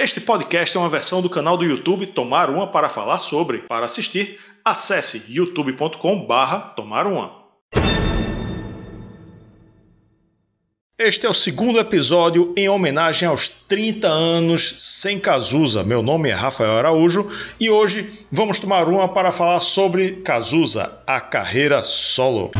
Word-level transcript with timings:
Este 0.00 0.20
podcast 0.20 0.76
é 0.76 0.80
uma 0.80 0.88
versão 0.88 1.20
do 1.20 1.28
canal 1.28 1.56
do 1.56 1.64
YouTube 1.64 2.06
Tomar 2.06 2.50
Uma 2.50 2.68
para 2.68 2.88
falar 2.88 3.18
sobre. 3.18 3.58
Para 3.58 3.86
assistir, 3.86 4.38
acesse 4.64 5.24
youtube.com/barra 5.28 6.60
Tomar 6.76 7.04
Uma. 7.04 7.36
Este 10.96 11.26
é 11.26 11.28
o 11.28 11.34
segundo 11.34 11.80
episódio 11.80 12.54
em 12.56 12.68
homenagem 12.68 13.28
aos 13.28 13.48
30 13.48 14.06
anos 14.06 14.76
sem 14.78 15.18
Cazuza. 15.18 15.82
Meu 15.82 16.00
nome 16.00 16.30
é 16.30 16.32
Rafael 16.32 16.78
Araújo 16.78 17.28
e 17.58 17.68
hoje 17.68 18.08
vamos 18.30 18.60
tomar 18.60 18.88
uma 18.88 19.08
para 19.08 19.32
falar 19.32 19.60
sobre 19.60 20.22
Cazuza, 20.22 21.02
a 21.08 21.20
carreira 21.20 21.82
solo. 21.82 22.52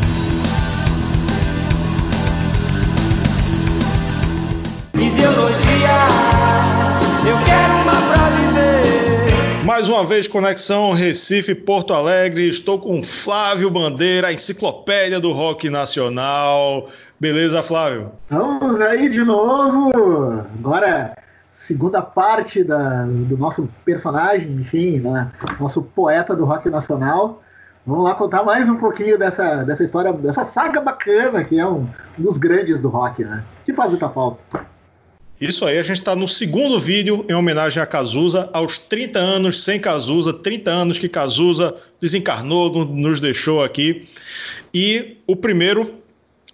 Mais 9.78 9.88
uma 9.88 10.04
vez, 10.04 10.26
Conexão 10.26 10.92
Recife, 10.92 11.54
Porto 11.54 11.94
Alegre. 11.94 12.48
Estou 12.48 12.80
com 12.80 13.00
Flávio 13.00 13.70
Bandeira, 13.70 14.26
a 14.26 14.32
enciclopédia 14.32 15.20
do 15.20 15.30
rock 15.30 15.70
nacional. 15.70 16.88
Beleza, 17.20 17.62
Flávio? 17.62 18.10
Vamos 18.28 18.80
aí 18.80 19.08
de 19.08 19.22
novo. 19.22 20.44
Agora, 20.58 21.16
segunda 21.48 22.02
parte 22.02 22.64
da, 22.64 23.04
do 23.04 23.38
nosso 23.38 23.68
personagem, 23.84 24.50
enfim, 24.50 24.98
né? 24.98 25.30
nosso 25.60 25.80
poeta 25.80 26.34
do 26.34 26.44
rock 26.44 26.68
nacional. 26.68 27.40
Vamos 27.86 28.02
lá 28.02 28.16
contar 28.16 28.42
mais 28.42 28.68
um 28.68 28.74
pouquinho 28.74 29.16
dessa, 29.16 29.62
dessa 29.62 29.84
história, 29.84 30.12
dessa 30.12 30.42
saga 30.42 30.80
bacana 30.80 31.44
que 31.44 31.56
é 31.56 31.64
um, 31.64 31.86
dos 32.18 32.36
grandes 32.36 32.82
do 32.82 32.88
rock, 32.88 33.24
né? 33.24 33.44
Que 33.64 33.72
faz 33.72 33.90
muita 33.90 34.08
falta. 34.08 34.66
Isso 35.40 35.64
aí, 35.64 35.78
a 35.78 35.82
gente 35.82 36.00
está 36.00 36.16
no 36.16 36.26
segundo 36.26 36.80
vídeo 36.80 37.24
em 37.28 37.34
homenagem 37.34 37.80
a 37.80 37.86
Cazuza, 37.86 38.50
aos 38.52 38.76
30 38.76 39.20
anos 39.20 39.62
sem 39.62 39.78
Cazuza, 39.78 40.32
30 40.32 40.70
anos 40.70 40.98
que 40.98 41.08
Cazuza 41.08 41.76
desencarnou, 42.00 42.84
nos 42.84 43.20
deixou 43.20 43.62
aqui. 43.62 44.02
E 44.74 45.16
o 45.28 45.36
primeiro 45.36 45.92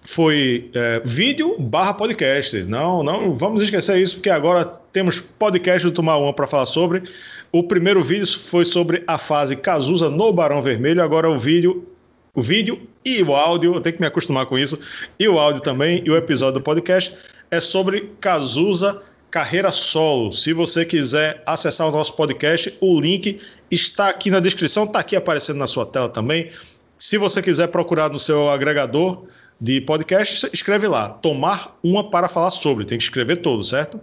foi 0.03 0.71
é, 0.75 1.01
vídeo 1.03 1.57
barra 1.59 1.95
podcast. 1.95 2.63
Não, 2.65 3.03
não 3.03 3.35
vamos 3.35 3.63
esquecer 3.63 3.97
isso, 3.97 4.17
porque 4.17 4.29
agora 4.29 4.67
temos 4.93 5.19
podcast 5.19 5.89
do 5.89 5.93
Tomar 5.93 6.19
Uma 6.19 6.35
para 6.35 6.47
falar 6.47 6.67
sobre. 6.67 7.05
O 7.51 7.63
primeiro 7.63 8.03
vídeo 8.03 8.27
foi 8.27 8.67
sobre 8.67 9.03
a 9.07 9.17
fase 9.17 9.57
Cazuza 9.57 10.11
no 10.11 10.31
Barão 10.31 10.61
Vermelho, 10.61 11.03
agora 11.03 11.31
o 11.31 11.39
vídeo 11.39 11.89
o 12.35 12.43
vídeo 12.43 12.81
e 13.05 13.23
o 13.23 13.35
áudio, 13.35 13.75
eu 13.75 13.81
tenho 13.81 13.95
que 13.95 14.01
me 14.01 14.09
acostumar 14.09 14.47
com 14.47 14.59
isso, 14.59 14.81
e 15.19 15.29
o 15.29 15.39
áudio 15.39 15.63
também, 15.63 16.03
e 16.05 16.11
o 16.11 16.17
episódio 16.17 16.55
do 16.55 16.61
podcast 16.61 17.15
é 17.55 17.61
sobre 17.61 18.13
Cazuza 18.21 19.03
Carreira 19.31 19.71
Solo. 19.73 20.33
Se 20.33 20.53
você 20.53 20.85
quiser 20.85 21.43
acessar 21.47 21.89
o 21.89 21.91
nosso 21.91 22.15
podcast, 22.15 22.77
o 22.81 23.01
link 23.01 23.41
está 23.71 24.09
aqui 24.09 24.31
na 24.31 24.41
descrição, 24.41 24.85
está 24.85 24.99
aqui 24.99 25.17
aparecendo 25.17 25.59
na 25.59 25.67
sua 25.67 25.87
tela 25.87 26.09
também. 26.09 26.51
Se 26.99 27.19
você 27.19 27.43
quiser 27.43 27.69
procurar 27.69 28.11
no 28.11 28.19
seu 28.19 28.51
agregador 28.51 29.25
de 29.61 29.81
podcast, 29.81 30.49
escreve 30.53 30.87
lá, 30.87 31.11
tomar 31.11 31.79
uma 31.83 32.09
para 32.09 32.29
falar 32.29 32.51
sobre, 32.51 32.85
tem 32.85 32.99
que 32.99 33.05
escrever 33.05 33.37
todo, 33.37 33.65
certo? 33.65 34.01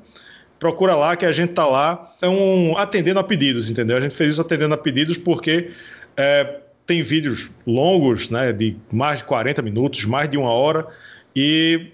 Procura 0.59 0.95
lá 0.95 1.15
que 1.15 1.25
a 1.25 1.31
gente 1.31 1.53
tá 1.53 1.65
lá, 1.65 2.09
é 2.21 2.27
um 2.27 2.77
atendendo 2.77 3.19
a 3.19 3.23
pedidos, 3.23 3.69
entendeu? 3.69 3.97
A 3.97 4.01
gente 4.01 4.15
fez 4.15 4.33
isso 4.33 4.41
atendendo 4.41 4.73
a 4.73 4.77
pedidos 4.77 5.17
porque 5.17 5.71
é, 6.15 6.59
tem 6.85 7.01
vídeos 7.01 7.49
longos, 7.65 8.29
né, 8.29 8.51
de 8.53 8.77
mais 8.91 9.19
de 9.19 9.25
40 9.25 9.61
minutos, 9.61 10.05
mais 10.05 10.29
de 10.29 10.37
uma 10.37 10.51
hora, 10.51 10.87
e 11.35 11.91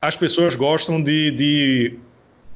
as 0.00 0.16
pessoas 0.16 0.54
gostam 0.54 1.02
de, 1.02 1.30
de 1.30 1.98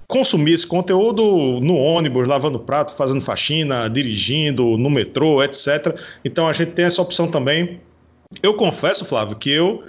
consumir 0.07 0.53
esse 0.53 0.67
conteúdo 0.67 1.61
no 1.61 1.77
ônibus, 1.77 2.29
lavando 2.29 2.59
prato, 2.59 2.95
fazendo 2.95 3.21
faxina, 3.21 3.89
dirigindo, 3.89 4.77
no 4.77 4.91
metrô, 4.91 5.43
etc. 5.43 5.99
Então 6.25 6.47
a 6.47 6.53
gente 6.53 6.73
tem 6.73 6.85
essa 6.85 7.03
opção 7.03 7.29
também. 7.31 7.81
Eu 8.43 8.55
confesso, 8.55 9.05
Flávio, 9.05 9.37
que 9.37 9.51
eu 9.51 9.83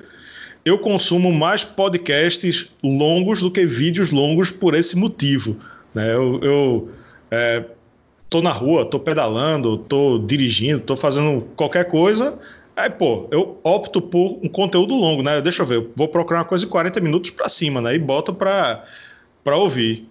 eu 0.66 0.80
consumo 0.80 1.32
mais 1.32 1.64
podcasts 1.64 2.72
longos 2.82 3.42
do 3.42 3.52
que 3.52 3.66
vídeos 3.66 4.12
longos 4.12 4.50
por 4.50 4.74
esse 4.74 4.96
motivo. 4.96 5.58
Né? 5.94 6.14
Eu, 6.14 6.40
eu 6.42 6.90
é, 7.30 7.66
tô 8.30 8.42
na 8.42 8.52
rua, 8.52 8.86
tô 8.86 8.98
pedalando, 8.98 9.78
tô 9.78 10.20
dirigindo, 10.20 10.80
tô 10.80 10.96
fazendo 10.96 11.46
qualquer 11.56 11.86
coisa. 11.86 12.40
Aí, 12.76 12.90
pô, 12.90 13.28
eu 13.30 13.60
opto 13.64 14.02
por 14.02 14.40
um 14.44 14.50
conteúdo 14.50 14.96
longo, 14.96 15.22
né? 15.22 15.40
Deixa 15.42 15.62
eu 15.62 15.66
ver, 15.66 15.76
eu 15.76 15.92
vou 15.96 16.08
procurar 16.08 16.40
uma 16.40 16.46
coisa 16.46 16.66
de 16.66 16.72
40 16.72 17.00
minutos 17.00 17.30
para 17.30 17.48
cima, 17.48 17.80
né? 17.80 17.94
E 17.94 18.00
boto 18.00 18.34
para 18.34 18.86
ouvir. 19.46 20.10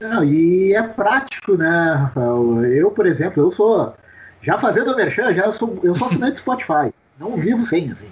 Não, 0.00 0.24
e 0.24 0.74
é 0.74 0.82
prático, 0.82 1.56
né, 1.56 1.94
Rafael? 1.96 2.64
Eu, 2.64 2.90
por 2.90 3.06
exemplo, 3.06 3.40
eu 3.42 3.50
sou. 3.52 3.94
Já 4.42 4.58
fazendo 4.58 4.90
a 4.90 4.96
merchan, 4.96 5.32
já 5.32 5.52
sou, 5.52 5.78
eu 5.84 5.94
sou 5.94 6.08
assinante 6.08 6.34
do 6.34 6.38
Spotify. 6.38 6.92
Não 7.20 7.36
vivo 7.36 7.64
sem, 7.64 7.90
assim. 7.92 8.08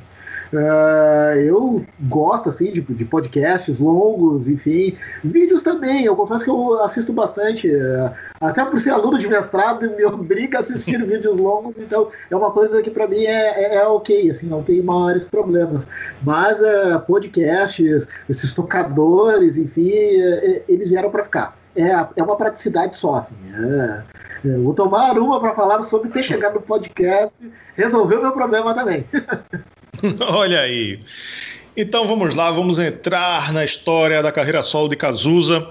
Uh, 0.53 1.37
eu 1.39 1.85
gosto 2.01 2.49
assim 2.49 2.73
de, 2.73 2.81
de, 2.81 3.05
podcasts 3.05 3.79
longos, 3.79 4.49
enfim, 4.49 4.97
vídeos 5.23 5.63
também. 5.63 6.05
Eu 6.05 6.17
confesso 6.17 6.45
que 6.45 6.51
eu 6.51 6.83
assisto 6.83 7.13
bastante, 7.13 7.69
uh, 7.69 8.11
até 8.41 8.65
por 8.65 8.81
ser 8.81 8.91
aluno 8.91 9.19
de 9.19 9.29
mestrado, 9.29 9.89
me 9.91 10.05
obriga 10.05 10.59
a 10.59 10.61
assistir 10.61 11.01
vídeos 11.07 11.37
longos, 11.37 11.79
então 11.79 12.09
é 12.29 12.35
uma 12.35 12.51
coisa 12.51 12.83
que 12.83 12.91
para 12.91 13.07
mim 13.07 13.25
é, 13.25 13.75
é, 13.75 13.75
é, 13.77 13.87
ok, 13.87 14.31
assim, 14.31 14.47
não 14.47 14.63
tem 14.63 14.83
maiores 14.83 15.23
problemas. 15.23 15.87
Mas 16.23 16.61
uh, 16.61 17.01
podcasts, 17.07 18.09
esses 18.29 18.53
tocadores, 18.53 19.57
enfim, 19.57 19.91
eles 20.69 20.89
vieram 20.89 21.11
para 21.11 21.25
ficar. 21.25 21.61
É, 21.77 22.07
é 22.17 22.23
uma 22.23 22.37
praticidade 22.37 22.97
só, 22.97 23.17
assim. 23.17 23.37
É, 23.55 24.49
é, 24.49 24.57
vou 24.59 24.75
tomar 24.75 25.17
uma 25.19 25.39
para 25.39 25.55
falar 25.55 25.83
sobre 25.83 26.11
ter 26.11 26.23
chegado 26.23 26.55
no 26.55 26.61
podcast, 26.63 27.37
resolveu 27.77 28.21
meu 28.21 28.33
problema 28.33 28.75
também. 28.75 29.05
Olha 30.29 30.61
aí. 30.61 31.01
Então 31.77 32.07
vamos 32.07 32.35
lá, 32.35 32.51
vamos 32.51 32.79
entrar 32.79 33.53
na 33.53 33.65
história 33.65 34.23
da 34.23 34.33
carreira 34.33 34.63
solo 34.63 34.89
de 34.89 34.97
Cazuza. 34.97 35.67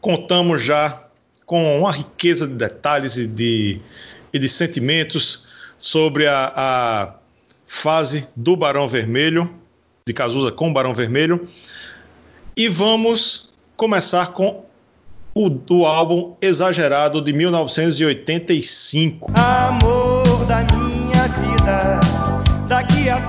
Contamos 0.00 0.62
já 0.62 1.04
com 1.46 1.78
uma 1.78 1.92
riqueza 1.92 2.46
de 2.46 2.54
detalhes 2.54 3.16
e 3.16 3.26
de, 3.26 3.80
e 4.32 4.38
de 4.38 4.48
sentimentos 4.48 5.46
sobre 5.78 6.26
a, 6.26 6.52
a 6.56 7.14
fase 7.66 8.26
do 8.34 8.56
Barão 8.56 8.88
Vermelho, 8.88 9.50
de 10.06 10.12
Cazuza 10.12 10.50
com 10.50 10.70
o 10.70 10.72
Barão 10.72 10.94
Vermelho. 10.94 11.44
E 12.56 12.68
vamos 12.68 13.52
começar 13.76 14.28
com 14.28 14.64
o, 15.34 15.50
o 15.70 15.86
álbum 15.86 16.34
Exagerado 16.40 17.20
de 17.20 17.32
1985. 17.32 19.32
Amor 19.36 20.46
da 20.46 20.62
minha 20.74 21.28
vida. 21.28 22.03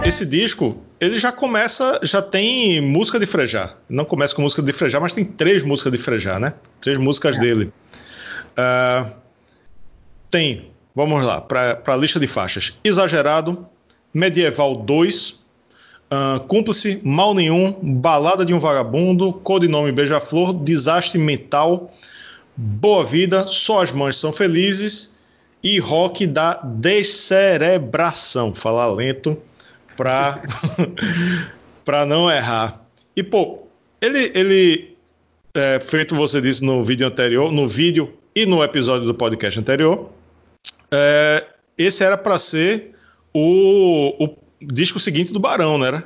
Esse 0.06 0.26
disco, 0.26 0.82
ele 1.00 1.18
já 1.18 1.32
começa, 1.32 2.00
já 2.04 2.22
tem 2.22 2.80
música 2.80 3.20
de 3.20 3.26
frejar. 3.26 3.78
Não 3.90 4.06
começa 4.06 4.36
com 4.36 4.42
música 4.42 4.62
de 4.62 4.72
frejar, 4.72 5.02
mas 5.02 5.14
tem 5.14 5.26
três 5.26 5.64
músicas 5.64 5.92
de 5.92 5.98
frejar, 5.98 6.40
né? 6.40 6.54
Três 6.80 6.98
músicas 6.98 7.38
é. 7.38 7.40
dele. 7.40 7.74
Uh, 8.52 9.12
tem, 10.30 10.72
vamos 10.94 11.26
lá, 11.26 11.42
para 11.42 11.82
a 11.86 11.96
lista 11.96 12.20
de 12.20 12.28
faixas: 12.28 12.74
Exagerado, 12.84 13.68
Medieval 14.14 14.76
2, 14.76 15.30
uh, 15.30 15.44
ah, 16.12 16.40
Cúmplice, 16.48 17.02
Mal 17.04 17.34
Nenhum, 17.34 17.72
Balada 18.00 18.46
de 18.46 18.54
um 18.54 18.60
Vagabundo, 18.60 19.34
Codinome 19.34 19.92
Beija-Flor, 19.92 20.54
Desastre 20.54 21.20
Mental, 21.20 21.90
Boa 22.56 23.04
Vida, 23.04 23.48
Só 23.48 23.82
as 23.82 23.92
Mães 23.92 24.18
São 24.18 24.32
Felizes 24.32 25.20
e 25.64 25.80
rock 25.80 26.28
da 26.28 26.54
descerebração, 26.64 28.54
falar 28.54 28.88
lento 28.88 29.38
para 29.96 30.42
para 31.84 32.06
não 32.06 32.30
errar. 32.30 32.82
E 33.16 33.24
pô, 33.24 33.60
ele 34.02 34.32
ele 34.34 34.96
é, 35.54 35.80
feito 35.80 36.16
você 36.16 36.42
disse 36.42 36.64
no 36.64 36.84
vídeo 36.84 37.08
anterior, 37.08 37.52
no 37.52 37.66
vídeo 37.66 38.14
e 38.36 38.46
no 38.46 38.64
episódio 38.64 39.06
do 39.06 39.14
podcast 39.14 39.60
anterior, 39.60 40.10
é, 40.92 41.46
esse 41.78 42.04
era 42.04 42.18
para 42.18 42.38
ser 42.38 42.92
o, 43.34 44.26
o 44.26 44.38
disco 44.62 45.00
seguinte 45.00 45.32
do 45.32 45.40
Barão, 45.40 45.78
não 45.78 45.86
era? 45.86 46.04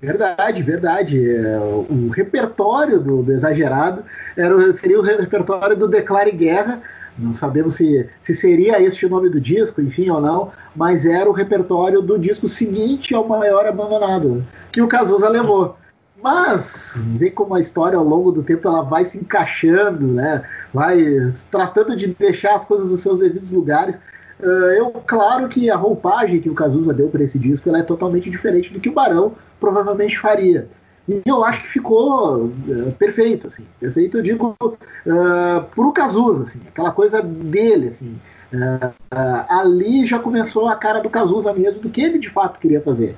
Verdade, 0.00 0.62
verdade. 0.62 1.36
É, 1.36 1.58
o 1.58 2.08
repertório 2.08 3.00
do, 3.00 3.22
do 3.22 3.32
Exagerado 3.32 4.04
era, 4.36 4.72
seria 4.72 4.98
o 4.98 5.02
repertório 5.02 5.76
do 5.76 5.88
Declare 5.88 6.30
Guerra, 6.30 6.80
não 7.18 7.34
sabemos 7.34 7.74
se, 7.74 8.08
se 8.22 8.34
seria 8.34 8.80
este 8.80 9.04
o 9.04 9.08
nome 9.08 9.28
do 9.28 9.40
disco, 9.40 9.82
enfim, 9.82 10.08
ou 10.08 10.20
não, 10.20 10.52
mas 10.74 11.04
era 11.04 11.28
o 11.28 11.32
repertório 11.32 12.00
do 12.00 12.18
disco 12.18 12.48
seguinte 12.48 13.14
ao 13.14 13.26
Maior 13.26 13.66
Abandonado, 13.66 14.44
que 14.70 14.80
o 14.80 14.88
Cazuza 14.88 15.28
levou. 15.28 15.76
Mas 16.22 16.94
vê 17.16 17.30
como 17.30 17.54
a 17.54 17.60
história 17.60 17.96
ao 17.96 18.04
longo 18.04 18.32
do 18.32 18.42
tempo 18.42 18.66
ela 18.66 18.82
vai 18.82 19.04
se 19.04 19.18
encaixando, 19.18 20.06
né? 20.06 20.42
Vai 20.74 21.32
tratando 21.50 21.96
de 21.96 22.08
deixar 22.08 22.54
as 22.54 22.64
coisas 22.64 22.90
nos 22.90 23.00
seus 23.00 23.18
devidos 23.18 23.52
lugares. 23.52 24.00
Uh, 24.40 24.72
eu, 24.76 24.90
claro 25.06 25.48
que 25.48 25.70
a 25.70 25.76
roupagem 25.76 26.40
que 26.40 26.50
o 26.50 26.54
Cazuza 26.54 26.92
deu 26.92 27.08
para 27.08 27.22
esse 27.22 27.38
disco 27.38 27.68
ela 27.68 27.78
é 27.78 27.82
totalmente 27.82 28.30
diferente 28.30 28.72
do 28.72 28.80
que 28.80 28.88
o 28.88 28.92
Barão 28.92 29.32
provavelmente 29.60 30.18
faria. 30.18 30.68
E 31.08 31.22
eu 31.24 31.42
acho 31.42 31.62
que 31.62 31.68
ficou 31.68 32.44
uh, 32.44 32.92
perfeito, 32.98 33.48
assim. 33.48 33.64
Perfeito, 33.80 34.18
eu 34.18 34.22
digo, 34.22 34.54
uh, 34.60 35.64
pro 35.74 35.92
Cazuza, 35.92 36.42
assim. 36.42 36.60
Aquela 36.68 36.90
coisa 36.90 37.22
dele, 37.22 37.88
assim. 37.88 38.18
Uh, 38.52 38.92
ali 39.48 40.04
já 40.04 40.18
começou 40.18 40.68
a 40.68 40.76
cara 40.76 41.00
do 41.00 41.08
Cazuza 41.08 41.52
mesmo, 41.54 41.80
do 41.80 41.88
que 41.88 42.02
ele 42.02 42.18
de 42.18 42.28
fato 42.28 42.58
queria 42.58 42.80
fazer. 42.80 43.16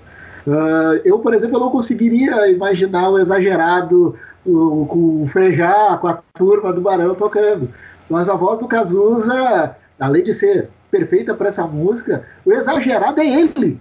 eu, 1.04 1.18
por 1.18 1.34
exemplo, 1.34 1.56
eu 1.56 1.60
não 1.60 1.70
conseguiria 1.70 2.48
imaginar 2.48 3.10
o 3.10 3.18
exagerado 3.18 4.16
com 4.44 5.22
o 5.22 5.26
Frejá, 5.28 5.98
com 6.00 6.08
a 6.08 6.18
turma 6.34 6.72
do 6.72 6.80
Barão 6.80 7.14
tocando. 7.14 7.68
Mas 8.08 8.28
a 8.28 8.34
voz 8.34 8.58
do 8.58 8.66
Cazuza, 8.66 9.76
além 9.98 10.24
de 10.24 10.34
ser 10.34 10.68
perfeita 10.90 11.34
para 11.34 11.48
essa 11.48 11.64
música, 11.66 12.24
o 12.44 12.52
exagerado 12.52 13.20
é 13.20 13.26
ele. 13.26 13.80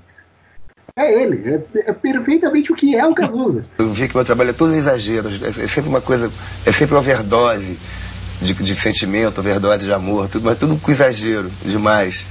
É 0.99 1.23
ele, 1.23 1.41
é, 1.47 1.89
é, 1.89 1.93
perfeitamente 1.93 2.73
o 2.73 2.75
que 2.75 2.93
é 2.93 3.07
o 3.07 3.15
Cazuza. 3.15 3.63
Eu 3.79 3.87
vi 3.87 4.09
que 4.09 4.13
o 4.13 4.17
meu 4.17 4.25
trabalho 4.25 4.49
é 4.49 4.53
todo 4.53 4.75
exagero, 4.75 5.29
é, 5.29 5.47
é 5.47 5.67
sempre 5.67 5.89
uma 5.89 6.01
coisa, 6.01 6.29
é 6.65 6.71
sempre 6.73 6.93
overdose 6.93 7.79
de, 8.41 8.53
de 8.53 8.75
sentimento, 8.75 9.39
overdose 9.39 9.85
de 9.85 9.93
amor, 9.93 10.27
tudo, 10.27 10.43
mas 10.43 10.59
tudo 10.59 10.75
com 10.75 10.91
exagero, 10.91 11.49
demais. 11.63 12.27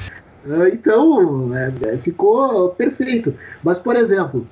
Ah, 0.46 0.68
então, 0.70 1.50
é, 1.56 1.72
é, 1.94 1.96
ficou 1.96 2.68
perfeito. 2.68 3.34
Mas, 3.64 3.78
por 3.78 3.96
exemplo, 3.96 4.46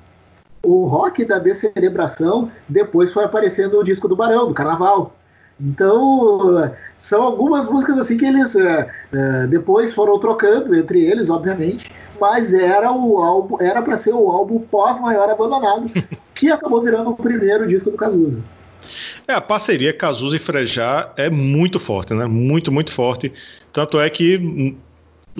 o 0.63 0.87
rock 0.87 1.23
da 1.23 1.37
descerebração 1.37 2.51
depois 2.67 3.13
foi 3.13 3.23
aparecendo 3.23 3.77
no 3.77 3.83
disco 3.83 4.07
do 4.07 4.15
Barão, 4.15 4.47
do 4.47 4.53
Carnaval. 4.55 5.15
Então, 5.59 6.71
são 6.97 7.23
algumas 7.23 7.67
músicas 7.67 7.97
assim 7.97 8.17
que 8.17 8.25
eles 8.25 8.55
uh, 8.55 9.47
depois 9.49 9.93
foram 9.93 10.19
trocando 10.19 10.75
entre 10.75 11.03
eles, 11.03 11.29
obviamente, 11.29 11.91
mas 12.19 12.53
era 12.53 12.91
o 12.91 13.17
álbum, 13.17 13.57
era 13.59 13.81
para 13.81 13.97
ser 13.97 14.13
o 14.13 14.29
álbum 14.29 14.59
pós-maior 14.59 15.29
abandonado, 15.29 15.91
que 16.35 16.51
acabou 16.51 16.81
virando 16.81 17.09
o 17.09 17.15
primeiro 17.15 17.67
disco 17.67 17.89
do 17.89 17.97
Cazuza. 17.97 18.39
É, 19.27 19.33
a 19.33 19.41
parceria 19.41 19.91
Cazuza 19.91 20.35
e 20.35 20.39
Frejá 20.39 21.11
é 21.17 21.29
muito 21.29 21.79
forte, 21.79 22.13
né? 22.13 22.25
Muito, 22.25 22.71
muito 22.71 22.91
forte. 22.93 23.33
Tanto 23.73 23.99
é 23.99 24.09
que 24.09 24.77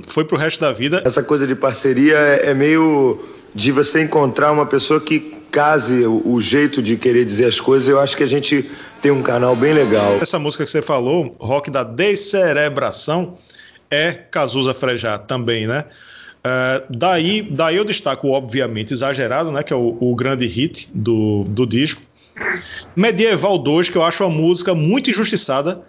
foi 0.08 0.24
pro 0.26 0.38
resto 0.38 0.60
da 0.60 0.72
vida. 0.72 1.02
Essa 1.06 1.24
coisa 1.24 1.48
de 1.48 1.56
parceria 1.56 2.16
é, 2.16 2.52
é 2.52 2.54
meio 2.54 3.20
de 3.56 3.72
você 3.72 4.02
encontrar 4.02 4.52
uma 4.52 4.66
pessoa 4.66 5.00
que 5.00 5.36
case 5.52 6.06
o, 6.06 6.22
o, 6.34 6.42
jeito 6.42 6.82
de 6.82 6.98
querer 6.98 7.26
dizer 7.26 7.46
as 7.46 7.60
coisas. 7.60 7.88
Eu 7.88 8.00
acho 8.00 8.16
que 8.16 8.24
a 8.24 8.28
gente 8.28 8.70
tem 9.02 9.12
um 9.12 9.24
canal 9.24 9.56
bem 9.56 9.74
legal. 9.74 10.18
Essa 10.22 10.38
música 10.38 10.64
que 10.64 10.70
você 10.70 10.82
falou, 10.82 11.32
rock 11.40 11.72
da 11.72 11.84
descerebração, 11.84 13.36
é 13.90 14.12
Cazuza 14.12 14.74
Frejá 14.74 15.18
também, 15.18 15.66
né? 15.66 15.86
Uh, 16.40 16.96
daí, 16.96 17.42
daí 17.42 17.78
eu 17.78 17.84
destaco, 17.84 18.30
obviamente, 18.30 18.94
Exagerado, 18.94 19.52
né? 19.52 19.64
Que 19.64 19.74
é 19.74 19.76
o, 19.76 19.98
o 20.00 20.16
grande 20.16 20.46
hit 20.46 20.90
do, 20.94 21.44
do 21.50 21.66
disco. 21.66 22.02
Medieval 22.96 23.58
2, 23.58 23.90
que 23.90 23.98
eu 23.98 24.04
acho 24.04 24.24
uma 24.24 24.30
música 24.30 24.76
muito 24.76 25.10
injustiçada. 25.10 25.82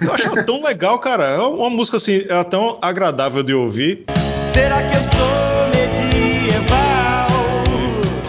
Eu 0.00 0.12
acho 0.12 0.28
ela 0.28 0.44
tão 0.44 0.62
legal, 0.62 0.98
cara. 0.98 1.24
É 1.24 1.38
uma 1.38 1.70
música 1.70 1.96
assim, 1.96 2.24
é 2.28 2.44
tão 2.44 2.78
agradável 2.82 3.42
de 3.42 3.54
ouvir. 3.54 4.04
Será 4.52 4.82
que 4.82 4.96
eu 4.96 5.00
sou 5.00 5.66
medieval? 5.74 7.26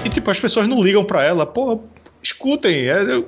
E 0.05 0.09
tipo, 0.09 0.31
as 0.31 0.39
pessoas 0.39 0.67
não 0.67 0.81
ligam 0.81 1.03
para 1.03 1.23
ela. 1.23 1.45
Pô, 1.45 1.81
escutem, 2.23 2.87
é, 2.89 3.23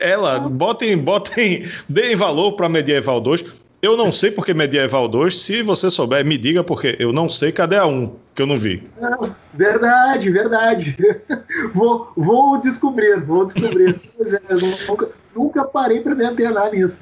ela, 0.00 0.40
botem, 0.40 0.98
botem, 0.98 1.64
deem 1.88 2.16
valor 2.16 2.52
para 2.52 2.68
Medieval 2.68 3.20
2. 3.20 3.44
Eu 3.80 3.96
não 3.96 4.10
sei 4.10 4.32
porque 4.32 4.52
Medieval 4.52 5.06
2. 5.06 5.38
Se 5.38 5.62
você 5.62 5.88
souber, 5.88 6.24
me 6.24 6.36
diga, 6.36 6.64
porque 6.64 6.96
eu 6.98 7.12
não 7.12 7.28
sei 7.28 7.52
cadê 7.52 7.76
a 7.76 7.86
1, 7.86 8.12
que 8.34 8.42
eu 8.42 8.46
não 8.46 8.56
vi. 8.56 8.82
verdade, 9.54 10.30
verdade. 10.30 10.96
vou, 11.72 12.10
vou 12.16 12.58
descobrir, 12.60 13.20
vou 13.20 13.46
descobrir. 13.46 14.00
pois 14.16 14.32
é, 14.32 14.40
nunca, 14.88 15.08
nunca 15.34 15.64
parei 15.64 16.00
para 16.00 16.16
me 16.16 16.24
antenar 16.24 16.72
nisso. 16.72 16.98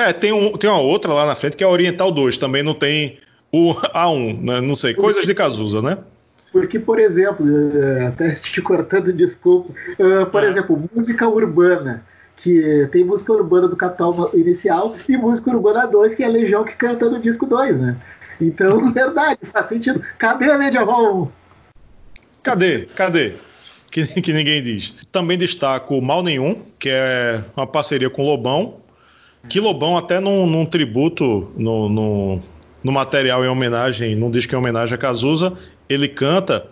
É, 0.00 0.14
tem, 0.14 0.32
um, 0.32 0.52
tem 0.56 0.70
uma 0.70 0.80
outra 0.80 1.12
lá 1.12 1.26
na 1.26 1.34
frente 1.34 1.58
que 1.58 1.62
é 1.62 1.66
a 1.66 1.70
Oriental 1.70 2.10
2, 2.10 2.38
também 2.38 2.62
não 2.62 2.72
tem 2.72 3.18
o 3.52 3.74
A1, 3.94 4.40
né? 4.40 4.60
não 4.62 4.74
sei, 4.74 4.94
coisas 4.94 5.26
de 5.26 5.34
Cazuza, 5.34 5.82
né? 5.82 5.98
Porque, 6.52 6.78
por 6.78 6.98
exemplo, 6.98 7.46
eh, 7.76 8.06
até 8.06 8.34
te 8.40 8.60
cortando 8.62 9.12
desculpas, 9.12 9.74
uh, 9.98 10.26
por 10.30 10.42
é. 10.42 10.48
exemplo, 10.48 10.90
música 10.94 11.28
urbana 11.28 12.02
que 12.36 12.88
tem 12.90 13.04
música 13.04 13.32
urbana 13.32 13.68
do 13.68 13.76
Capital 13.76 14.30
inicial 14.34 14.96
e 15.06 15.16
música 15.16 15.50
urbana 15.50 15.86
2, 15.86 16.14
que 16.14 16.22
é 16.22 16.26
a 16.26 16.30
Legião 16.30 16.64
que 16.64 16.74
canta 16.74 17.08
no 17.08 17.20
disco 17.20 17.44
2, 17.44 17.78
né? 17.78 17.96
Então, 18.40 18.90
verdade, 18.92 19.38
faz 19.52 19.66
sentido. 19.66 20.02
Cadê 20.18 20.50
a 20.50 20.56
Medieval 20.56 21.22
1? 21.24 21.28
Cadê? 22.42 22.86
Cadê? 22.96 23.34
Que, 23.90 24.06
que 24.22 24.32
ninguém 24.32 24.62
diz. 24.62 24.94
Também 25.12 25.36
destaco 25.36 26.00
Mal 26.00 26.22
Nenhum, 26.22 26.64
que 26.78 26.88
é 26.88 27.44
uma 27.54 27.66
parceria 27.66 28.08
com 28.08 28.22
o 28.22 28.26
Lobão. 28.26 28.80
Que 29.48 29.58
Lobão, 29.58 29.96
até 29.96 30.20
num, 30.20 30.46
num 30.46 30.64
tributo, 30.64 31.50
no, 31.56 31.88
no, 31.88 32.42
no, 32.84 32.92
material 32.92 33.44
em 33.44 33.48
homenagem, 33.48 34.14
num 34.14 34.30
disco 34.30 34.54
em 34.54 34.58
homenagem 34.58 34.94
a 34.94 34.98
Cazuza, 34.98 35.52
ele 35.88 36.08
canta. 36.08 36.66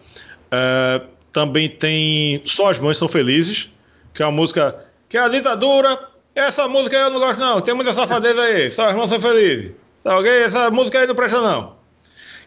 É, 0.50 1.03
também 1.32 1.69
tem 1.69 2.41
Só 2.44 2.70
as 2.70 2.79
Mães 2.79 2.99
São 2.99 3.09
Felizes, 3.09 3.70
que 4.15 4.23
é 4.23 4.26
uma 4.26 4.32
música 4.32 4.88
que 5.09 5.17
é 5.17 5.20
a 5.20 5.29
ditadura. 5.29 5.99
Essa 6.35 6.69
música 6.69 6.97
eu 6.97 7.11
não 7.11 7.19
gosto, 7.19 7.41
não. 7.41 7.61
Tem 7.61 7.75
muita 7.75 7.93
safadeza 7.94 8.41
aí. 8.43 8.71
Só 8.71 8.88
as 8.88 8.94
mãos 8.94 9.09
são 9.09 9.21
felizes. 9.21 9.73
Tá 10.05 10.17
ok? 10.19 10.31
Essa 10.31 10.71
música 10.71 11.00
aí 11.00 11.06
não 11.06 11.14
presta, 11.14 11.41
não. 11.41 11.76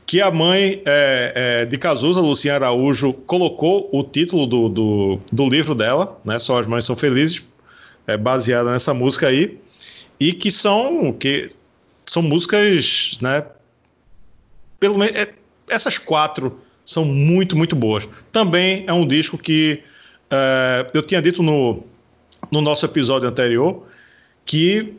Que 0.05 0.21
a 0.21 0.31
mãe 0.31 0.81
é, 0.85 1.61
é, 1.61 1.65
de 1.65 1.77
Cazuza, 1.77 2.19
Luciana 2.19 2.67
Araújo, 2.67 3.13
colocou 3.13 3.89
o 3.91 4.03
título 4.03 4.45
do, 4.45 4.69
do, 4.69 5.19
do, 5.31 5.49
livro 5.49 5.73
dela, 5.73 6.19
né? 6.23 6.39
Só 6.39 6.59
as 6.59 6.67
mães 6.67 6.85
são 6.85 6.95
felizes, 6.95 7.43
é 8.07 8.17
baseada 8.17 8.71
nessa 8.71 8.93
música 8.93 9.27
aí. 9.27 9.57
E 10.21 10.33
que 10.33 10.51
são, 10.51 11.11
que 11.13 11.49
são 12.05 12.21
músicas, 12.21 13.17
né? 13.19 13.43
Pelo 14.79 14.99
menos 14.99 15.15
é, 15.15 15.33
essas 15.67 15.97
quatro 15.97 16.59
são 16.85 17.03
muito, 17.03 17.57
muito 17.57 17.75
boas. 17.75 18.07
Também 18.31 18.83
é 18.85 18.93
um 18.93 19.07
disco 19.07 19.35
que 19.35 19.81
é, 20.29 20.85
eu 20.93 21.01
tinha 21.01 21.19
dito 21.23 21.41
no, 21.41 21.83
no 22.51 22.61
nosso 22.61 22.85
episódio 22.85 23.27
anterior 23.27 23.83
que 24.45 24.93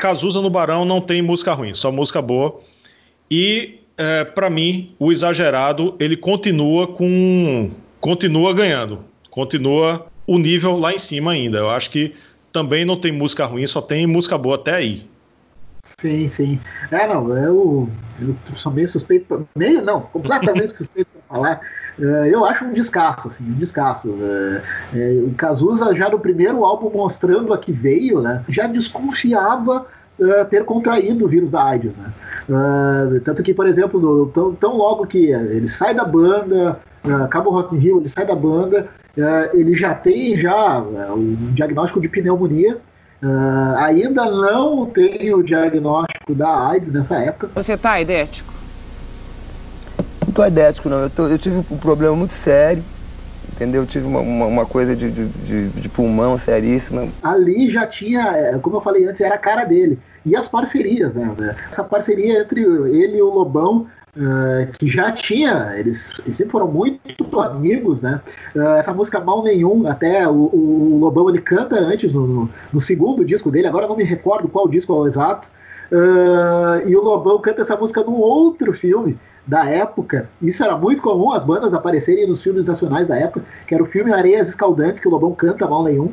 Cazuza 0.00 0.40
no 0.40 0.48
Barão 0.48 0.84
não 0.84 1.00
tem 1.00 1.20
música 1.20 1.52
ruim, 1.52 1.74
só 1.74 1.90
música 1.90 2.22
boa. 2.22 2.56
E 3.28 3.80
é, 3.96 4.24
para 4.24 4.48
mim, 4.48 4.94
o 5.00 5.10
exagerado 5.10 5.96
ele 5.98 6.16
continua 6.16 6.86
com 6.86 7.72
continua 8.00 8.54
ganhando, 8.54 9.04
continua 9.30 10.06
o 10.24 10.38
nível 10.38 10.78
lá 10.78 10.92
em 10.92 10.98
cima 10.98 11.32
ainda. 11.32 11.58
Eu 11.58 11.70
acho 11.70 11.90
que 11.90 12.14
também 12.52 12.84
não 12.84 12.96
tem 12.96 13.12
música 13.12 13.44
ruim, 13.44 13.66
só 13.66 13.80
tem 13.80 14.06
música 14.06 14.36
boa 14.36 14.56
até 14.56 14.74
aí. 14.74 15.10
Sim, 16.00 16.28
sim. 16.28 16.60
É, 16.90 17.06
não, 17.06 17.36
eu, 17.36 17.88
eu 18.20 18.36
sou 18.56 18.72
meio 18.72 18.88
suspeito, 18.88 19.48
meio 19.56 19.82
não, 19.82 20.02
completamente 20.02 20.76
suspeito 20.76 21.10
para 21.28 21.36
falar 21.36 21.60
é, 22.00 22.30
eu 22.32 22.44
acho 22.44 22.64
um 22.64 22.72
descasso, 22.72 23.28
assim, 23.28 23.44
um 23.44 23.52
descasso. 23.52 24.08
É, 24.08 24.62
é, 24.94 25.22
o 25.26 25.34
Cazuza, 25.34 25.94
já 25.94 26.08
no 26.08 26.18
primeiro 26.18 26.64
álbum 26.64 26.90
mostrando 26.90 27.52
a 27.52 27.58
que 27.58 27.72
veio, 27.72 28.20
né, 28.20 28.44
já 28.48 28.66
desconfiava 28.66 29.86
ter 30.50 30.64
contraído 30.64 31.24
o 31.24 31.28
vírus 31.28 31.50
da 31.50 31.64
AIDS. 31.64 31.94
Né? 31.96 32.12
Tanto 33.24 33.42
que, 33.42 33.52
por 33.52 33.66
exemplo, 33.66 33.98
no, 33.98 34.26
tão, 34.26 34.54
tão, 34.54 34.76
logo 34.76 35.06
que 35.06 35.32
ele 35.32 35.68
sai 35.68 35.94
da 35.94 36.04
banda, 36.04 36.78
uh, 37.04 37.24
acaba 37.24 37.48
o 37.48 37.52
Rock 37.52 37.74
in 37.74 37.78
Rio, 37.78 37.98
ele 37.98 38.08
sai 38.08 38.24
da 38.24 38.34
banda, 38.34 38.86
ele 39.52 39.74
já 39.74 39.94
tem 39.94 40.38
já 40.38 40.80
o 40.80 41.36
diagnóstico 41.52 42.00
de 42.00 42.08
pneumonia, 42.08 42.78
ainda 43.76 44.24
não 44.24 44.86
tem 44.86 45.34
o 45.34 45.42
diagnóstico 45.42 46.34
da 46.34 46.68
AIDS 46.68 46.92
nessa 46.92 47.16
época. 47.16 47.50
Você 47.54 47.76
tá 47.76 48.00
idético? 48.00 48.52
não 50.32 50.34
tô 50.34 50.46
idético, 50.46 50.88
não. 50.88 51.00
Eu, 51.00 51.10
tô, 51.10 51.26
eu 51.28 51.38
tive 51.38 51.62
um 51.70 51.76
problema 51.76 52.16
muito 52.16 52.32
sério, 52.32 52.82
entendeu? 53.52 53.82
Eu 53.82 53.86
tive 53.86 54.06
uma, 54.06 54.20
uma, 54.20 54.46
uma 54.46 54.66
coisa 54.66 54.96
de, 54.96 55.10
de, 55.10 55.68
de, 55.68 55.88
pulmão 55.90 56.38
seríssima. 56.38 57.08
Ali 57.22 57.70
já 57.70 57.86
tinha, 57.86 58.22
é, 58.34 58.58
como 58.58 58.76
eu 58.76 58.80
falei 58.80 59.06
antes, 59.06 59.20
era 59.20 59.34
a 59.34 59.38
cara 59.38 59.64
dele. 59.64 59.98
E 60.24 60.34
as 60.34 60.48
parcerias, 60.48 61.14
né? 61.14 61.54
Essa 61.70 61.84
parceria 61.84 62.40
entre 62.40 62.62
ele 62.62 63.18
e 63.18 63.22
o 63.22 63.28
Lobão, 63.28 63.86
Uh, 64.14 64.70
que 64.78 64.86
já 64.88 65.10
tinha, 65.10 65.72
eles, 65.78 66.12
eles, 66.18 66.36
sempre 66.36 66.52
foram 66.52 66.70
muito 66.70 67.40
amigos, 67.40 68.02
né? 68.02 68.20
Uh, 68.54 68.74
essa 68.76 68.92
música 68.92 69.18
Mal 69.18 69.42
Nenhum, 69.42 69.86
até 69.88 70.28
o, 70.28 70.50
o, 70.52 70.98
Lobão 71.00 71.30
ele 71.30 71.40
canta 71.40 71.76
antes 71.76 72.12
no, 72.12 72.46
no, 72.70 72.80
segundo 72.80 73.24
disco 73.24 73.50
dele, 73.50 73.68
agora 73.68 73.88
não 73.88 73.96
me 73.96 74.04
recordo 74.04 74.48
qual 74.48 74.68
disco 74.68 74.92
é 74.92 74.96
o 74.96 75.06
exato. 75.06 75.48
Uh, 75.90 76.86
e 76.86 76.94
o 76.94 77.02
Lobão 77.02 77.40
canta 77.40 77.62
essa 77.62 77.74
música 77.74 78.02
num 78.04 78.20
outro 78.20 78.74
filme, 78.74 79.18
da 79.46 79.64
época. 79.64 80.28
Isso 80.40 80.62
era 80.62 80.76
muito 80.76 81.02
comum 81.02 81.32
as 81.32 81.44
bandas 81.44 81.74
aparecerem 81.74 82.26
nos 82.26 82.42
filmes 82.42 82.66
nacionais 82.66 83.08
da 83.08 83.16
época, 83.16 83.44
que 83.66 83.74
era 83.74 83.82
o 83.82 83.86
filme 83.86 84.12
Areias 84.12 84.48
Escaldantes, 84.48 85.00
que 85.00 85.08
o 85.08 85.10
Lobão 85.10 85.34
canta 85.34 85.66
mal 85.66 85.82
nenhum. 85.84 86.12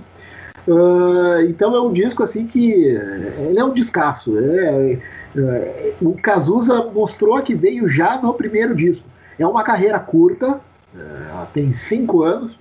Uh, 0.68 1.42
então 1.48 1.76
é 1.76 1.82
um 1.82 1.92
disco 1.92 2.24
assim 2.24 2.46
que 2.46 2.72
ele 2.72 3.60
é 3.60 3.64
um 3.64 3.74
descasso. 3.74 4.38
É, 4.38 4.98
é, 5.36 5.94
o 6.02 6.14
Cazuza 6.14 6.84
mostrou 6.94 7.42
que 7.42 7.56
veio 7.56 7.88
já 7.88 8.22
no 8.22 8.34
primeiro 8.34 8.76
disco. 8.76 9.04
É 9.38 9.46
uma 9.46 9.64
carreira 9.64 10.00
curta, 10.00 10.60
uh, 10.94 11.48
tem 11.54 11.72
cinco 11.74 12.24
anos. 12.24 12.58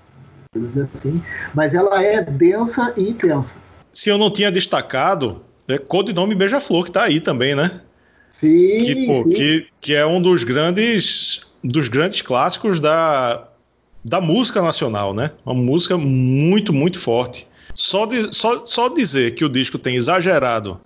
assim, 0.95 1.23
mas 1.55 1.75
ela 1.75 2.03
é 2.03 2.23
densa 2.23 2.93
e 2.97 3.11
intensa. 3.11 3.57
Se 3.93 4.11
eu 4.11 4.19
não 4.19 4.31
tinha 4.31 4.51
destacado, 4.51 5.43
é 5.67 5.77
Codinome 5.77 6.35
Beija-Flor, 6.35 6.85
que 6.85 6.91
está 6.91 7.05
aí 7.05 7.21
também, 7.21 7.55
né? 7.55 7.81
Sim, 8.31 8.79
que, 8.85 9.07
pô, 9.07 9.23
sim. 9.25 9.31
Que, 9.31 9.67
que 9.81 9.95
é 9.95 10.07
um 10.07 10.21
dos 10.21 10.45
grandes 10.45 11.49
dos 11.63 11.89
grandes 11.89 12.23
clássicos 12.23 12.79
da, 12.79 13.49
da 14.05 14.21
música 14.21 14.63
nacional, 14.63 15.13
né? 15.13 15.33
Uma 15.45 15.55
música 15.55 15.97
muito, 15.99 16.73
muito 16.73 17.01
forte. 17.01 17.48
Só, 17.75 18.07
de, 18.07 18.35
só, 18.35 18.65
só 18.65 18.89
dizer 18.89 19.35
que 19.35 19.45
o 19.45 19.49
disco 19.49 19.79
tem 19.79 19.97
exagerado 19.97 20.81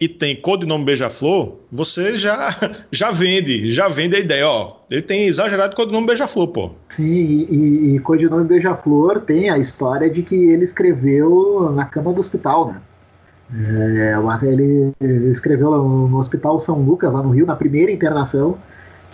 e 0.00 0.06
tem 0.06 0.36
codinome 0.36 0.84
Beija-Flor, 0.84 1.56
você 1.72 2.16
já, 2.16 2.56
já 2.90 3.10
vende, 3.10 3.70
já 3.70 3.88
vende 3.88 4.16
a 4.16 4.20
ideia, 4.20 4.46
ó. 4.48 4.76
Ele 4.90 5.02
tem 5.02 5.26
exagerado 5.26 5.74
codinome 5.74 6.06
Beija-Flor, 6.06 6.48
pô. 6.48 6.70
Sim, 6.88 7.04
e, 7.04 7.96
e 7.96 7.98
codinome 8.00 8.44
Beija-Flor 8.44 9.20
tem 9.22 9.50
a 9.50 9.58
história 9.58 10.08
de 10.08 10.22
que 10.22 10.34
ele 10.34 10.64
escreveu 10.64 11.72
na 11.74 11.84
cama 11.84 12.12
do 12.12 12.20
hospital, 12.20 12.68
né? 12.68 12.80
É, 13.50 14.14
ele 14.46 14.92
escreveu 15.30 15.70
no 15.70 16.18
Hospital 16.18 16.60
São 16.60 16.82
Lucas, 16.82 17.14
lá 17.14 17.22
no 17.22 17.30
Rio, 17.30 17.46
na 17.46 17.56
primeira 17.56 17.90
internação, 17.90 18.58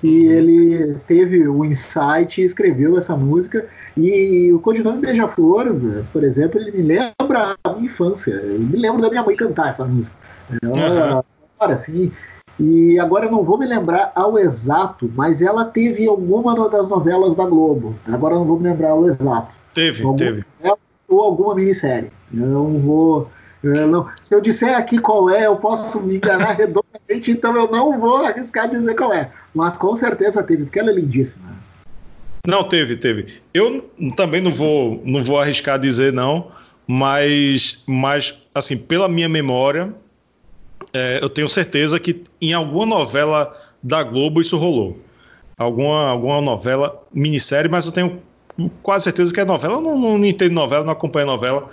que 0.04 0.26
ele 0.26 0.96
teve 1.06 1.49
o 1.49 1.64
insight 1.64 2.38
e 2.38 2.44
escreveu 2.44 2.99
essa 2.99 3.16
música. 3.16 3.66
E 3.96 4.52
o 4.52 4.58
codinome 4.58 5.00
Beija-Flor, 5.00 5.75
por 6.12 6.23
exemplo, 6.23 6.61
ele 6.61 6.73
me 6.73 6.82
lembra 6.82 7.56
a 7.64 7.73
minha 7.73 7.87
infância. 7.87 8.32
Eu 8.32 8.61
me 8.61 8.76
lembro 8.76 9.00
da 9.00 9.08
minha 9.08 9.23
mãe 9.23 9.34
cantar 9.34 9.70
essa 9.70 9.82
música. 9.87 10.14
Ela, 10.62 11.25
uhum. 11.58 11.73
assim, 11.73 12.12
e 12.61 12.99
agora 12.99 13.25
eu 13.25 13.32
não 13.32 13.42
vou 13.42 13.56
me 13.56 13.64
lembrar 13.64 14.12
ao 14.14 14.38
exato, 14.38 15.11
mas 15.16 15.40
ela 15.40 15.64
teve 15.64 16.06
alguma 16.06 16.54
das 16.68 16.87
novelas 16.87 17.34
da 17.34 17.46
Globo. 17.46 17.94
Agora 18.06 18.34
eu 18.34 18.40
não 18.40 18.46
vou 18.46 18.61
me 18.61 18.68
lembrar 18.68 18.90
ao 18.90 19.08
exato. 19.08 19.54
Teve, 19.73 20.02
alguma 20.02 20.18
teve. 20.18 20.44
Ou 21.08 21.20
alguma 21.23 21.54
minissérie. 21.54 22.11
Eu 22.30 22.46
não 22.46 22.78
vou. 22.78 23.30
Eu 23.64 23.88
não, 23.88 24.06
se 24.23 24.35
eu 24.35 24.40
disser 24.42 24.76
aqui 24.76 24.99
qual 24.99 25.30
é, 25.30 25.47
eu 25.47 25.56
posso 25.56 25.99
me 26.00 26.16
enganar 26.16 26.52
redondamente, 26.59 27.30
então 27.30 27.56
eu 27.56 27.71
não 27.71 27.99
vou 27.99 28.16
arriscar 28.26 28.68
dizer 28.68 28.94
qual 28.94 29.12
é. 29.12 29.30
Mas 29.54 29.78
com 29.78 29.97
certeza 29.97 30.42
teve, 30.42 30.64
porque 30.64 30.78
ela 30.78 30.90
é 30.90 30.94
lindíssima. 30.94 31.54
Não, 32.47 32.62
teve, 32.62 32.97
teve. 32.97 33.40
Eu 33.54 33.90
também 34.16 34.42
não 34.42 34.52
vou, 34.52 35.00
não 35.04 35.25
vou 35.25 35.40
arriscar 35.40 35.78
dizer 35.78 36.12
não, 36.12 36.49
mas, 36.87 37.83
mas 37.87 38.38
assim, 38.54 38.76
pela 38.76 39.09
minha 39.09 39.30
memória, 39.30 39.94
é, 40.92 41.21
eu 41.23 41.30
tenho 41.30 41.49
certeza 41.49 41.99
que 41.99 42.23
em 42.42 42.52
alguma 42.52 42.85
novela 42.85 43.56
da 43.83 44.02
Globo 44.02 44.42
isso 44.42 44.59
rolou. 44.59 44.99
Alguma, 45.56 46.09
alguma 46.09 46.40
novela, 46.42 47.02
minissérie, 47.12 47.71
mas 47.71 47.87
eu 47.87 47.92
tenho 47.92 48.21
quase 48.82 49.04
certeza 49.04 49.32
que 49.32 49.40
é 49.40 49.44
novela. 49.44 49.75
Eu 49.75 49.80
não, 49.80 50.18
não 50.18 50.25
entendo 50.25 50.52
novela, 50.52 50.84
não 50.84 50.92
acompanho 50.92 51.26
novela, 51.26 51.68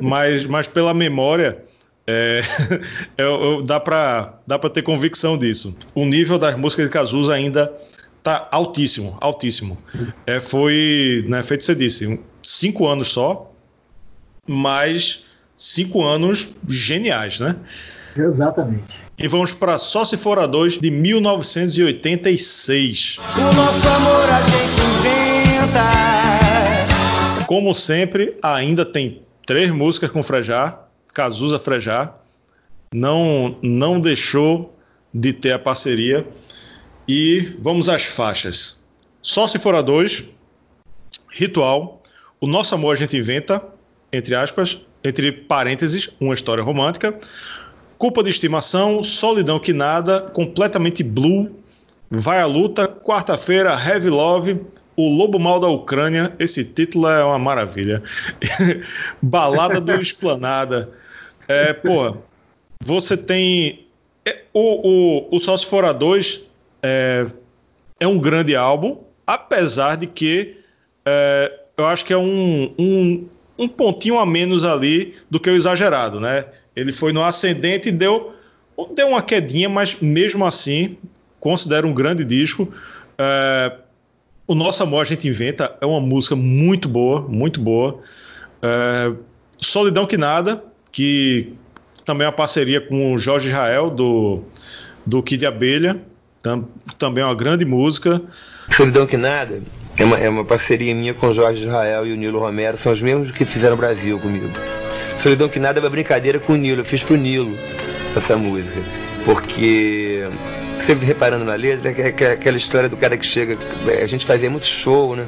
mas, 0.00 0.46
mas 0.46 0.66
pela 0.66 0.94
memória. 0.94 1.62
É, 2.06 2.42
eu, 3.16 3.42
eu, 3.42 3.62
dá 3.62 3.80
para 3.80 4.34
dá 4.46 4.58
ter 4.58 4.82
convicção 4.82 5.38
disso. 5.38 5.76
O 5.94 6.04
nível 6.04 6.38
das 6.38 6.58
músicas 6.58 6.86
de 6.86 6.92
Cazuza 6.92 7.32
ainda 7.32 7.72
tá 8.22 8.46
altíssimo, 8.50 9.16
altíssimo. 9.20 9.78
É, 10.26 10.40
foi, 10.40 11.24
né, 11.28 11.42
feito 11.42 11.64
você 11.64 11.74
disse, 11.74 12.20
cinco 12.42 12.86
anos 12.86 13.08
só, 13.08 13.50
mas 14.46 15.24
cinco 15.56 16.02
anos 16.02 16.48
geniais, 16.68 17.40
né? 17.40 17.56
Exatamente. 18.16 18.84
E 19.16 19.28
vamos 19.28 19.52
para 19.52 19.78
Só 19.78 20.04
Se 20.04 20.16
For 20.16 20.36
a 20.38 20.46
Dois, 20.46 20.78
de 20.78 20.90
1986. 20.90 23.18
O 23.36 23.40
nosso 23.54 23.88
amor 23.88 24.28
a 24.28 24.42
gente 24.42 24.80
inventa. 24.98 25.23
Como 27.46 27.74
sempre, 27.74 28.36
ainda 28.42 28.84
tem 28.84 29.22
três 29.46 29.70
músicas 29.70 30.10
com 30.10 30.22
Frejá, 30.22 30.78
Cazuza 31.12 31.58
Frejá. 31.58 32.14
Não, 32.92 33.56
não 33.62 34.00
deixou 34.00 34.76
de 35.12 35.32
ter 35.32 35.52
a 35.52 35.58
parceria. 35.58 36.26
E 37.06 37.56
vamos 37.60 37.88
às 37.88 38.04
faixas. 38.04 38.84
Só 39.20 39.46
Se 39.46 39.58
For 39.58 39.74
a 39.74 39.82
Dois, 39.82 40.24
Ritual, 41.30 42.02
O 42.40 42.46
Nosso 42.46 42.74
Amor 42.74 42.92
a 42.92 42.98
gente 42.98 43.16
inventa, 43.16 43.62
entre 44.12 44.34
aspas, 44.34 44.80
entre 45.02 45.32
parênteses, 45.32 46.10
uma 46.20 46.34
história 46.34 46.62
romântica. 46.62 47.16
Culpa 47.98 48.22
de 48.22 48.30
estimação, 48.30 49.02
solidão 49.02 49.58
que 49.58 49.72
nada, 49.72 50.20
completamente 50.20 51.02
blue, 51.02 51.54
vai 52.10 52.40
à 52.40 52.46
luta, 52.46 52.88
quarta-feira, 52.88 53.70
Heavy 53.72 54.10
Love, 54.10 54.60
o 54.96 55.08
Lobo 55.08 55.38
Mal 55.38 55.58
da 55.58 55.68
Ucrânia, 55.68 56.32
esse 56.38 56.64
título 56.64 57.08
é 57.08 57.24
uma 57.24 57.38
maravilha. 57.38 58.02
Balada 59.20 59.80
do 59.80 59.92
Esplanada. 60.00 60.90
É, 61.48 61.72
pô, 61.72 62.16
você 62.80 63.16
tem. 63.16 63.86
É, 64.24 64.42
o, 64.52 65.28
o, 65.30 65.36
o 65.36 65.38
Só 65.38 65.56
Se 65.56 65.66
Fora 65.66 65.92
2 65.92 66.48
é, 66.82 67.26
é 68.00 68.06
um 68.06 68.18
grande 68.18 68.54
álbum, 68.56 68.98
apesar 69.26 69.96
de 69.96 70.06
que 70.06 70.56
é, 71.04 71.52
eu 71.76 71.86
acho 71.86 72.04
que 72.04 72.12
é 72.12 72.16
um, 72.16 72.72
um, 72.78 73.28
um 73.58 73.68
pontinho 73.68 74.18
a 74.18 74.24
menos 74.24 74.64
ali 74.64 75.14
do 75.28 75.40
que 75.40 75.50
o 75.50 75.56
exagerado, 75.56 76.20
né? 76.20 76.46
Ele 76.74 76.92
foi 76.92 77.12
no 77.12 77.22
ascendente 77.22 77.88
e 77.88 77.92
deu, 77.92 78.32
deu 78.94 79.08
uma 79.08 79.22
quedinha, 79.22 79.68
mas 79.68 79.96
mesmo 80.00 80.44
assim, 80.44 80.96
considero 81.40 81.86
um 81.86 81.92
grande 81.92 82.24
disco. 82.24 82.72
É, 83.18 83.72
o 84.46 84.54
Nosso 84.54 84.82
Amor 84.82 85.02
a 85.02 85.04
gente 85.04 85.26
inventa 85.28 85.76
é 85.80 85.86
uma 85.86 86.00
música 86.00 86.36
muito 86.36 86.88
boa, 86.88 87.22
muito 87.22 87.60
boa. 87.60 88.00
É, 88.62 89.12
Solidão 89.58 90.06
que 90.06 90.16
Nada, 90.16 90.62
que 90.92 91.54
também 92.04 92.26
é 92.26 92.28
uma 92.28 92.36
parceria 92.36 92.80
com 92.80 93.14
o 93.14 93.18
Jorge 93.18 93.48
Israel, 93.48 93.90
do, 93.90 94.42
do 95.06 95.22
Kid 95.22 95.46
Abelha, 95.46 96.00
tam, 96.42 96.68
também 96.98 97.22
é 97.22 97.26
uma 97.26 97.34
grande 97.34 97.64
música. 97.64 98.20
Solidão 98.76 99.06
que 99.06 99.16
Nada 99.16 99.62
é 99.96 100.04
uma, 100.04 100.18
é 100.18 100.28
uma 100.28 100.44
parceria 100.44 100.94
minha 100.94 101.14
com 101.14 101.28
o 101.28 101.34
Jorge 101.34 101.62
Israel 101.62 102.06
e 102.06 102.12
o 102.12 102.16
Nilo 102.16 102.38
Romero, 102.38 102.76
são 102.76 102.92
os 102.92 103.00
mesmos 103.00 103.30
que 103.30 103.44
fizeram 103.44 103.76
Brasil 103.76 104.18
comigo. 104.18 104.50
Solidão 105.22 105.48
que 105.48 105.58
Nada 105.58 105.78
é 105.78 105.82
uma 105.82 105.90
brincadeira 105.90 106.38
com 106.38 106.52
o 106.52 106.56
Nilo, 106.56 106.82
eu 106.82 106.84
fiz 106.84 107.02
pro 107.02 107.16
Nilo 107.16 107.56
essa 108.14 108.36
música, 108.36 108.80
porque 109.24 110.28
sempre 110.86 111.06
reparando 111.06 111.44
na 111.44 111.54
letra, 111.54 111.90
é 111.90 112.32
aquela 112.32 112.56
história 112.56 112.88
do 112.88 112.96
cara 112.96 113.16
que 113.16 113.26
chega, 113.26 113.58
a 114.02 114.06
gente 114.06 114.24
fazia 114.24 114.50
muito 114.50 114.66
show, 114.66 115.16
né? 115.16 115.26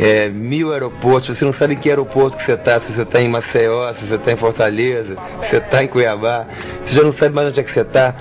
É, 0.00 0.28
mil 0.28 0.72
aeroportos, 0.72 1.36
você 1.36 1.44
não 1.44 1.52
sabe 1.52 1.74
em 1.74 1.76
que 1.76 1.88
aeroporto 1.88 2.36
que 2.36 2.44
você 2.44 2.52
está, 2.52 2.78
se 2.78 2.92
você 2.92 3.02
está 3.02 3.20
em 3.20 3.28
Maceió, 3.28 3.92
se 3.92 4.06
você 4.06 4.14
está 4.14 4.30
em 4.30 4.36
Fortaleza, 4.36 5.16
se 5.42 5.48
você 5.48 5.56
está 5.56 5.82
em 5.82 5.88
Cuiabá, 5.88 6.46
você 6.84 6.94
já 6.94 7.02
não 7.02 7.12
sabe 7.12 7.34
mais 7.34 7.48
onde 7.48 7.58
é 7.58 7.62
que 7.64 7.72
você 7.72 7.80
está. 7.80 8.14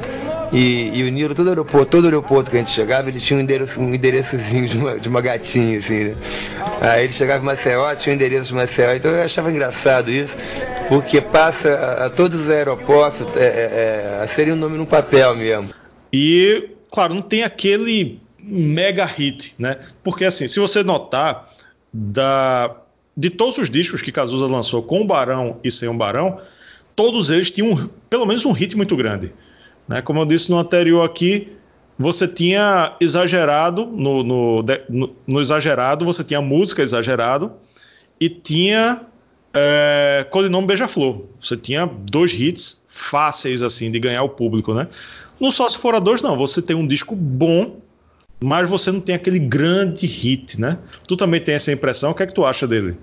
E, 0.52 0.98
e 0.98 1.04
o 1.04 1.12
Nilo, 1.12 1.36
todo 1.36 1.50
aeroporto, 1.50 1.86
todo 1.86 2.06
aeroporto 2.06 2.50
que 2.50 2.58
a 2.58 2.60
gente 2.60 2.72
chegava, 2.72 3.10
ele 3.10 3.20
tinha 3.20 3.38
um, 3.38 3.42
endereço, 3.42 3.80
um 3.80 3.94
endereçozinho 3.94 4.68
de 4.68 4.78
uma, 4.78 5.00
de 5.00 5.08
uma 5.08 5.22
gatinha, 5.22 5.78
assim, 5.78 6.06
né? 6.06 6.16
Aí 6.82 7.04
ele 7.04 7.14
chegava 7.14 7.44
em 7.44 7.46
Maceió, 7.46 7.94
tinha 7.96 8.14
um 8.14 8.16
endereço 8.16 8.48
de 8.48 8.56
Maceió, 8.56 8.94
então 8.94 9.12
eu 9.12 9.22
achava 9.22 9.52
engraçado 9.52 10.10
isso, 10.10 10.36
porque 10.88 11.22
passa 11.22 11.74
a, 11.74 12.06
a 12.06 12.10
todos 12.10 12.40
os 12.40 12.50
aeroportos 12.50 13.28
é, 13.36 13.44
é, 13.46 14.24
a 14.24 14.28
serem 14.28 14.54
um 14.54 14.58
nome 14.58 14.78
no 14.78 14.86
papel 14.88 15.36
mesmo. 15.36 15.70
E, 16.20 16.70
claro, 16.92 17.14
não 17.14 17.22
tem 17.22 17.44
aquele 17.44 18.20
mega 18.42 19.06
hit, 19.06 19.54
né? 19.60 19.78
Porque 20.04 20.26
assim, 20.26 20.48
se 20.48 20.60
você 20.60 20.82
notar, 20.82 21.48
da, 21.94 22.76
de 23.16 23.30
todos 23.30 23.60
os 23.60 23.70
discos 23.70 24.02
que 24.02 24.12
Cazuza 24.12 24.48
lançou 24.48 24.82
com 24.82 25.02
o 25.02 25.06
Barão 25.06 25.60
e 25.64 25.70
sem 25.70 25.88
o 25.88 25.94
Barão, 25.94 26.40
todos 26.96 27.30
eles 27.30 27.52
tinham 27.52 27.88
pelo 28.10 28.26
menos 28.26 28.46
um 28.46 28.52
hit 28.52 28.76
muito 28.76 28.96
grande. 28.96 29.32
Né? 29.88 30.02
Como 30.02 30.20
eu 30.20 30.26
disse 30.26 30.50
no 30.50 30.58
anterior 30.58 31.06
aqui, 31.06 31.50
você 32.00 32.28
tinha 32.28 32.96
exagerado, 33.00 33.86
no, 33.86 34.24
no, 34.24 34.64
no, 34.90 35.16
no 35.28 35.40
exagerado, 35.40 36.04
você 36.04 36.24
tinha 36.24 36.42
música 36.42 36.82
exagerado 36.82 37.52
e 38.20 38.28
tinha 38.28 39.02
é, 39.54 40.26
codinome 40.32 40.66
Beija-Flor. 40.66 41.22
Você 41.40 41.56
tinha 41.56 41.86
dois 41.86 42.34
hits 42.34 42.84
fáceis 42.88 43.62
assim 43.62 43.92
de 43.92 44.00
ganhar 44.00 44.24
o 44.24 44.30
público, 44.30 44.74
né? 44.74 44.88
No 45.40 45.52
Só 45.52 45.70
Se 45.70 45.78
Fora 45.78 46.00
Dois, 46.00 46.22
não. 46.22 46.38
Você 46.38 46.62
tem 46.62 46.76
um 46.76 46.88
disco 46.88 47.16
bom, 47.16 47.78
mas 48.40 48.70
você 48.70 48.92
não 48.92 49.00
tem 49.00 49.16
aquele 49.16 49.40
grande 49.40 50.06
hit, 50.06 50.60
né? 50.60 50.78
Tu 51.08 51.16
também 51.16 51.42
tem 51.42 51.56
essa 51.56 51.72
impressão? 51.72 52.12
O 52.12 52.16
que 52.16 52.24
é 52.24 52.28
que 52.28 52.34
tu 52.34 52.46
acha 52.46 52.68
dele? 52.68 52.98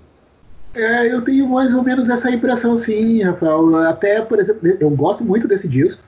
É, 0.73 1.11
eu 1.11 1.21
tenho 1.21 1.47
mais 1.47 1.73
ou 1.73 1.81
menos 1.81 2.09
essa 2.09 2.29
impressão, 2.29 2.77
sim, 2.77 3.23
Rafael. 3.23 3.75
Até, 3.87 4.21
por 4.21 4.39
exemplo, 4.39 4.67
eu 4.79 4.89
gosto 4.89 5.23
muito 5.23 5.47
desse 5.47 5.67
disco. 5.67 6.01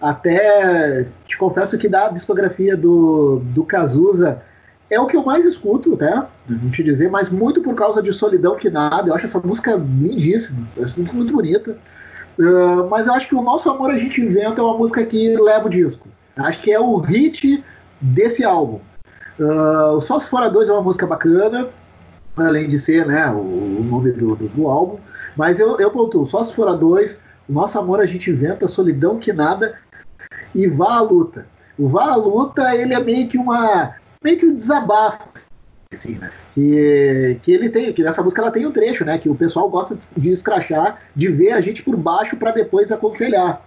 Até 0.00 1.06
te 1.26 1.36
confesso 1.36 1.76
que 1.76 1.88
da 1.88 2.08
discografia 2.08 2.76
do, 2.76 3.40
do 3.44 3.64
Cazuza 3.64 4.42
é 4.90 4.98
o 5.00 5.06
que 5.06 5.16
eu 5.16 5.24
mais 5.24 5.46
escuto, 5.46 5.96
né? 5.96 6.26
Não 6.48 6.70
te 6.70 6.82
dizer, 6.82 7.10
mas 7.10 7.28
muito 7.28 7.62
por 7.62 7.74
causa 7.74 8.02
de 8.02 8.12
Solidão 8.12 8.56
que 8.56 8.68
Nada. 8.68 9.08
Eu 9.08 9.14
acho 9.14 9.24
essa 9.24 9.38
música 9.38 9.74
lindíssima, 9.74 10.66
muito, 10.96 11.14
muito 11.14 11.32
bonita. 11.32 11.76
Uh, 12.40 12.88
mas 12.88 13.06
acho 13.06 13.28
que 13.28 13.34
o 13.34 13.42
Nosso 13.42 13.68
Amor 13.68 13.90
a 13.90 13.98
gente 13.98 14.18
inventa 14.18 14.62
é 14.62 14.64
uma 14.64 14.78
música 14.78 15.04
que 15.04 15.36
leva 15.36 15.66
o 15.66 15.70
disco. 15.70 16.08
Acho 16.34 16.62
que 16.62 16.72
é 16.72 16.80
o 16.80 16.96
hit 16.96 17.62
desse 18.00 18.42
álbum. 18.42 18.80
Uh, 19.38 20.00
Só 20.00 20.18
Se 20.18 20.26
Fora 20.26 20.48
2 20.48 20.70
é 20.70 20.72
uma 20.72 20.80
música 20.80 21.06
bacana. 21.06 21.68
além 22.34 22.66
de 22.66 22.78
ser 22.78 23.06
né, 23.06 23.30
o, 23.30 23.36
o 23.36 23.84
nome 23.84 24.12
do, 24.12 24.34
do, 24.36 24.48
do, 24.48 24.68
álbum. 24.68 24.98
Mas 25.36 25.60
eu, 25.60 25.78
eu 25.78 25.90
pontuo, 25.90 26.26
só 26.26 26.42
se 26.42 26.54
for 26.54 26.66
a 26.68 26.72
dois, 26.72 27.18
nosso 27.46 27.78
amor 27.78 28.00
a 28.00 28.06
gente 28.06 28.30
inventa, 28.30 28.66
solidão 28.66 29.18
que 29.18 29.34
nada, 29.34 29.74
e 30.54 30.66
vá 30.66 30.94
à 30.94 31.00
luta. 31.02 31.46
O 31.78 31.88
vá 31.88 32.12
à 32.12 32.16
luta, 32.16 32.74
ele 32.74 32.94
é 32.94 33.00
meio 33.00 33.28
que 33.28 33.36
uma. 33.36 33.94
meio 34.24 34.38
que 34.38 34.46
um 34.46 34.54
desabafo. 34.54 35.28
Assim, 35.92 36.12
né? 36.20 36.30
que, 36.54 37.40
que 37.42 37.50
ele 37.50 37.68
tem, 37.68 37.92
que 37.92 38.04
nessa 38.04 38.22
música 38.22 38.40
ela 38.40 38.52
tem 38.52 38.64
um 38.64 38.70
trecho, 38.70 39.04
né? 39.04 39.18
Que 39.18 39.28
o 39.28 39.34
pessoal 39.34 39.68
gosta 39.68 39.98
de 40.16 40.30
escrachar, 40.30 41.00
de 41.16 41.26
ver 41.26 41.50
a 41.50 41.60
gente 41.60 41.82
por 41.82 41.96
baixo 41.96 42.36
para 42.36 42.52
depois 42.52 42.92
aconselhar. 42.92 43.60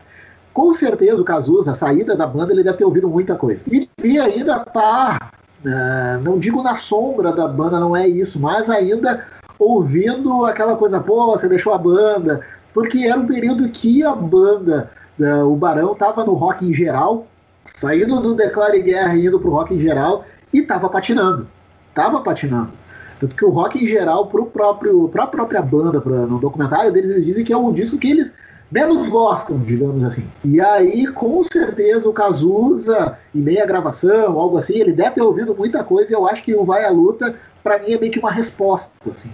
Com 0.54 0.74
certeza 0.74 1.22
o 1.22 1.26
Cazuza, 1.26 1.72
a 1.72 1.76
saída 1.76 2.16
da 2.16 2.26
banda, 2.26 2.54
ele 2.54 2.64
deve 2.64 2.78
ter 2.78 2.86
ouvido 2.86 3.10
muita 3.10 3.36
coisa. 3.36 3.62
E 4.02 4.18
ainda 4.18 4.60
tá, 4.60 5.32
uh, 5.66 6.22
não 6.24 6.40
digo 6.40 6.64
na 6.64 6.74
sombra 6.76 7.34
da 7.34 7.46
banda, 7.46 7.78
não 7.78 7.94
é 7.94 8.08
isso, 8.08 8.40
mas 8.40 8.70
ainda 8.70 9.26
ouvindo 9.60 10.46
aquela 10.46 10.78
coisa, 10.78 11.02
pô, 11.02 11.26
você 11.26 11.50
deixou 11.50 11.74
a 11.74 11.78
banda, 11.78 12.40
porque 12.74 13.00
era 13.00 13.20
um 13.20 13.28
período 13.28 13.68
que 13.68 14.02
a 14.02 14.16
banda, 14.16 14.90
uh, 15.20 15.52
o 15.52 15.58
Barão, 15.58 15.94
tava 15.94 16.24
no 16.24 16.36
rock 16.36 16.66
em 16.66 16.74
geral, 16.74 17.28
saindo 17.66 18.22
do 18.22 18.34
Declare 18.34 18.82
Guerra 18.82 19.14
e 19.14 19.26
indo 19.26 19.42
pro 19.42 19.52
rock 19.52 19.74
em 19.74 19.80
geral, 19.80 20.24
e 20.54 20.62
tava 20.62 20.88
patinando. 20.88 21.50
Tava 21.94 22.22
patinando. 22.22 22.72
Tanto 23.20 23.36
que 23.36 23.46
o 23.46 23.50
rock 23.50 23.84
em 23.84 23.88
geral, 23.88 24.28
pro 24.28 24.46
próprio, 24.46 25.08
pra 25.10 25.28
própria 25.28 25.62
banda, 25.62 26.02
pra, 26.02 26.26
no 26.26 26.40
documentário 26.40 26.92
deles, 26.92 27.10
eles 27.10 27.26
dizem 27.26 27.46
que 27.46 27.54
é 27.54 27.58
um 27.58 27.72
disco 27.72 27.98
que 27.98 28.12
eles 28.12 28.34
menos 28.72 29.08
gostam, 29.08 29.60
digamos 29.60 30.04
assim. 30.04 30.26
E 30.44 30.60
aí, 30.60 31.06
com 31.08 31.44
certeza, 31.44 32.10
o 32.10 32.14
Cazuza, 32.14 33.18
em 33.34 33.40
meia 33.40 33.66
gravação, 33.66 34.40
algo 34.40 34.58
assim, 34.58 34.74
ele 34.74 34.92
deve 34.92 35.12
ter 35.12 35.22
ouvido 35.22 35.56
muita 35.56 35.84
coisa 35.84 36.12
e 36.12 36.16
eu 36.16 36.28
acho 36.28 36.44
que 36.44 36.56
o 36.56 36.66
Vai 36.66 36.84
à 36.84 36.90
Luta, 36.90 37.36
para 37.64 37.78
mim, 37.78 37.94
é 37.94 38.00
meio 38.00 38.12
que 38.12 38.20
uma 38.20 38.32
resposta, 38.32 38.92
assim. 39.10 39.30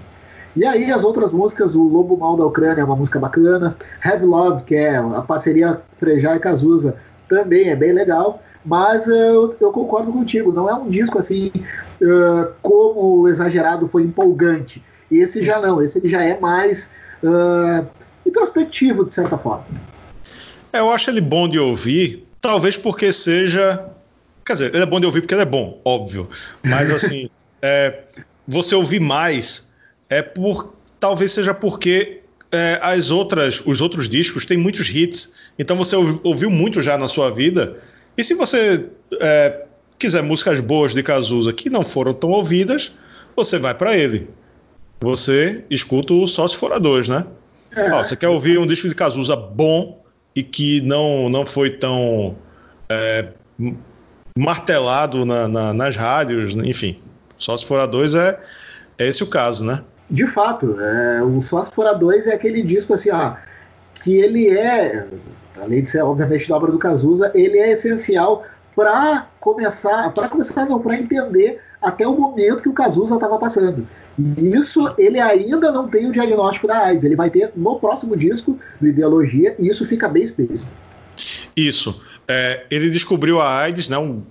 E 0.55 0.65
aí 0.65 0.91
as 0.91 1.03
outras 1.03 1.31
músicas, 1.31 1.73
o 1.73 1.81
Lobo 1.81 2.17
Mal 2.17 2.35
da 2.35 2.45
Ucrânia 2.45 2.81
é 2.81 2.83
uma 2.83 2.95
música 2.95 3.17
bacana, 3.17 3.77
Heavy 4.03 4.25
Love, 4.25 4.63
que 4.63 4.75
é 4.75 4.97
a 4.97 5.21
parceria 5.21 5.79
Frejá 5.97 6.35
e 6.35 6.39
Cazuza, 6.39 6.95
também 7.29 7.69
é 7.69 7.75
bem 7.75 7.93
legal, 7.93 8.41
mas 8.65 9.07
eu, 9.07 9.55
eu, 9.59 9.71
concordo 9.71 10.11
contigo, 10.11 10.51
não 10.51 10.69
é 10.69 10.73
um 10.73 10.89
disco 10.89 11.17
assim 11.17 11.51
uh, 12.01 12.51
como 12.61 13.21
o 13.21 13.27
Exagerado 13.29 13.87
foi 13.87 14.03
empolgante. 14.03 14.83
Esse 15.11 15.43
já 15.43 15.59
não, 15.59 15.81
esse 15.81 15.99
já 16.07 16.23
é 16.23 16.39
mais 16.39 16.89
uh, 17.23 17.85
introspectivo, 18.25 19.05
de 19.05 19.13
certa 19.13 19.37
forma. 19.37 19.65
É, 20.71 20.79
eu 20.79 20.89
acho 20.91 21.09
ele 21.09 21.21
bom 21.21 21.47
de 21.47 21.57
ouvir, 21.57 22.27
talvez 22.39 22.77
porque 22.77 23.11
seja. 23.11 23.85
Quer 24.45 24.53
dizer, 24.53 24.73
ele 24.73 24.83
é 24.83 24.85
bom 24.85 24.99
de 24.99 25.05
ouvir 25.05 25.21
porque 25.21 25.33
ele 25.33 25.41
é 25.41 25.45
bom, 25.45 25.79
óbvio. 25.83 26.29
Mas 26.63 26.91
assim, 26.91 27.29
é, 27.61 28.03
você 28.47 28.75
ouvir 28.75 28.99
mais 28.99 29.73
é 30.09 30.21
por. 30.21 30.73
Talvez 30.99 31.31
seja 31.31 31.53
porque 31.53 32.21
é, 32.51 32.77
as 32.81 33.09
outras, 33.09 33.63
os 33.65 33.79
outros 33.79 34.09
discos 34.09 34.45
têm 34.45 34.57
muitos 34.57 34.89
hits, 34.89 35.33
então 35.57 35.77
você 35.77 35.95
ouviu 35.95 36.49
muito 36.49 36.81
já 36.81 36.97
na 36.97 37.07
sua 37.07 37.29
vida. 37.29 37.77
E 38.19 38.23
se 38.25 38.33
você 38.33 38.85
é, 39.21 39.63
quiser 39.97 40.21
músicas 40.21 40.59
boas 40.59 40.93
de 40.93 41.01
Cazuza 41.01 41.53
que 41.53 41.69
não 41.69 41.81
foram 41.81 42.11
tão 42.11 42.31
ouvidas, 42.31 42.93
você 43.33 43.57
vai 43.57 43.73
para 43.73 43.95
ele. 43.95 44.29
Você 44.99 45.63
escuta 45.69 46.13
o 46.13 46.27
Só 46.27 46.45
Se 46.45 46.57
For 46.57 46.73
a 46.73 46.79
Dois, 46.79 47.07
né? 47.07 47.25
É. 47.73 47.89
Ó, 47.93 48.03
você 48.03 48.17
quer 48.17 48.27
ouvir 48.27 48.59
um 48.59 48.67
disco 48.67 48.89
de 48.89 48.93
Cazuza 48.93 49.37
bom 49.37 50.03
e 50.35 50.43
que 50.43 50.81
não, 50.81 51.29
não 51.29 51.45
foi 51.45 51.69
tão 51.69 52.35
é, 52.89 53.29
martelado 54.37 55.25
na, 55.25 55.47
na, 55.47 55.73
nas 55.73 55.95
rádios, 55.95 56.53
enfim. 56.57 56.99
Só 57.37 57.55
se 57.55 57.65
for 57.65 57.79
a 57.79 57.85
dois 57.85 58.15
é, 58.15 58.37
é 58.97 59.07
esse 59.07 59.23
o 59.23 59.27
caso, 59.27 59.63
né? 59.63 59.81
De 60.11 60.27
fato, 60.27 60.77
é, 60.77 61.23
o 61.23 61.41
Só 61.41 61.63
se 61.63 61.71
for 61.71 61.87
a 61.87 61.93
dois 61.93 62.27
é 62.27 62.33
aquele 62.33 62.63
disco 62.63 62.93
assim, 62.93 63.11
ó, 63.11 63.35
que 64.03 64.15
ele 64.15 64.49
é, 64.49 65.05
além 65.61 65.83
de 65.83 65.89
ser 65.89 66.01
obviamente 66.01 66.47
da 66.47 66.55
obra 66.55 66.71
do 66.71 66.79
Cazuza, 66.79 67.31
ele 67.33 67.57
é 67.57 67.71
essencial 67.71 68.45
para 68.75 69.27
começar, 69.39 70.13
para 70.13 70.29
começar 70.29 70.65
não, 70.65 70.79
para 70.79 70.97
entender 70.97 71.61
até 71.81 72.07
o 72.07 72.17
momento 72.17 72.63
que 72.63 72.69
o 72.69 72.73
Cazuza 72.73 73.15
estava 73.15 73.37
passando. 73.37 73.87
E 74.17 74.55
isso 74.55 74.93
ele 74.97 75.19
ainda 75.19 75.71
não 75.71 75.87
tem 75.87 76.07
o 76.07 76.11
diagnóstico 76.11 76.67
da 76.67 76.79
AIDS. 76.79 77.03
Ele 77.03 77.15
vai 77.15 77.29
ter 77.29 77.51
no 77.55 77.79
próximo 77.79 78.15
disco 78.17 78.59
do 78.79 78.87
Ideologia, 78.87 79.55
e 79.57 79.67
isso 79.67 79.85
fica 79.85 80.07
bem 80.07 80.23
explícito. 80.23 80.67
Isso. 81.55 82.03
É, 82.27 82.65
ele 82.69 82.89
descobriu 82.89 83.39
a 83.41 83.59
AIDS, 83.59 83.89
né, 83.89 83.97
um, 83.97 84.21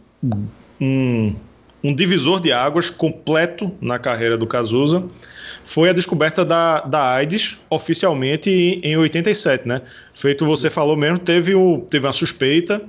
um, 0.80 1.34
um, 1.82 1.94
divisor 1.94 2.40
de 2.40 2.52
águas 2.52 2.90
completo 2.90 3.70
na 3.80 3.98
carreira 3.98 4.36
do 4.36 4.46
Cazuza. 4.46 5.04
Foi 5.64 5.88
a 5.88 5.92
descoberta 5.92 6.44
da, 6.44 6.80
da 6.80 7.14
AIDS 7.14 7.58
oficialmente 7.68 8.50
em, 8.50 8.80
em 8.92 8.96
87, 8.96 9.66
né? 9.66 9.82
Feito 10.14 10.46
você 10.46 10.70
falou 10.70 10.96
mesmo, 10.96 11.18
teve, 11.18 11.54
o, 11.54 11.86
teve 11.90 12.06
uma 12.06 12.12
suspeita 12.12 12.82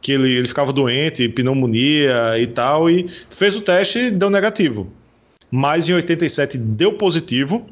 que 0.00 0.12
ele, 0.12 0.36
ele 0.36 0.48
ficava 0.48 0.72
doente, 0.72 1.28
pneumonia 1.28 2.38
e 2.38 2.46
tal, 2.46 2.90
e 2.90 3.06
fez 3.30 3.56
o 3.56 3.60
teste 3.60 3.98
e 3.98 4.10
deu 4.10 4.28
negativo. 4.28 4.92
Mas 5.50 5.88
em 5.88 5.94
87 5.94 6.58
deu 6.58 6.92
positivo 6.94 7.66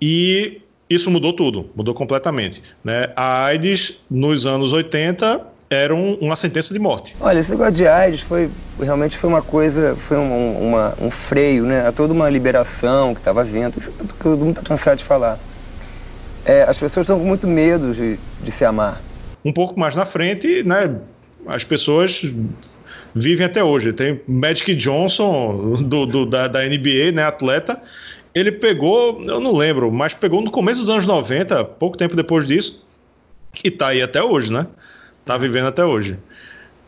e 0.00 0.60
isso 0.88 1.10
mudou 1.10 1.32
tudo, 1.32 1.70
mudou 1.74 1.94
completamente. 1.94 2.62
Né? 2.82 3.12
A 3.14 3.44
AIDS, 3.44 4.00
nos 4.10 4.46
anos 4.46 4.72
80, 4.72 5.46
era 5.68 5.94
um, 5.94 6.14
uma 6.14 6.36
sentença 6.36 6.72
de 6.72 6.80
morte. 6.80 7.16
Olha, 7.20 7.38
esse 7.38 7.50
negócio 7.50 7.72
de 7.72 7.86
AIDS 7.86 8.20
foi 8.20 8.50
realmente 8.80 9.16
foi 9.16 9.28
uma 9.28 9.42
coisa, 9.42 9.96
foi 9.96 10.16
um, 10.16 10.68
uma, 10.68 10.94
um 11.00 11.10
freio, 11.10 11.64
né? 11.64 11.86
A 11.86 11.92
toda 11.92 12.12
uma 12.12 12.28
liberação 12.30 13.14
que 13.14 13.20
estava 13.20 13.42
vindo. 13.42 13.76
Isso 13.76 13.92
todo 14.22 14.38
mundo 14.38 14.58
está 14.58 14.62
cansado 14.62 14.98
de 14.98 15.04
falar. 15.04 15.38
É, 16.44 16.62
as 16.62 16.78
pessoas 16.78 17.04
estão 17.04 17.18
com 17.18 17.24
muito 17.24 17.46
medo 17.46 17.92
de, 17.92 18.18
de 18.42 18.50
se 18.50 18.64
amar. 18.64 19.00
Um 19.44 19.52
pouco 19.52 19.78
mais 19.78 19.96
na 19.96 20.04
frente, 20.04 20.62
né? 20.62 20.96
as 21.46 21.64
pessoas 21.64 22.22
vivem 23.14 23.46
até 23.46 23.62
hoje. 23.62 23.92
Tem 23.92 24.20
Magic 24.26 24.74
Johnson 24.74 25.74
do, 25.80 26.06
do 26.06 26.26
da, 26.26 26.48
da, 26.48 26.64
NBA, 26.64 27.12
né, 27.14 27.22
atleta. 27.22 27.80
Ele 28.34 28.52
pegou, 28.52 29.22
eu 29.26 29.40
não 29.40 29.54
lembro, 29.54 29.90
mas 29.90 30.12
pegou 30.12 30.42
no 30.42 30.50
começo 30.50 30.80
dos 30.80 30.90
anos 30.90 31.06
90, 31.06 31.64
pouco 31.64 31.96
tempo 31.96 32.14
depois 32.14 32.46
disso, 32.46 32.84
e 33.64 33.70
tá 33.70 33.88
aí 33.88 34.02
até 34.02 34.22
hoje, 34.22 34.52
né? 34.52 34.66
Tá 35.26 35.36
vivendo 35.36 35.66
até 35.66 35.84
hoje. 35.84 36.16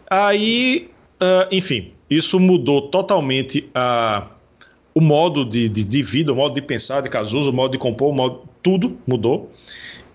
Aí, 0.08 0.88
uh, 1.20 1.48
enfim, 1.50 1.90
isso 2.08 2.38
mudou 2.38 2.82
totalmente 2.82 3.68
a, 3.74 4.28
o 4.94 5.00
modo 5.00 5.44
de, 5.44 5.68
de, 5.68 5.82
de, 5.82 6.02
vida, 6.04 6.32
o 6.32 6.36
modo 6.36 6.54
de 6.54 6.62
pensar 6.62 7.00
de 7.02 7.08
Cazuza, 7.10 7.50
o 7.50 7.52
modo 7.52 7.72
de 7.72 7.78
compor, 7.78 8.10
o 8.10 8.14
modo, 8.14 8.42
tudo 8.62 8.96
mudou. 9.04 9.50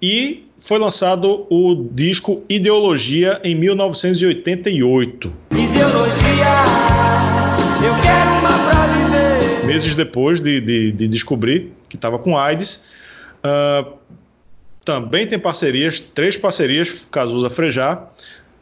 E 0.01 0.47
foi 0.57 0.79
lançado 0.79 1.45
o 1.49 1.89
disco 1.91 2.41
Ideologia 2.47 3.41
em 3.43 3.55
1988. 3.55 5.33
Ideologia, 5.51 6.45
eu 7.85 8.01
quero 8.01 8.31
uma 8.39 8.69
pra 8.69 8.87
viver. 8.87 9.65
Meses 9.65 9.95
depois 9.95 10.39
de, 10.39 10.61
de, 10.61 10.91
de 10.93 11.07
descobrir 11.09 11.73
que 11.89 11.97
estava 11.97 12.17
com 12.17 12.37
AIDS. 12.37 12.85
Uh, 13.43 14.01
também 14.85 15.25
tem 15.27 15.39
parcerias, 15.39 15.99
três 15.99 16.37
parcerias, 16.37 17.07
Cazuza 17.11 17.49
Frejar. 17.49 18.09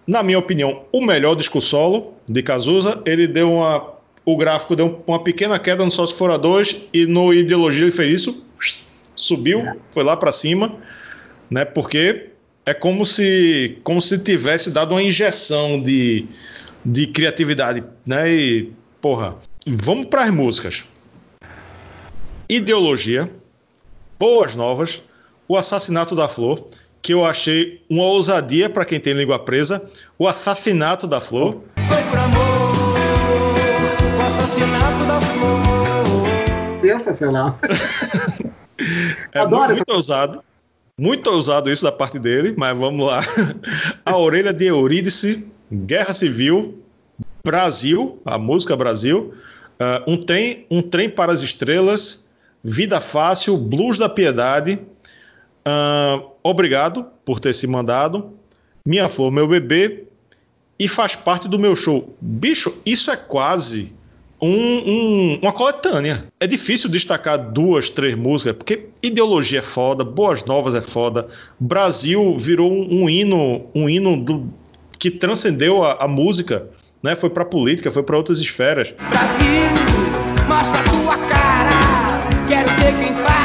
Na 0.06 0.24
minha 0.24 0.40
opinião, 0.40 0.84
o 0.92 1.02
melhor 1.02 1.36
disco 1.36 1.62
solo 1.62 2.14
de 2.28 2.42
Cazuza. 2.42 3.02
Ele 3.06 3.28
deu 3.28 3.52
uma. 3.52 3.94
O 4.24 4.38
gráfico 4.38 4.76
deu 4.76 5.04
uma 5.08 5.24
pequena 5.24 5.58
queda 5.58 5.84
no 5.84 5.92
Só 5.92 6.06
Se 6.06 6.14
For 6.14 6.30
a 6.30 6.38
2 6.38 6.90
e 6.94 7.06
no 7.06 7.34
Ideologia 7.34 7.84
ele 7.84 7.92
fez 7.92 8.22
isso, 8.22 8.46
subiu, 9.16 9.64
foi 9.90 10.04
lá 10.04 10.16
para 10.16 10.32
cima 10.32 10.78
né? 11.52 11.66
Porque 11.66 12.30
é 12.66 12.74
como 12.74 13.06
se 13.06 13.78
como 13.84 14.00
se 14.00 14.18
tivesse 14.18 14.72
dado 14.72 14.92
uma 14.94 15.04
injeção 15.04 15.82
de, 15.82 16.26
de 16.86 17.08
criatividade, 17.08 17.84
né? 18.06 18.32
E 18.32 18.72
porra, 19.02 19.36
vamos 19.68 20.06
para 20.06 20.24
as 20.24 20.32
músicas. 20.32 20.86
Ideologia, 22.48 23.30
Boas 24.18 24.56
Novas, 24.56 25.02
O 25.52 25.58
Assassinato 25.58 26.16
da 26.16 26.30
Flor, 26.30 26.66
que 27.02 27.14
eu 27.14 27.26
achei 27.26 27.84
uma 27.90 28.06
ousadia 28.06 28.70
para 28.70 28.86
quem 28.86 29.02
tem 29.02 29.12
língua 29.12 29.38
presa, 29.38 29.86
O 30.18 30.26
Assassinato 30.26 31.06
da 31.06 31.20
Flor. 31.20 31.62
Foi 31.76 32.02
por 32.04 32.18
amor, 32.18 32.72
o 34.18 34.22
assassinato 34.22 35.06
da 35.06 35.20
flor. 35.20 36.80
Sensacional. 36.80 37.60
é 39.36 39.40
Adoro 39.40 39.66
muito, 39.66 39.76
muito 39.76 39.94
ousado. 39.94 40.42
Muito 40.98 41.30
ousado 41.30 41.70
isso 41.70 41.84
da 41.84 41.92
parte 41.92 42.18
dele, 42.18 42.56
mas 42.58 42.80
vamos 42.80 43.06
lá. 43.06 43.20
A 44.06 44.16
Orelha 44.16 44.54
de 44.54 44.68
Eurídice, 44.68 45.52
Guerra 45.70 46.14
Civil, 46.14 46.82
Brasil, 47.44 48.22
a 48.24 48.38
música 48.38 48.74
Brasil, 48.78 49.34
uh, 49.82 50.10
um, 50.10 50.16
trem, 50.16 50.66
um 50.72 50.82
Trem 50.82 51.10
para 51.10 51.34
as 51.34 51.42
Estrelas, 51.42 52.30
Vida 52.64 53.02
Fácil, 53.02 53.58
Blues 53.58 53.98
da 53.98 54.08
Piedade, 54.08 54.80
uh, 55.68 56.32
Obrigado 56.44 57.06
por 57.26 57.40
ter 57.40 57.54
se 57.54 57.68
mandado, 57.68 58.34
Minha 58.86 59.08
Flor, 59.08 59.32
Meu 59.32 59.48
Bebê, 59.48 60.06
e 60.80 60.88
faz 60.88 61.16
parte 61.16 61.48
do 61.48 61.60
meu 61.60 61.76
show. 61.76 62.16
Bicho, 62.20 62.74
isso 62.84 63.12
é 63.12 63.16
quase 63.16 63.94
um, 64.42 64.50
um, 64.50 65.40
uma 65.44 65.52
coletânea. 65.52 66.26
É 66.40 66.48
difícil 66.48 66.90
destacar 66.90 67.38
duas, 67.38 67.92
três 67.92 68.16
músicas, 68.16 68.56
porque 68.58 68.88
ideologia 69.04 69.60
é 69.60 69.62
foda, 69.62 70.04
Boas 70.04 70.44
Novas 70.46 70.74
é 70.74 70.82
foda. 70.82 71.28
Brasil 71.60 72.36
virou 72.40 72.72
um, 72.72 73.04
um 73.04 73.10
hino, 73.10 73.68
um 73.76 73.88
hino 73.88 74.18
do, 74.18 74.52
que 74.98 75.12
transcendeu 75.12 75.84
a, 75.84 76.04
a 76.04 76.08
música, 76.08 76.68
né? 77.04 77.16
Foi 77.16 77.30
para 77.30 77.46
política, 77.46 77.92
foi 77.92 78.02
para 78.02 78.18
outras 78.18 78.40
esferas. 78.40 78.94
Brasil, 79.10 80.48
mostra 80.48 80.84
tua 80.84 81.18
cara, 81.28 81.80
quero 82.48 82.70
ver 82.70 83.06
quem 83.06 83.14
paga. 83.24 83.41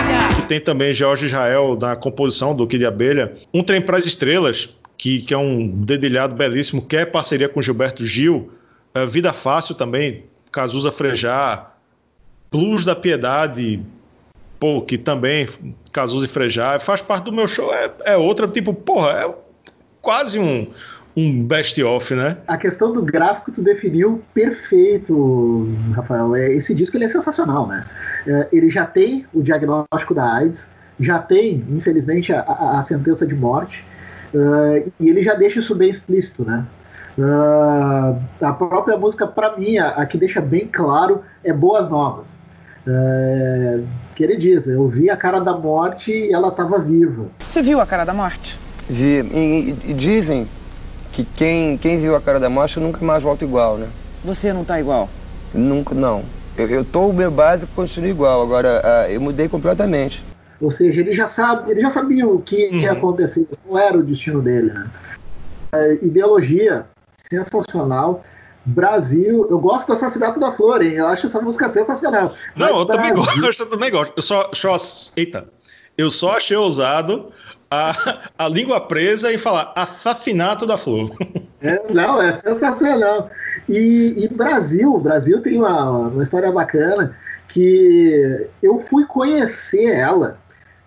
Tem 0.47 0.61
também 0.61 0.93
Jorge 0.93 1.27
Israel 1.27 1.77
na 1.81 1.97
composição 1.97 2.55
do 2.55 2.67
Kid 2.67 2.85
Abelha. 2.87 3.35
Um 3.53 3.63
Trem 3.63 3.81
para 3.81 3.97
as 3.97 4.07
Estrelas, 4.07 4.77
que, 4.97 5.21
que 5.21 5.35
é 5.35 5.39
um 5.39 5.67
dedilhado 5.69 6.35
belíssimo, 6.35 6.83
que 6.83 6.97
é 6.97 7.05
parceria 7.05 7.49
com 7.49 7.61
Gilberto 7.61 8.05
Gil. 8.05 8.51
É, 8.95 9.05
Vida 9.05 9.33
Fácil 9.33 9.75
também, 9.75 10.25
Cazuza 10.51 10.91
Frejá, 10.91 11.71
Blues 12.51 12.85
da 12.85 12.95
Piedade, 12.95 13.83
pô, 14.59 14.81
que 14.83 14.97
também 14.97 15.49
Cazuza 15.93 16.27
e 16.27 16.79
faz 16.79 17.03
parte 17.03 17.25
do 17.25 17.33
meu 17.33 17.49
show, 17.49 17.73
é, 17.75 17.93
é 18.05 18.17
outra, 18.17 18.47
tipo, 18.49 18.73
porra, 18.73 19.11
é 19.11 19.35
quase 20.01 20.39
um, 20.39 20.67
um 21.17 21.43
best-of, 21.43 22.15
né? 22.15 22.37
A 22.47 22.59
questão 22.59 22.93
do 22.93 23.03
gráfico 23.03 23.51
tu 23.51 23.63
definiu 23.63 24.23
perfeito, 24.35 25.67
Rafael. 25.95 26.37
É, 26.37 26.53
esse 26.53 26.75
disco 26.75 26.97
ele 26.97 27.07
é 27.07 27.09
sensacional, 27.09 27.67
né? 27.67 27.87
É, 28.27 28.49
ele 28.53 28.71
já 28.71 28.85
tem 28.85 29.25
o 29.33 29.43
diagnóstico 29.43 30.15
da 30.15 30.31
AIDS, 30.35 30.69
já 31.01 31.19
tem, 31.19 31.65
infelizmente, 31.71 32.33
a, 32.33 32.41
a, 32.43 32.79
a 32.79 32.83
sentença 32.83 33.27
de 33.27 33.35
morte, 33.35 33.85
uh, 34.35 34.93
e 35.01 35.09
ele 35.09 35.23
já 35.23 35.35
deixa 35.35 35.59
isso 35.59 35.75
bem 35.75 35.91
explícito, 35.91 36.45
né? 36.45 36.65
Uh, 37.19 38.19
a 38.43 38.53
própria 38.53 38.97
música, 38.97 39.27
para 39.27 39.57
mim, 39.57 39.79
a, 39.79 39.89
a, 39.89 40.07
que 40.07 40.19
deixa 40.19 40.41
bem 40.41 40.67
claro 40.67 41.23
é 41.43 41.53
Boas 41.53 41.89
Novas. 41.89 42.29
Uh, 42.87 43.87
que 44.15 44.23
ele 44.23 44.37
diz: 44.37 44.69
Eu 44.69 44.87
vi 44.87 45.11
a 45.11 45.17
cara 45.17 45.41
da 45.41 45.57
morte 45.57 46.13
e 46.13 46.33
ela 46.33 46.49
estava 46.49 46.79
viva. 46.79 47.27
Você 47.41 47.63
viu 47.63 47.81
a 47.81 47.87
cara 47.87 48.05
da 48.05 48.15
morte? 48.15 48.59
Vi. 48.89 49.21
E, 49.35 49.77
e, 49.87 49.95
dizem 49.95 50.47
que 51.17 51.25
quem, 51.25 51.79
quem 51.79 51.97
viu 51.99 52.15
a 52.15 52.21
cara 52.21 52.39
da 52.39 52.51
morte 52.51 52.79
nunca 52.79 53.03
mais 53.03 53.23
volta 53.23 53.43
igual, 53.43 53.79
né? 53.79 53.89
Você 54.23 54.53
não 54.53 54.67
tá 54.67 54.79
igual? 54.79 55.09
Nunca, 55.55 55.95
não. 55.95 56.23
Eu, 56.59 56.69
eu 56.69 56.85
tô 56.85 57.07
o 57.07 57.13
meu 57.13 57.31
básico 57.31 57.73
continuo 57.75 58.11
igual. 58.11 58.43
Agora, 58.43 58.83
uh, 58.85 59.11
eu 59.11 59.19
mudei 59.19 59.49
completamente. 59.49 60.23
Ou 60.61 60.71
seja, 60.71 61.01
ele 61.01 61.15
já 61.15 61.27
sabe, 61.27 61.71
ele 61.71 61.81
já 61.81 61.89
sabia 61.89 62.29
o 62.29 62.43
que 62.43 62.69
uhum. 62.69 62.81
ia 62.81 62.93
acontecer, 62.93 63.47
não 63.67 63.79
era 63.79 63.97
o 63.97 64.03
destino 64.03 64.43
dele, 64.43 64.73
né? 64.73 64.91
ideologia 66.03 66.85
sensacional. 67.31 68.23
Brasil, 68.65 69.47
eu 69.49 69.59
gosto 69.59 69.87
do 69.87 69.93
Assassinato 69.93 70.41
da 70.41 70.53
Flor, 70.53 70.83
hein? 70.83 70.95
Eu 70.95 71.07
acho 71.07 71.27
essa 71.27 71.41
música 71.41 71.69
sensacional. 71.69 72.35
Não, 72.57 72.67
Mas 72.67 72.79
eu 72.79 72.87
Brasil... 72.87 73.15
também 73.15 73.41
gosto, 73.41 73.61
eu 73.61 73.67
também 73.67 73.91
gosto. 73.91 74.13
Eu 74.17 74.23
só, 74.23 74.51
só, 74.53 74.77
eita, 75.17 75.47
eu 75.97 76.11
só 76.11 76.37
achei 76.37 76.57
ousado 76.57 77.31
a, 77.71 78.21
a 78.39 78.49
língua 78.49 78.81
presa 78.81 79.33
e 79.33 79.39
falar 79.39 79.73
Assassinato 79.75 80.67
da 80.67 80.77
Flor. 80.77 81.11
É, 81.63 81.83
não, 81.91 82.21
é 82.21 82.37
sensacional. 82.37 83.31
E, 83.67 84.15
e 84.19 84.29
Brasil, 84.29 84.99
Brasil 84.99 85.41
tem 85.41 85.57
uma, 85.57 85.91
uma 85.91 86.23
história 86.23 86.53
bacana 86.53 87.17
que 87.49 88.47
eu 88.63 88.79
fui 88.79 89.07
conhecer 89.07 89.87
ela 89.87 90.39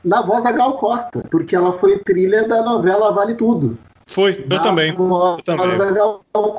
na 0.06 0.22
voz 0.22 0.44
da 0.44 0.52
Gal 0.52 0.78
Costa, 0.78 1.26
porque 1.32 1.56
ela 1.56 1.78
foi 1.80 1.98
trilha 2.00 2.48
da 2.48 2.62
novela 2.62 3.12
Vale 3.12 3.34
Tudo. 3.34 3.78
Foi, 4.08 4.46
eu 4.50 4.62
também. 4.62 4.89
Eu 4.89 5.42
também. 5.44 5.78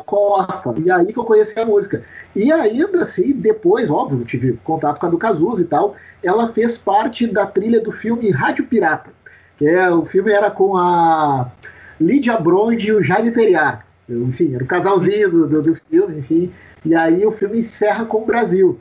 Costa. 0.04 0.74
E 0.78 0.90
aí 0.90 1.12
que 1.12 1.18
eu 1.18 1.24
conheci 1.24 1.58
a 1.58 1.64
música. 1.64 2.04
E 2.34 2.52
ainda 2.52 3.02
assim, 3.02 3.32
depois, 3.32 3.90
óbvio, 3.90 4.24
tive 4.24 4.52
contato 4.62 5.00
com 5.00 5.06
a 5.06 5.10
do 5.10 5.18
Cazuza 5.18 5.62
e 5.62 5.66
tal, 5.66 5.96
ela 6.22 6.46
fez 6.46 6.78
parte 6.78 7.26
da 7.26 7.46
trilha 7.46 7.80
do 7.80 7.90
filme 7.90 8.30
Rádio 8.30 8.66
Pirata. 8.66 9.10
É, 9.62 9.90
o 9.90 10.04
filme 10.04 10.32
era 10.32 10.50
com 10.50 10.76
a 10.76 11.50
Lídia 12.00 12.38
Bronde 12.38 12.88
e 12.88 12.92
o 12.92 13.02
Jaime 13.02 13.30
Periar. 13.30 13.84
Enfim, 14.08 14.54
era 14.54 14.64
o 14.64 14.66
casalzinho 14.66 15.30
do, 15.30 15.46
do, 15.46 15.62
do 15.62 15.74
filme, 15.74 16.18
enfim. 16.18 16.50
E 16.84 16.94
aí 16.94 17.24
o 17.26 17.30
filme 17.30 17.58
encerra 17.58 18.04
com 18.04 18.22
o 18.22 18.26
Brasil. 18.26 18.78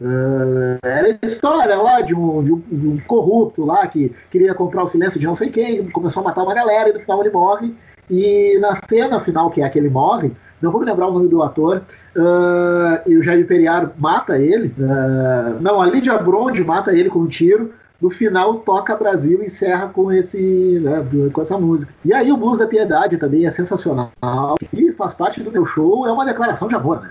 Uh, 0.00 0.78
era 0.82 1.18
a 1.20 1.26
história 1.26 1.76
lá 1.76 2.00
de 2.00 2.14
um, 2.14 2.42
de, 2.42 2.52
um, 2.52 2.62
de 2.72 2.88
um, 2.88 2.98
corrupto 3.00 3.66
lá 3.66 3.86
que 3.86 4.10
queria 4.30 4.54
comprar 4.54 4.84
o 4.84 4.88
silêncio 4.88 5.20
de 5.20 5.26
não 5.26 5.36
sei 5.36 5.50
quem, 5.50 5.90
começou 5.90 6.22
a 6.22 6.24
matar 6.24 6.42
uma 6.42 6.54
galera 6.54 6.88
e 6.88 6.94
no 6.94 7.00
final 7.00 7.20
ele 7.20 7.30
morre. 7.30 7.74
E 8.08 8.58
na 8.58 8.74
cena 8.74 9.20
final, 9.20 9.50
que 9.50 9.62
é 9.62 9.68
que 9.68 9.78
ele 9.78 9.90
morre, 9.90 10.32
não 10.60 10.72
vou 10.72 10.80
me 10.80 10.86
lembrar 10.86 11.08
o 11.08 11.12
nome 11.12 11.28
do 11.28 11.42
ator, 11.42 11.82
uh, 12.16 13.08
e 13.08 13.16
o 13.16 13.22
Jair 13.22 13.46
Periar 13.46 13.92
mata 13.98 14.38
ele. 14.38 14.74
Uh, 14.78 15.60
não, 15.60 15.80
a 15.80 15.86
Lídia 15.86 16.16
Bronde 16.18 16.64
mata 16.64 16.92
ele 16.92 17.10
com 17.10 17.20
um 17.20 17.28
tiro. 17.28 17.72
No 18.00 18.08
final, 18.08 18.54
toca 18.60 18.96
Brasil 18.96 19.42
e 19.42 19.46
encerra 19.46 19.88
com, 19.88 20.10
esse, 20.10 20.80
né, 20.80 21.04
com 21.32 21.40
essa 21.42 21.58
música. 21.58 21.92
E 22.04 22.12
aí 22.14 22.32
o 22.32 22.36
Blues 22.36 22.58
da 22.58 22.66
Piedade 22.66 23.18
também 23.18 23.46
é 23.46 23.50
sensacional 23.50 24.10
e 24.72 24.92
faz 24.92 25.12
parte 25.12 25.42
do 25.42 25.52
meu 25.52 25.66
show, 25.66 26.06
é 26.06 26.12
uma 26.12 26.24
declaração 26.24 26.68
de 26.68 26.74
amor, 26.74 27.02
né? 27.02 27.10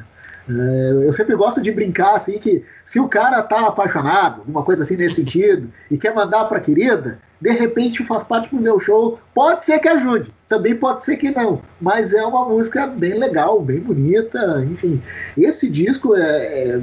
É, 0.50 1.06
eu 1.06 1.14
sempre 1.14 1.36
gosto 1.36 1.62
de 1.62 1.72
brincar 1.72 2.16
assim 2.16 2.40
que 2.40 2.66
se 2.84 3.00
o 3.00 3.08
cara 3.08 3.44
tá 3.44 3.68
apaixonado, 3.68 4.42
uma 4.48 4.64
coisa 4.64 4.82
assim 4.82 4.96
nesse 4.96 5.16
sentido, 5.16 5.70
e 5.92 5.98
quer 5.98 6.14
mandar 6.16 6.46
pra 6.46 6.60
querida, 6.60 7.20
de 7.40 7.52
repente 7.52 8.04
faz 8.04 8.24
parte 8.24 8.54
do 8.54 8.62
meu 8.62 8.80
show, 8.80 9.20
pode 9.34 9.64
ser 9.64 9.78
que 9.80 9.88
ajude, 9.88 10.34
também 10.50 10.76
pode 10.76 11.06
ser 11.06 11.18
que 11.18 11.30
não, 11.30 11.62
mas 11.80 12.14
é 12.14 12.26
uma 12.26 12.50
música 12.50 12.88
bem 12.88 13.14
legal, 13.20 13.62
bem 13.62 13.80
bonita, 13.80 14.66
enfim. 14.68 15.02
Esse 15.38 15.70
disco 15.70 16.16
é, 16.16 16.70
é 16.70 16.82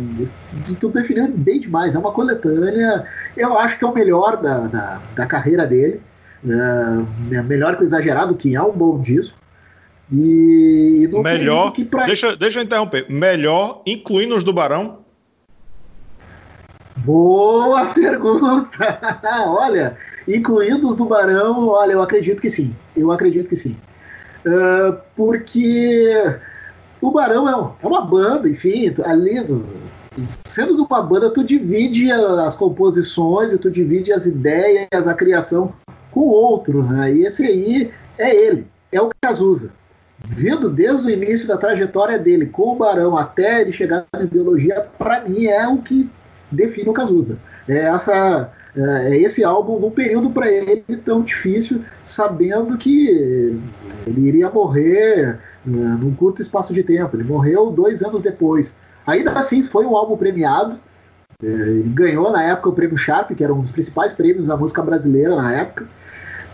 tu 0.78 0.88
definiu 0.90 1.28
bem 1.36 1.60
demais, 1.60 1.94
é 1.96 1.98
uma 1.98 2.12
coletânea, 2.12 3.04
eu 3.36 3.58
acho 3.58 3.78
que 3.78 3.84
é 3.84 3.88
o 3.88 3.94
melhor 3.94 4.40
da, 4.40 4.68
da, 4.68 5.02
da 5.14 5.26
carreira 5.26 5.66
dele, 5.66 6.00
é, 6.44 7.36
é 7.36 7.42
melhor 7.42 7.76
que 7.76 7.82
o 7.82 7.86
Exagerado, 7.86 8.36
que 8.36 8.54
é 8.54 8.62
um 8.62 8.72
bom 8.72 9.00
disco. 9.00 9.36
E, 10.12 11.04
e 11.04 11.22
melhor. 11.22 11.72
Pra... 11.90 12.04
Deixa, 12.04 12.36
deixa 12.36 12.60
eu 12.60 12.64
interromper. 12.64 13.06
Melhor, 13.10 13.82
incluindo 13.86 14.36
os 14.36 14.44
do 14.44 14.52
Barão? 14.52 14.98
Boa 16.98 17.86
pergunta! 17.86 18.98
olha, 19.46 19.96
incluindo 20.26 20.88
os 20.88 20.96
do 20.96 21.04
Barão, 21.04 21.68
olha, 21.68 21.92
eu 21.92 22.02
acredito 22.02 22.40
que 22.40 22.50
sim. 22.50 22.74
Eu 22.96 23.10
acredito 23.10 23.48
que 23.48 23.56
sim. 23.56 23.76
Uh, 24.46 24.96
porque 25.16 26.36
o 27.00 27.10
Barão 27.10 27.48
é, 27.48 27.56
um, 27.56 27.70
é, 27.82 27.86
uma 27.86 28.00
banda, 28.00 28.48
enfim, 28.48 28.94
ali, 29.04 29.44
sendo 30.44 30.76
de 30.76 30.82
uma 30.82 31.02
banda, 31.02 31.30
tu 31.30 31.42
divide 31.42 32.10
as 32.12 32.54
composições 32.54 33.52
e 33.52 33.58
tu 33.58 33.70
divide 33.70 34.12
as 34.12 34.24
ideias, 34.24 35.06
a 35.06 35.14
criação 35.14 35.72
com 36.12 36.20
outros, 36.20 36.88
né? 36.88 37.12
E 37.12 37.26
esse 37.26 37.44
aí 37.44 37.90
é 38.16 38.34
ele, 38.34 38.66
é 38.90 39.00
o 39.00 39.10
Cazuza 39.20 39.70
vindo 40.26 40.68
desde 40.68 41.06
o 41.06 41.10
início 41.10 41.46
da 41.46 41.56
trajetória 41.56 42.18
dele 42.18 42.46
com 42.46 42.72
o 42.72 42.76
Barão 42.76 43.16
até 43.16 43.60
ele 43.60 43.72
chegar 43.72 44.04
na 44.12 44.24
ideologia, 44.24 44.86
para 44.98 45.20
mim 45.20 45.46
é 45.46 45.66
o 45.68 45.78
que 45.78 46.10
define 46.50 46.88
o 46.88 46.92
Cazuza. 46.92 47.36
É 47.68 47.78
essa 47.78 48.50
é, 48.76 49.14
é 49.14 49.16
esse 49.18 49.42
álbum 49.42 49.78
num 49.78 49.90
período 49.90 50.30
para 50.30 50.50
ele 50.50 50.84
tão 51.04 51.22
difícil, 51.22 51.80
sabendo 52.04 52.76
que 52.76 53.08
ele 54.06 54.28
iria 54.28 54.50
morrer 54.50 55.38
uh, 55.66 55.70
num 55.70 56.14
curto 56.14 56.42
espaço 56.42 56.74
de 56.74 56.82
tempo. 56.82 57.16
Ele 57.16 57.24
morreu 57.24 57.70
dois 57.70 58.02
anos 58.02 58.20
depois. 58.20 58.72
Ainda 59.06 59.32
assim, 59.32 59.62
foi 59.62 59.86
um 59.86 59.96
álbum 59.96 60.16
premiado. 60.16 60.78
É, 61.42 61.46
ele 61.46 61.90
ganhou 61.94 62.30
na 62.30 62.42
época 62.42 62.68
o 62.68 62.72
prêmio 62.72 62.98
Sharp, 62.98 63.30
que 63.32 63.44
era 63.44 63.54
um 63.54 63.60
dos 63.60 63.70
principais 63.70 64.12
prêmios 64.12 64.46
da 64.46 64.56
música 64.56 64.82
brasileira 64.82 65.36
na 65.36 65.54
época. 65.54 65.86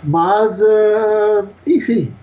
Mas, 0.04 0.60
uh, 0.60 1.46
enfim, 1.66 2.12
é, 2.12 2.21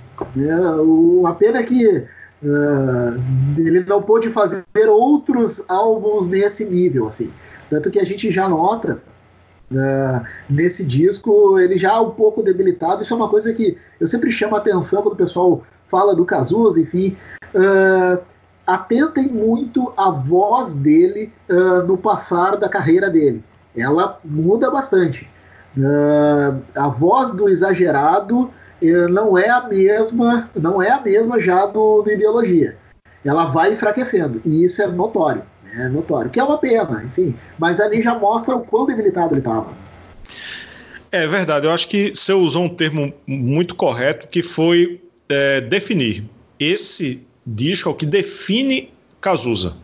o, 0.81 1.25
a 1.27 1.33
pena 1.33 1.59
é 1.59 1.63
que 1.63 1.87
uh, 1.87 3.57
ele 3.57 3.83
não 3.85 4.01
pôde 4.01 4.29
fazer 4.31 4.63
outros 4.87 5.63
álbuns 5.67 6.27
nesse 6.27 6.65
nível, 6.65 7.07
assim. 7.07 7.31
Tanto 7.69 7.91
que 7.91 7.99
a 7.99 8.05
gente 8.05 8.31
já 8.31 8.47
nota 8.47 8.99
uh, 9.71 10.25
nesse 10.49 10.83
disco 10.83 11.59
ele 11.59 11.77
já 11.77 11.99
um 12.01 12.11
pouco 12.11 12.41
debilitado. 12.41 13.01
Isso 13.01 13.13
é 13.13 13.17
uma 13.17 13.29
coisa 13.29 13.53
que 13.53 13.77
eu 13.99 14.07
sempre 14.07 14.31
chamo 14.31 14.55
a 14.55 14.59
atenção 14.59 15.01
quando 15.01 15.13
o 15.13 15.17
pessoal 15.17 15.63
fala 15.87 16.15
do 16.15 16.25
Cazuza, 16.25 16.79
enfim. 16.79 17.15
Uh, 17.53 18.19
atentem 18.65 19.27
muito 19.27 19.91
a 19.97 20.11
voz 20.11 20.75
dele 20.75 21.33
no 21.87 21.97
passar 21.97 22.55
da 22.55 22.69
carreira 22.69 23.09
dele. 23.09 23.43
Ela 23.75 24.19
muda 24.23 24.69
bastante. 24.69 25.27
A 26.75 26.87
voz 26.87 27.31
do 27.31 27.49
exagerado 27.49 28.51
não 28.81 29.37
é 29.37 29.49
a 29.49 29.67
mesma, 29.67 30.49
não 30.55 30.81
é 30.81 30.89
a 30.89 31.01
mesma 31.01 31.39
já 31.39 31.65
do, 31.65 32.01
do 32.01 32.11
ideologia. 32.11 32.77
Ela 33.23 33.45
vai 33.45 33.73
enfraquecendo 33.73 34.41
e 34.45 34.63
isso 34.63 34.81
é 34.81 34.87
notório, 34.87 35.43
né? 35.63 35.85
é 35.85 35.89
notório, 35.89 36.29
que 36.29 36.39
é 36.39 36.43
uma 36.43 36.57
pena, 36.57 37.03
enfim. 37.03 37.35
Mas 37.57 37.79
ali 37.79 38.01
já 38.01 38.17
mostra 38.17 38.55
o 38.55 38.61
quão 38.61 38.85
debilitado 38.85 39.33
ele 39.33 39.41
estava. 39.41 39.73
É 41.11 41.27
verdade, 41.27 41.65
eu 41.65 41.71
acho 41.71 41.87
que 41.87 42.13
você 42.13 42.31
usou 42.33 42.65
um 42.65 42.69
termo 42.69 43.13
muito 43.25 43.75
correto 43.75 44.27
que 44.27 44.41
foi 44.41 45.01
é, 45.27 45.59
definir. 45.59 46.23
Esse 46.59 47.25
disco 47.45 47.89
é 47.89 47.91
o 47.91 47.95
que 47.95 48.05
define 48.05 48.91
Cazuza. 49.19 49.75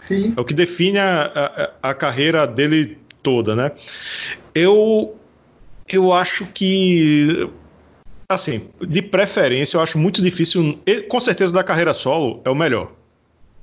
Sim. 0.00 0.32
É 0.36 0.40
o 0.40 0.44
que 0.44 0.54
define 0.54 0.98
a, 0.98 1.72
a, 1.82 1.90
a 1.90 1.94
carreira 1.94 2.46
dele 2.46 2.96
toda, 3.22 3.56
né? 3.56 3.72
Eu, 4.54 5.16
eu 5.88 6.12
acho 6.12 6.46
que 6.46 7.50
assim, 8.28 8.68
de 8.86 9.00
preferência, 9.00 9.76
eu 9.76 9.80
acho 9.80 9.96
muito 9.98 10.20
difícil. 10.20 10.78
Com 11.08 11.18
certeza, 11.18 11.52
da 11.52 11.64
carreira 11.64 11.94
solo 11.94 12.42
é 12.44 12.50
o 12.50 12.54
melhor. 12.54 12.92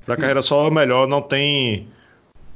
Da 0.07 0.17
carreira 0.17 0.41
solo 0.41 0.67
é 0.67 0.71
o 0.71 0.73
melhor, 0.73 1.07
não 1.07 1.21
tem. 1.21 1.87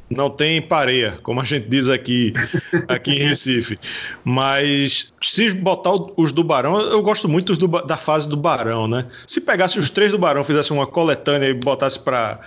Não 0.09 0.27
tem 0.27 0.59
pareia, 0.59 1.19
como 1.21 1.39
a 1.39 1.43
gente 1.43 1.69
diz 1.69 1.87
aqui, 1.87 2.33
aqui 2.89 3.11
em 3.11 3.27
Recife. 3.27 3.77
Mas 4.23 5.13
se 5.21 5.53
botar 5.53 5.91
os 6.17 6.31
do 6.31 6.43
Barão, 6.43 6.79
eu 6.81 6.99
gosto 7.03 7.29
muito 7.29 7.55
do, 7.55 7.67
da 7.67 7.95
fase 7.95 8.27
do 8.27 8.35
Barão, 8.35 8.87
né? 8.87 9.05
Se 9.27 9.39
pegasse 9.39 9.77
os 9.77 9.91
três 9.91 10.11
do 10.11 10.17
Barão, 10.17 10.43
fizesse 10.43 10.73
uma 10.73 10.87
coletânea 10.87 11.47
e 11.47 11.53
botasse 11.53 11.99
para 11.99 12.39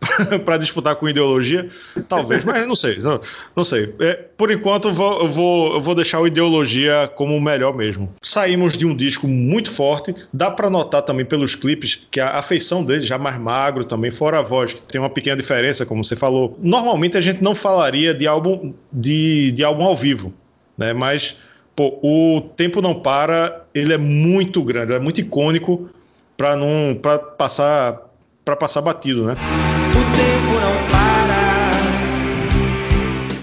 para 0.44 0.56
disputar 0.56 0.94
com 0.96 1.08
ideologia, 1.08 1.68
talvez, 2.08 2.44
mas 2.44 2.66
não 2.66 2.74
sei, 2.74 2.98
não, 2.98 3.20
não 3.54 3.64
sei. 3.64 3.94
É, 4.00 4.14
por 4.36 4.50
enquanto, 4.50 4.90
vou, 4.90 5.20
eu, 5.20 5.28
vou, 5.28 5.74
eu 5.74 5.80
vou 5.80 5.94
deixar 5.94 6.20
o 6.20 6.26
ideologia 6.26 7.10
como 7.14 7.36
o 7.36 7.40
melhor 7.40 7.76
mesmo. 7.76 8.12
Saímos 8.22 8.76
de 8.76 8.86
um 8.86 8.94
disco 8.94 9.26
muito 9.26 9.70
forte, 9.70 10.14
dá 10.32 10.50
para 10.50 10.70
notar 10.70 11.02
também 11.02 11.24
pelos 11.24 11.54
clipes 11.54 12.06
que 12.10 12.20
a 12.20 12.30
afeição 12.38 12.84
dele 12.84 13.02
já 13.02 13.18
mais 13.18 13.38
magro 13.38 13.84
também, 13.84 14.10
fora 14.10 14.38
a 14.38 14.42
voz, 14.42 14.72
que 14.72 14.82
tem 14.82 15.00
uma 15.00 15.10
pequena 15.10 15.36
diferença, 15.36 15.84
como 15.84 16.04
você 16.04 16.16
falou. 16.16 16.56
Normalmente 16.62 17.16
a 17.16 17.20
gente 17.20 17.42
não 17.42 17.54
falaria 17.54 18.14
de 18.14 18.26
álbum 18.26 18.74
de, 18.92 19.52
de 19.52 19.64
álbum 19.64 19.84
ao 19.84 19.96
vivo, 19.96 20.32
né? 20.76 20.92
Mas 20.92 21.36
pô, 21.74 21.98
o 22.02 22.40
tempo 22.56 22.80
não 22.80 22.94
para, 22.94 23.64
ele 23.74 23.92
é 23.92 23.98
muito 23.98 24.62
grande, 24.62 24.92
é 24.92 24.98
muito 24.98 25.20
icônico 25.20 25.88
para 26.36 26.56
não 26.56 26.98
passar 27.36 28.08
para 28.44 28.56
passar 28.56 28.80
batido, 28.80 29.26
né? 29.26 29.34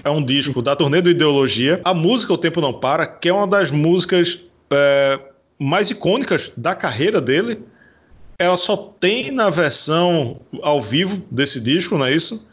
É 0.05 0.09
um 0.11 0.23
disco 0.23 0.61
da 0.61 0.75
turnê 0.75 1.01
do 1.01 1.09
Ideologia. 1.09 1.81
A 1.83 1.91
música 1.91 2.31
O 2.31 2.37
Tempo 2.37 2.61
Não 2.61 2.71
Para, 2.71 3.07
que 3.07 3.27
é 3.27 3.33
uma 3.33 3.47
das 3.47 3.71
músicas 3.71 4.39
é, 4.69 5.19
mais 5.57 5.89
icônicas 5.89 6.51
da 6.55 6.75
carreira 6.75 7.19
dele. 7.19 7.63
Ela 8.37 8.55
só 8.55 8.77
tem 8.77 9.31
na 9.31 9.49
versão 9.49 10.39
ao 10.61 10.79
vivo 10.79 11.23
desse 11.31 11.59
disco, 11.59 11.97
não 11.97 12.05
é 12.05 12.13
isso? 12.13 12.47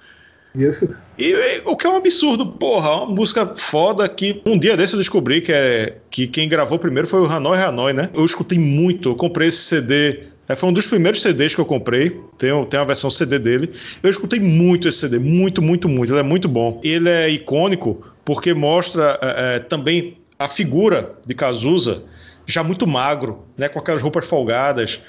Isso. 0.54 0.88
E, 1.18 1.32
e, 1.32 1.62
o 1.66 1.76
que 1.76 1.86
é 1.86 1.90
um 1.90 1.96
absurdo, 1.96 2.46
porra, 2.46 3.02
uma 3.02 3.14
música 3.14 3.46
foda 3.54 4.08
que 4.08 4.40
um 4.46 4.58
dia 4.58 4.74
desse 4.74 4.94
eu 4.94 4.98
descobri 4.98 5.42
que, 5.42 5.52
é, 5.52 5.98
que 6.10 6.26
quem 6.26 6.48
gravou 6.48 6.78
primeiro 6.78 7.06
foi 7.06 7.20
o 7.20 7.26
Hanoi 7.26 7.58
Hanoi, 7.58 7.92
né? 7.92 8.08
Eu 8.14 8.24
escutei 8.24 8.58
muito, 8.58 9.10
eu 9.10 9.14
comprei 9.14 9.48
esse 9.48 9.58
CD 9.58 10.20
é, 10.48 10.54
foi 10.54 10.68
um 10.68 10.72
dos 10.72 10.86
primeiros 10.86 11.22
CDs 11.22 11.54
que 11.54 11.60
eu 11.60 11.64
comprei. 11.64 12.20
Tem, 12.36 12.50
tem 12.66 12.80
a 12.80 12.84
versão 12.84 13.10
CD 13.10 13.38
dele. 13.38 13.70
Eu 14.02 14.10
escutei 14.10 14.40
muito 14.40 14.88
esse 14.88 14.98
CD, 14.98 15.18
muito, 15.18 15.62
muito, 15.62 15.88
muito. 15.88 16.12
Ele 16.12 16.20
é 16.20 16.24
muito 16.24 16.48
bom. 16.48 16.80
Ele 16.82 17.08
é 17.08 17.28
icônico 17.28 18.02
porque 18.24 18.52
mostra 18.52 19.18
é, 19.22 19.56
é, 19.56 19.58
também 19.60 20.18
a 20.38 20.48
figura 20.48 21.14
de 21.26 21.34
Cazuza 21.34 22.04
já 22.44 22.62
muito 22.64 22.86
magro, 22.86 23.46
né, 23.56 23.68
com 23.68 23.78
aquelas 23.78 24.02
roupas 24.02 24.26
folgadas. 24.26 25.00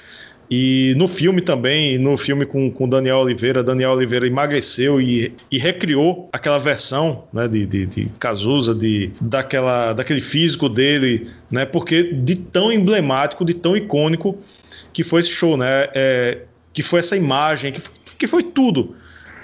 E 0.50 0.94
no 0.96 1.08
filme 1.08 1.40
também, 1.40 1.96
no 1.96 2.16
filme 2.16 2.44
com, 2.44 2.70
com 2.70 2.88
Daniel 2.88 3.18
Oliveira, 3.18 3.62
Daniel 3.62 3.92
Oliveira 3.92 4.26
emagreceu 4.26 5.00
e, 5.00 5.32
e 5.50 5.58
recriou 5.58 6.28
aquela 6.32 6.58
versão 6.58 7.24
né, 7.32 7.48
de, 7.48 7.64
de, 7.64 7.86
de 7.86 8.06
Cazuza, 8.18 8.74
de, 8.74 9.10
daquela, 9.20 9.92
daquele 9.94 10.20
físico 10.20 10.68
dele, 10.68 11.26
né, 11.50 11.64
porque 11.64 12.12
de 12.12 12.36
tão 12.36 12.70
emblemático, 12.70 13.44
de 13.44 13.54
tão 13.54 13.76
icônico 13.76 14.36
que 14.92 15.02
foi 15.02 15.20
esse 15.20 15.30
show, 15.30 15.56
né, 15.56 15.88
é, 15.94 16.42
que 16.72 16.82
foi 16.82 17.00
essa 17.00 17.16
imagem, 17.16 17.72
que, 17.72 17.80
que 18.18 18.26
foi 18.26 18.42
tudo 18.42 18.94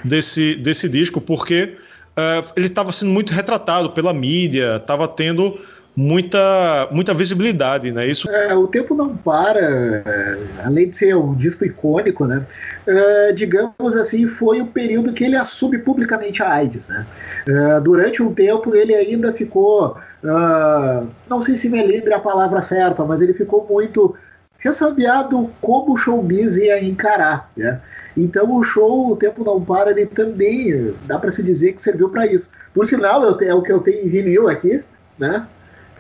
desse, 0.05 0.55
desse 0.57 0.89
disco, 0.89 1.21
porque 1.21 1.77
é, 2.17 2.43
ele 2.57 2.67
estava 2.67 2.93
sendo 2.93 3.11
muito 3.11 3.33
retratado 3.33 3.91
pela 3.91 4.13
mídia, 4.13 4.77
estava 4.77 5.09
tendo 5.09 5.59
muita, 5.97 6.89
muita 6.91 7.13
visibilidade, 7.13 7.93
né? 7.93 8.07
Isso. 8.07 8.31
É, 8.31 8.55
o 8.55 8.67
tempo 8.67 8.95
não 8.95 9.17
para, 9.17 9.61
é, 9.61 10.39
além 10.65 10.89
de 10.89 10.97
ser 10.97 11.17
um 11.17 11.35
disco 11.35 11.65
icônico, 11.65 12.27
né? 12.27 12.45
É, 12.87 13.33
digamos 13.33 13.97
assim, 13.97 14.27
foi 14.27 14.61
o 14.61 14.67
período 14.67 15.13
que 15.13 15.25
ele 15.25 15.37
assume 15.37 15.79
publicamente 15.79 16.43
a 16.43 16.51
AIDS, 16.51 16.89
né? 16.89 17.07
É, 17.47 17.81
durante 17.81 18.23
um 18.23 18.33
tempo 18.33 18.75
ele 18.75 18.95
ainda 18.95 19.33
ficou, 19.33 19.97
é, 20.25 21.03
não 21.29 21.43
sei 21.43 21.57
se 21.57 21.69
me 21.69 21.85
lembra 21.85 22.17
a 22.17 22.21
palavra 22.21 22.63
certa, 22.63 23.05
mas 23.05 23.21
ele 23.21 23.35
ficou 23.35 23.67
muito 23.69 24.15
ressabiado 24.59 25.51
como 25.61 25.95
o 25.95 25.97
showbiz 25.97 26.57
ia 26.57 26.83
encarar, 26.83 27.51
né? 27.57 27.81
Então 28.17 28.53
o 28.55 28.63
show 28.63 29.11
O 29.11 29.17
Tempo 29.17 29.45
Não 29.45 29.63
Para, 29.65 29.91
ele 29.91 30.05
também 30.07 30.93
dá 31.07 31.19
para 31.19 31.31
se 31.31 31.43
dizer 31.43 31.73
que 31.73 31.83
serviu 31.83 32.09
para 32.09 32.27
isso. 32.27 32.51
Por 32.75 32.85
sinal, 32.85 33.25
é 33.41 33.55
o 33.55 33.63
que 33.63 33.73
eu 33.73 33.81
tenho 33.81 34.05
em 34.05 34.09
vinil 34.09 34.49
aqui, 34.49 34.83
né? 35.19 35.47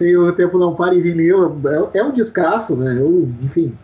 Tem 0.01 0.17
o 0.17 0.33
Tempo 0.33 0.59
Não 0.59 0.75
Para 0.75 0.95
em 0.95 1.03
vinil, 1.03 1.61
é, 1.95 1.99
é 1.99 2.03
um 2.03 2.11
descasso, 2.11 2.75
né? 2.75 2.97
Eu, 2.99 3.29
enfim, 3.43 3.77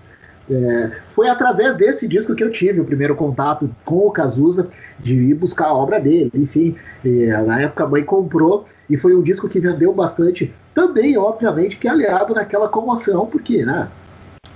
é, 0.51 0.91
foi 1.11 1.29
através 1.29 1.77
desse 1.77 2.09
disco 2.09 2.35
que 2.35 2.43
eu 2.43 2.51
tive 2.51 2.81
o 2.81 2.87
primeiro 2.87 3.15
contato 3.15 3.71
com 3.85 4.07
o 4.07 4.11
Cazuza, 4.11 4.67
de 4.99 5.13
ir 5.13 5.35
buscar 5.35 5.67
a 5.67 5.75
obra 5.75 6.01
dele. 6.01 6.31
Enfim, 6.35 6.75
é, 7.05 7.27
na 7.43 7.61
época 7.61 7.85
a 7.85 7.87
mãe 7.87 8.03
comprou 8.03 8.65
e 8.89 8.97
foi 8.97 9.15
um 9.15 9.23
disco 9.23 9.47
que 9.47 9.61
vendeu 9.61 9.93
bastante. 9.93 10.55
Também, 10.75 11.19
obviamente, 11.19 11.77
que 11.77 11.87
é 11.87 11.91
aliado 11.91 12.35
naquela 12.35 12.69
comoção, 12.69 13.27
porque, 13.27 13.67
né, 13.67 13.87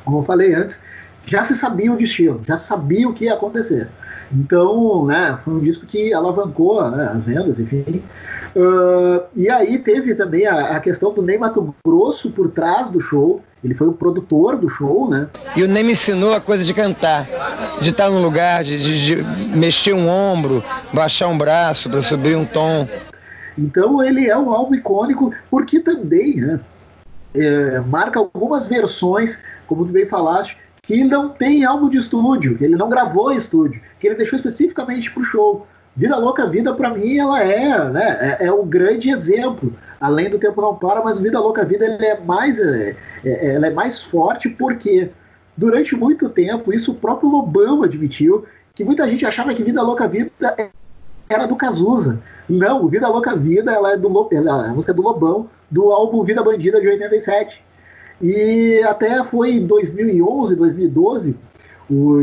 como 0.03 0.21
eu 0.21 0.23
falei 0.23 0.55
antes, 0.55 0.81
já 1.27 1.43
se 1.43 1.55
sabia 1.55 1.93
o 1.93 1.97
destino, 1.97 2.41
já 2.47 2.57
sabia 2.57 3.09
o 3.09 3.13
que 3.13 3.25
ia 3.25 3.35
acontecer. 3.35 3.89
Então, 4.33 5.07
né, 5.07 5.39
foi 5.45 5.55
um 5.55 5.61
disco 5.61 5.87
que 5.87 6.15
alavancou 6.15 6.89
né, 6.91 7.11
as 7.15 7.25
vendas, 7.25 7.59
enfim. 7.59 8.03
Uh, 8.55 9.23
e 9.37 9.49
aí 9.49 9.79
teve 9.79 10.15
também 10.15 10.47
a, 10.47 10.77
a, 10.77 10.81
questão 10.81 11.13
do 11.13 11.23
Ney 11.23 11.39
Mato 11.39 11.75
Grosso 11.85 12.31
por 12.31 12.51
trás 12.51 12.89
do 12.89 13.01
show. 13.01 13.41
Ele 13.63 13.75
foi 13.75 13.89
o 13.89 13.93
produtor 13.93 14.57
do 14.57 14.69
show, 14.69 15.09
né? 15.09 15.29
E 15.55 15.63
o 15.63 15.69
Ney 15.69 15.83
me 15.83 15.93
ensinou 15.93 16.33
a 16.33 16.41
coisa 16.41 16.65
de 16.65 16.73
cantar, 16.73 17.27
de 17.81 17.91
estar 17.91 18.09
num 18.09 18.23
lugar, 18.23 18.65
de, 18.65 18.79
de, 18.79 19.23
de 19.23 19.57
mexer 19.57 19.93
um 19.93 20.09
ombro, 20.09 20.65
baixar 20.93 21.29
um 21.29 21.37
braço 21.37 21.91
para 21.91 22.01
subir 22.01 22.37
um 22.37 22.45
tom. 22.45 22.89
Então 23.59 24.03
ele 24.03 24.29
é 24.29 24.37
um 24.37 24.51
álbum 24.51 24.75
icônico, 24.75 25.33
porque 25.51 25.79
também 25.79 26.37
né, 26.37 26.61
é, 27.35 27.81
marca 27.81 28.19
algumas 28.19 28.67
versões, 28.67 29.39
como 29.67 29.85
tu 29.85 29.93
bem 29.93 30.07
falaste, 30.07 30.57
que 30.91 31.05
não 31.05 31.29
tem 31.29 31.65
álbum 31.65 31.89
de 31.89 31.99
estúdio, 31.99 32.59
que 32.59 32.65
ele 32.65 32.75
não 32.75 32.91
gravou 32.91 33.33
em 33.33 33.37
estúdio, 33.37 33.81
que 34.01 34.09
ele 34.09 34.17
deixou 34.17 34.37
especificamente 34.37 35.09
para 35.09 35.21
o 35.21 35.25
show. 35.25 35.65
Vida 35.95 36.17
Louca 36.17 36.49
Vida, 36.49 36.75
para 36.75 36.91
mim, 36.91 37.17
ela 37.17 37.41
é, 37.41 37.89
né, 37.91 38.39
é, 38.41 38.47
é 38.47 38.53
um 38.53 38.67
grande 38.67 39.09
exemplo. 39.09 39.73
Além 40.01 40.29
do 40.29 40.37
Tempo 40.37 40.61
Não 40.61 40.75
Para, 40.75 41.01
mas 41.01 41.21
Vida 41.21 41.39
Louca 41.39 41.65
Vida 41.65 41.85
ele 41.85 42.05
é 42.05 42.19
mais, 42.19 42.59
é, 42.61 42.97
é, 43.25 43.55
ela 43.55 43.69
é 43.69 43.71
mais 43.71 44.03
forte 44.03 44.49
porque 44.49 45.11
durante 45.57 45.95
muito 45.95 46.29
tempo, 46.29 46.73
isso 46.73 46.91
o 46.91 46.97
próprio 46.97 47.31
Lobão 47.31 47.85
admitiu, 47.85 48.45
que 48.75 48.83
muita 48.83 49.07
gente 49.07 49.25
achava 49.25 49.55
que 49.55 49.63
Vida 49.63 49.83
Louca 49.83 50.09
Vida 50.09 50.33
era 51.29 51.47
do 51.47 51.55
Cazuza. 51.55 52.19
Não, 52.49 52.89
Vida 52.89 53.07
Louca 53.07 53.37
Vida 53.37 53.71
ela 53.71 53.93
é, 53.93 53.97
do, 53.97 54.29
ela 54.33 54.67
é 54.67 54.71
a 54.71 54.73
música 54.73 54.93
do 54.93 55.03
Lobão, 55.03 55.49
do 55.71 55.93
álbum 55.93 56.25
Vida 56.25 56.43
Bandida 56.43 56.81
de 56.81 56.89
87. 56.89 57.63
E 58.21 58.83
até 58.85 59.23
foi 59.25 59.53
em 59.53 59.67
2011, 59.67 60.55
2012, 60.57 61.37
o 61.91 62.19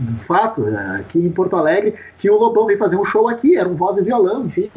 um 0.00 0.14
fato 0.26 0.62
né, 0.62 0.98
aqui 1.00 1.18
em 1.18 1.30
Porto 1.30 1.56
Alegre 1.56 1.94
que 2.18 2.30
o 2.30 2.38
Lobão 2.38 2.66
veio 2.66 2.78
fazer 2.78 2.96
um 2.96 3.04
show 3.04 3.28
aqui, 3.28 3.56
era 3.56 3.68
um 3.68 3.74
voz 3.74 3.98
e 3.98 4.02
violão, 4.02 4.46
enfim. 4.46 4.70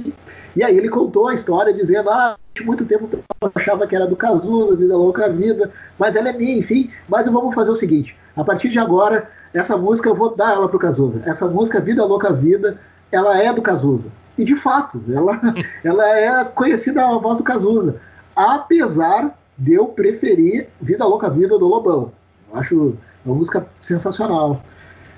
E 0.55 0.63
aí 0.63 0.77
ele 0.77 0.89
contou 0.89 1.27
a 1.27 1.33
história 1.33 1.73
dizendo: 1.73 2.09
Ah, 2.09 2.35
muito 2.61 2.85
tempo 2.85 3.07
eu 3.11 3.51
achava 3.55 3.87
que 3.87 3.95
era 3.95 4.07
do 4.07 4.15
Cazuza, 4.15 4.75
Vida 4.75 4.97
Louca 4.97 5.29
Vida, 5.29 5.71
mas 5.97 6.15
ela 6.15 6.29
é 6.29 6.33
minha, 6.33 6.57
enfim. 6.57 6.89
Mas 7.07 7.27
vamos 7.27 7.55
fazer 7.55 7.71
o 7.71 7.75
seguinte: 7.75 8.15
a 8.35 8.43
partir 8.43 8.69
de 8.69 8.79
agora, 8.79 9.29
essa 9.53 9.77
música 9.77 10.09
eu 10.09 10.15
vou 10.15 10.35
dar 10.35 10.53
ela 10.53 10.67
pro 10.67 10.79
Cazuza. 10.79 11.21
Essa 11.25 11.47
música 11.47 11.79
Vida 11.79 12.03
Louca 12.03 12.33
Vida, 12.33 12.77
ela 13.11 13.41
é 13.41 13.53
do 13.53 13.61
Cazuza. 13.61 14.09
E 14.37 14.43
de 14.43 14.55
fato, 14.55 15.01
ela, 15.13 15.39
ela 15.83 16.17
é 16.17 16.43
conhecida 16.45 17.05
a 17.05 17.17
voz 17.17 17.37
do 17.37 17.43
Cazuza. 17.43 17.97
Apesar 18.35 19.37
de 19.61 19.73
eu 19.73 19.85
preferir 19.85 20.67
Vida 20.81 21.05
Louca 21.05 21.29
Vida 21.29 21.57
do 21.57 21.67
Lobão. 21.67 22.11
Eu 22.51 22.59
acho 22.59 22.97
é 23.23 23.29
uma 23.29 23.35
música 23.35 23.65
sensacional. 23.79 24.63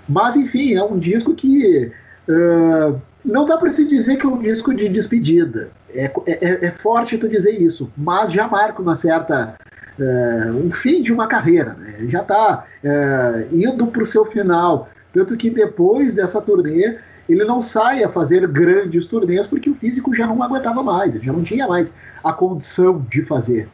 Mas, 0.08 0.36
enfim, 0.36 0.76
é 0.76 0.84
um 0.84 1.00
disco 1.00 1.34
que 1.34 1.90
uh, 2.28 3.00
não 3.24 3.46
dá 3.46 3.58
para 3.58 3.72
se 3.72 3.88
dizer 3.88 4.18
que 4.18 4.26
é 4.26 4.30
um 4.30 4.40
disco 4.40 4.76
de 4.76 4.90
despedida. 4.90 5.70
É, 5.96 6.12
é, 6.28 6.66
é, 6.66 6.72
forte 6.72 7.18
tu 7.18 7.30
dizer 7.30 7.52
isso, 7.52 7.90
mas 7.96 8.34
já 8.34 8.46
marca 8.48 8.82
uma 8.82 8.96
certa. 8.96 9.56
Uh, 9.98 10.66
um 10.66 10.72
fim 10.72 11.02
de 11.02 11.14
uma 11.14 11.28
carreira. 11.28 11.76
Né? 11.76 12.08
Já 12.10 12.22
está 12.22 12.66
uh, 12.84 13.56
indo 13.56 13.88
para 13.88 14.04
o 14.04 14.06
seu 14.06 14.26
final. 14.26 14.90
Tanto 15.14 15.38
que 15.38 15.50
depois 15.50 16.16
dessa 16.16 16.42
turnê, 16.42 16.98
ele 17.30 17.46
não 17.46 17.62
sai 17.62 18.04
a 18.04 18.10
fazer 18.10 18.46
grandes 18.48 19.06
turnês 19.06 19.48
porque 19.48 19.70
o 19.70 19.76
físico 19.76 20.14
já 20.14 20.28
não 20.28 20.42
aguentava 20.44 20.84
mais, 20.84 21.14
já 21.22 21.32
não 21.32 21.44
tinha 21.44 21.68
mais 21.68 21.90
a 22.24 22.34
condição 22.34 23.06
de 23.10 23.22
fazer 23.22 23.70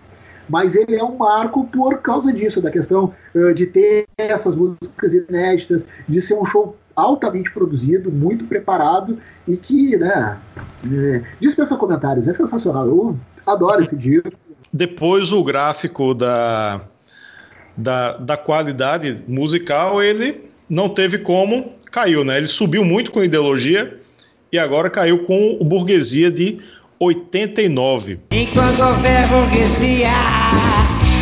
mas 0.49 0.75
ele 0.75 0.95
é 0.95 1.03
um 1.03 1.15
marco 1.17 1.65
por 1.65 1.99
causa 1.99 2.33
disso, 2.33 2.59
da 2.59 2.71
questão 2.71 3.13
uh, 3.35 3.53
de 3.53 3.67
ter 3.67 4.05
essas 4.17 4.55
músicas 4.55 5.13
inéditas, 5.13 5.85
de 6.07 6.21
ser 6.21 6.33
um 6.33 6.45
show 6.45 6.75
altamente 6.95 7.51
produzido, 7.51 8.12
muito 8.12 8.45
preparado 8.45 9.17
e 9.47 9.55
que, 9.55 9.95
né, 9.95 10.38
é, 10.91 11.21
dispensa 11.39 11.77
comentários, 11.77 12.27
é 12.27 12.33
sensacional. 12.33 12.88
Eu 12.88 13.17
adoro 13.45 13.81
esse 13.81 13.95
disco. 13.95 14.31
Depois 14.71 15.31
o 15.31 15.43
gráfico 15.43 16.13
da, 16.13 16.81
da, 17.77 18.17
da 18.17 18.38
qualidade 18.38 19.23
musical, 19.27 20.03
ele 20.03 20.49
não 20.69 20.89
teve 20.89 21.19
como, 21.19 21.73
caiu, 21.91 22.23
né? 22.23 22.38
Ele 22.38 22.47
subiu 22.47 22.83
muito 22.83 23.12
com 23.12 23.23
ideologia 23.23 23.97
e 24.51 24.59
agora 24.59 24.89
caiu 24.89 25.23
com 25.23 25.57
o 25.59 25.63
Burguesia 25.63 26.29
de 26.29 26.59
89. 26.99 28.19
Enquanto 28.31 28.81
houver 28.81 29.29
burguesia, 29.29 30.09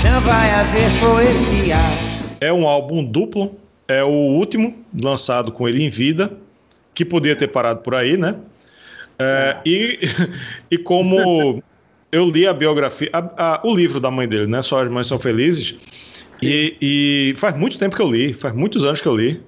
não 0.04 0.20
vai 0.22 0.50
haver 0.50 1.00
poesia. 1.00 1.76
É 2.42 2.52
um 2.52 2.68
álbum 2.68 3.04
duplo, 3.04 3.56
é 3.88 4.04
o 4.04 4.10
último 4.10 4.76
lançado 5.00 5.52
com 5.52 5.68
ele 5.68 5.84
em 5.84 5.90
vida, 5.90 6.36
que 6.96 7.06
podia 7.06 7.36
ter 7.36 7.50
parado 7.50 7.82
por 7.82 7.94
aí, 7.94 8.18
né? 8.18 8.38
É, 9.20 9.58
e, 9.64 10.00
e 10.72 10.80
como 10.80 11.62
eu 12.12 12.28
li 12.28 12.48
a 12.48 12.54
biografia, 12.54 13.12
a, 13.14 13.20
a, 13.38 13.62
o 13.64 13.76
livro 13.76 14.00
da 14.00 14.10
mãe 14.10 14.28
dele, 14.28 14.48
né? 14.48 14.64
Só 14.64 14.82
as 14.82 14.90
mães 14.90 15.06
são 15.06 15.20
felizes. 15.20 15.76
E, 16.42 16.76
e, 16.82 17.34
faz 17.38 17.56
muito 17.56 17.78
tempo 17.78 17.96
que 17.96 18.02
eu 18.02 18.12
li, 18.12 18.34
faz 18.34 18.56
muitos 18.56 18.84
anos 18.84 19.00
que 19.00 19.08
eu 19.08 19.16
li. 19.16 19.44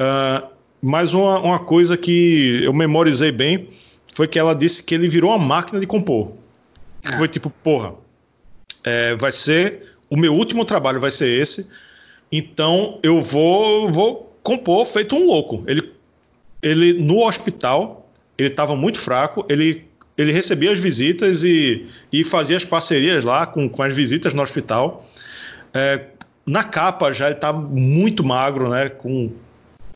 Uh, 0.00 0.48
mas 0.82 1.14
uma, 1.14 1.38
uma 1.38 1.58
coisa 1.60 1.96
que 1.96 2.60
eu 2.64 2.72
memorizei 2.72 3.30
bem 3.30 3.68
foi 4.12 4.28
que 4.28 4.38
ela 4.38 4.54
disse 4.54 4.82
que 4.82 4.94
ele 4.94 5.08
virou 5.08 5.30
uma 5.30 5.38
máquina 5.38 5.80
de 5.80 5.86
compor. 5.86 6.32
Que 7.02 7.16
foi 7.16 7.28
tipo, 7.28 7.50
porra, 7.50 7.94
é, 8.84 9.14
vai 9.16 9.32
ser 9.32 9.96
o 10.10 10.16
meu 10.16 10.34
último 10.34 10.64
trabalho 10.64 11.00
vai 11.00 11.10
ser 11.10 11.28
esse. 11.28 11.68
Então 12.30 12.98
eu 13.02 13.22
vou 13.22 13.90
vou 13.90 14.36
compor 14.42 14.84
feito 14.84 15.14
um 15.14 15.26
louco. 15.26 15.64
Ele 15.66 15.92
ele 16.62 16.92
no 16.94 17.26
hospital, 17.26 18.10
ele 18.36 18.48
estava 18.48 18.74
muito 18.76 18.98
fraco, 18.98 19.46
ele 19.48 19.88
ele 20.18 20.32
recebia 20.32 20.70
as 20.70 20.78
visitas 20.78 21.44
e, 21.44 21.86
e 22.12 22.22
fazia 22.22 22.56
as 22.56 22.64
parcerias 22.64 23.24
lá 23.24 23.46
com, 23.46 23.68
com 23.70 23.82
as 23.82 23.96
visitas 23.96 24.34
no 24.34 24.42
hospital. 24.42 25.08
É, 25.72 26.08
na 26.44 26.62
capa 26.62 27.10
já 27.10 27.26
ele 27.26 27.36
está 27.36 27.52
muito 27.52 28.22
magro, 28.22 28.68
né? 28.68 28.90
Com 28.90 29.30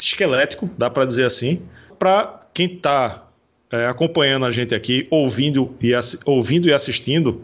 esquelético, 0.00 0.70
dá 0.79 0.88
para 0.88 1.05
dizer 1.05 1.24
assim. 1.24 1.62
Para 1.98 2.40
quem 2.55 2.72
está 2.74 3.23
é, 3.70 3.87
acompanhando 3.87 4.46
a 4.46 4.50
gente 4.50 4.74
aqui, 4.74 5.07
ouvindo 5.11 5.74
e, 5.81 5.92
ouvindo 6.27 6.68
e 6.68 6.72
assistindo, 6.72 7.42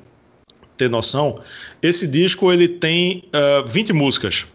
ter 0.76 0.88
noção, 0.88 1.38
esse 1.82 2.06
disco 2.06 2.50
ele 2.50 2.66
tem 2.66 3.24
uh, 3.34 3.66
20 3.68 3.92
músicas. 3.92 4.46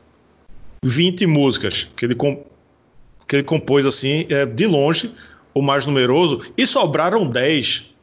20 0.84 1.26
músicas 1.28 1.88
que 1.96 2.06
ele, 2.06 2.16
que 2.16 3.36
ele 3.36 3.44
compôs 3.44 3.86
assim, 3.86 4.26
é, 4.30 4.46
de 4.46 4.66
longe, 4.66 5.12
o 5.54 5.62
mais 5.62 5.86
numeroso, 5.86 6.42
e 6.58 6.66
sobraram 6.66 7.28
10 7.28 7.94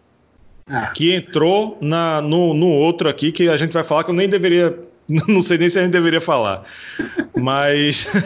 ah. 0.66 0.86
que 0.88 1.12
entrou 1.12 1.78
na, 1.80 2.20
no, 2.20 2.54
no 2.54 2.68
outro 2.68 3.08
aqui 3.08 3.32
que 3.32 3.48
a 3.48 3.56
gente 3.56 3.72
vai 3.72 3.82
falar 3.82 4.04
que 4.04 4.10
eu 4.10 4.14
nem 4.14 4.28
deveria. 4.28 4.78
Não 5.28 5.42
sei 5.42 5.58
nem 5.58 5.68
se 5.68 5.78
a 5.78 5.82
gente 5.82 5.92
deveria 5.92 6.20
falar. 6.20 6.64
Mas. 7.34 8.06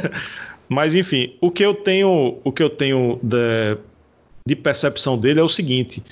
Mas 0.68 0.96
enfim, 0.96 1.32
o 1.40 1.48
que 1.48 1.64
eu 1.64 1.72
tenho, 1.72 2.38
o 2.42 2.50
que 2.50 2.60
eu 2.60 2.68
tenho 2.68 3.20
de, 3.22 3.78
de 4.46 4.54
percepção 4.54 5.18
dele 5.18 5.40
é 5.40 5.42
o 5.42 5.48
seguinte: 5.48 6.02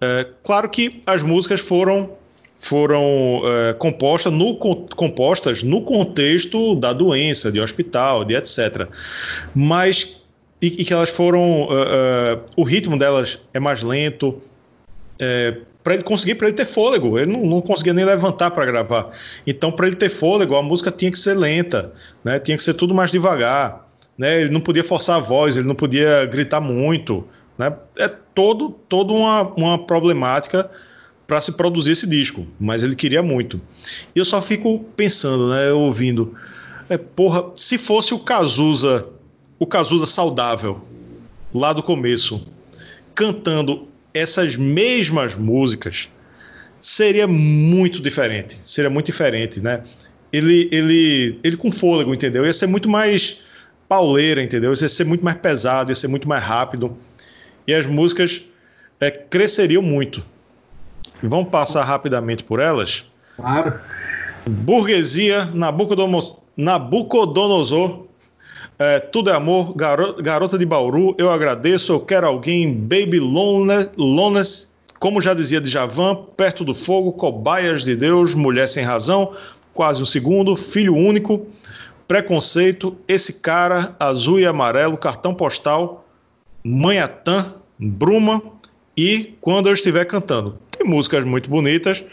é, 0.00 0.26
claro 0.42 0.68
que 0.68 1.00
as 1.06 1.22
músicas 1.22 1.60
foram 1.60 2.10
foram 2.58 3.42
é, 3.44 3.74
compostas, 3.74 4.32
no, 4.32 4.56
compostas 4.56 5.62
no 5.62 5.82
contexto 5.82 6.74
da 6.74 6.94
doença, 6.94 7.52
de 7.52 7.60
hospital, 7.60 8.24
de 8.24 8.34
etc. 8.34 8.88
Mas 9.54 10.22
e, 10.62 10.68
e 10.80 10.84
que 10.84 10.94
elas 10.94 11.10
foram, 11.10 11.64
uh, 11.64 11.66
uh, 11.66 12.42
o 12.56 12.62
ritmo 12.62 12.98
delas 12.98 13.38
é 13.52 13.60
mais 13.60 13.82
lento, 13.82 14.40
é, 15.20 15.58
para 15.82 15.92
ele 15.92 16.02
conseguir, 16.04 16.36
para 16.36 16.46
ele 16.46 16.56
ter 16.56 16.64
fôlego. 16.64 17.18
Ele 17.18 17.30
não, 17.30 17.44
não 17.44 17.60
conseguia 17.60 17.92
nem 17.92 18.04
levantar 18.04 18.50
para 18.50 18.64
gravar. 18.64 19.10
Então, 19.46 19.70
para 19.70 19.86
ele 19.86 19.96
ter 19.96 20.08
fôlego, 20.08 20.56
a 20.56 20.62
música 20.62 20.90
tinha 20.90 21.10
que 21.10 21.18
ser 21.18 21.34
lenta, 21.34 21.92
né? 22.24 22.38
Tinha 22.38 22.56
que 22.56 22.62
ser 22.62 22.72
tudo 22.72 22.94
mais 22.94 23.10
devagar 23.10 23.84
né? 24.16 24.40
Ele 24.40 24.50
não 24.50 24.60
podia 24.60 24.84
forçar 24.84 25.16
a 25.16 25.20
voz, 25.20 25.56
ele 25.56 25.66
não 25.66 25.74
podia 25.74 26.24
gritar 26.26 26.60
muito, 26.60 27.26
né? 27.58 27.74
É 27.96 28.08
todo, 28.08 28.70
toda 28.88 29.12
uma, 29.12 29.42
uma 29.54 29.78
problemática 29.78 30.70
para 31.26 31.40
se 31.40 31.52
produzir 31.52 31.92
esse 31.92 32.06
disco, 32.06 32.46
mas 32.60 32.82
ele 32.82 32.94
queria 32.94 33.22
muito. 33.22 33.60
E 34.14 34.18
eu 34.18 34.24
só 34.24 34.42
fico 34.42 34.84
pensando, 34.96 35.50
né, 35.50 35.72
ouvindo, 35.72 36.34
é, 36.88 36.98
porra, 36.98 37.50
se 37.54 37.78
fosse 37.78 38.12
o 38.12 38.18
Cazuza, 38.18 39.08
o 39.58 39.66
Cazuza 39.66 40.06
saudável, 40.06 40.82
lá 41.52 41.72
do 41.72 41.82
começo, 41.82 42.46
cantando 43.14 43.88
essas 44.12 44.56
mesmas 44.56 45.34
músicas, 45.34 46.08
seria 46.80 47.26
muito 47.26 48.02
diferente, 48.02 48.58
seria 48.62 48.90
muito 48.90 49.06
diferente, 49.06 49.60
né? 49.60 49.82
Ele, 50.30 50.68
ele, 50.70 51.38
ele 51.42 51.56
com 51.56 51.72
fôlego, 51.72 52.12
entendeu? 52.12 52.44
Ia 52.44 52.52
ser 52.52 52.66
muito 52.66 52.88
mais 52.88 53.40
pauleira, 53.88 54.42
entendeu? 54.42 54.74
Ia 54.74 54.88
ser 54.88 55.04
muito 55.04 55.24
mais 55.24 55.36
pesado, 55.38 55.90
ia 55.90 55.94
ser 55.94 56.08
muito 56.08 56.28
mais 56.28 56.42
rápido. 56.42 56.96
E 57.66 57.74
as 57.74 57.86
músicas 57.86 58.44
é, 59.00 59.10
cresceriam 59.10 59.82
muito. 59.82 60.22
Vamos 61.22 61.48
passar 61.48 61.84
rapidamente 61.84 62.44
por 62.44 62.60
elas? 62.60 63.08
Claro. 63.36 63.80
Burguesia, 64.46 65.46
Nabucodonosor, 66.56 68.04
é, 68.78 69.00
Tudo 69.00 69.30
é 69.30 69.34
Amor, 69.34 69.74
Garo, 69.74 70.22
Garota 70.22 70.58
de 70.58 70.66
Bauru, 70.66 71.14
Eu 71.16 71.30
Agradeço, 71.30 71.92
Eu 71.92 72.00
Quero 72.00 72.26
Alguém, 72.26 72.74
Baby 72.74 73.20
Lones, 73.20 74.72
como 74.98 75.20
já 75.20 75.32
dizia 75.32 75.60
Djavan, 75.60 76.16
Perto 76.36 76.64
do 76.64 76.74
Fogo, 76.74 77.12
Cobaias 77.12 77.84
de 77.84 77.96
Deus, 77.96 78.34
Mulher 78.34 78.68
Sem 78.68 78.84
Razão, 78.84 79.32
Quase 79.72 80.02
um 80.02 80.06
Segundo, 80.06 80.56
Filho 80.56 80.94
Único, 80.94 81.46
Preconceito, 82.06 82.96
Esse 83.08 83.40
Cara, 83.40 83.96
Azul 83.98 84.40
e 84.40 84.46
Amarelo, 84.46 84.96
Cartão 84.96 85.34
Postal, 85.34 86.03
Manhattan, 86.64 87.54
Bruma 87.78 88.42
e 88.96 89.36
Quando 89.40 89.68
Eu 89.68 89.74
Estiver 89.74 90.04
Cantando. 90.06 90.58
Tem 90.70 90.86
músicas 90.86 91.24
muito 91.24 91.50
bonitas, 91.50 92.04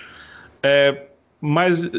é, 0.61 1.05
mas 1.39 1.89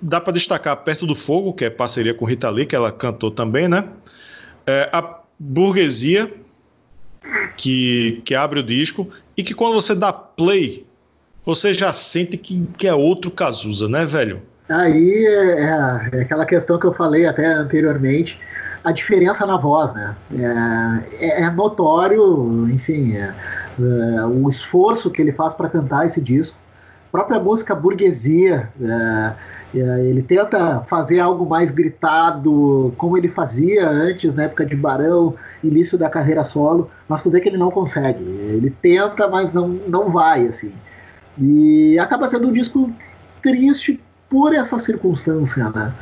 dá 0.00 0.20
para 0.20 0.32
destacar 0.32 0.76
Perto 0.78 1.06
do 1.06 1.14
Fogo, 1.14 1.52
que 1.52 1.64
é 1.64 1.70
parceria 1.70 2.12
com 2.12 2.24
Rita 2.24 2.50
Lee, 2.50 2.66
que 2.66 2.74
ela 2.74 2.90
cantou 2.90 3.30
também, 3.30 3.68
né? 3.68 3.84
É, 4.66 4.90
a 4.92 5.20
Burguesia, 5.38 6.32
que, 7.56 8.20
que 8.24 8.34
abre 8.34 8.58
o 8.58 8.62
disco, 8.62 9.08
e 9.36 9.42
que 9.42 9.54
quando 9.54 9.74
você 9.74 9.94
dá 9.94 10.12
play, 10.12 10.84
você 11.44 11.72
já 11.72 11.92
sente 11.92 12.36
que, 12.36 12.66
que 12.76 12.86
é 12.86 12.94
outro 12.94 13.30
Cazuza, 13.30 13.88
né, 13.88 14.04
velho? 14.04 14.42
Aí 14.68 15.26
é, 15.26 16.18
é, 16.18 16.22
aquela 16.22 16.46
questão 16.46 16.78
que 16.78 16.86
eu 16.86 16.92
falei 16.92 17.26
até 17.26 17.46
anteriormente, 17.46 18.38
a 18.84 18.92
diferença 18.92 19.46
na 19.46 19.56
voz, 19.56 19.92
né? 19.94 20.14
É, 21.18 21.26
é, 21.26 21.42
é 21.42 21.50
notório, 21.50 22.68
enfim, 22.70 23.14
é, 23.14 23.32
é, 23.78 24.24
o 24.24 24.48
esforço 24.48 25.10
que 25.10 25.22
ele 25.22 25.32
faz 25.32 25.54
para 25.54 25.68
cantar 25.68 26.06
esse 26.06 26.20
disco. 26.20 26.56
A 27.08 27.12
própria 27.12 27.38
música 27.38 27.74
Burguesia, 27.74 28.70
ele 29.74 30.22
tenta 30.22 30.80
fazer 30.88 31.20
algo 31.20 31.44
mais 31.44 31.70
gritado, 31.70 32.94
como 32.96 33.18
ele 33.18 33.28
fazia 33.28 33.86
antes, 33.86 34.32
na 34.34 34.44
época 34.44 34.64
de 34.64 34.74
Barão, 34.74 35.34
início 35.62 35.98
da 35.98 36.08
carreira 36.08 36.42
solo, 36.42 36.90
mas 37.06 37.22
tu 37.22 37.30
vê 37.30 37.38
que 37.40 37.50
ele 37.50 37.58
não 37.58 37.70
consegue. 37.70 38.24
Ele 38.24 38.70
tenta, 38.80 39.28
mas 39.28 39.52
não, 39.52 39.68
não 39.68 40.08
vai, 40.08 40.46
assim. 40.46 40.72
E 41.38 41.98
acaba 41.98 42.28
sendo 42.28 42.48
um 42.48 42.52
disco 42.52 42.90
triste 43.42 44.00
por 44.30 44.54
essa 44.54 44.78
circunstância, 44.78 45.68
né? 45.68 45.92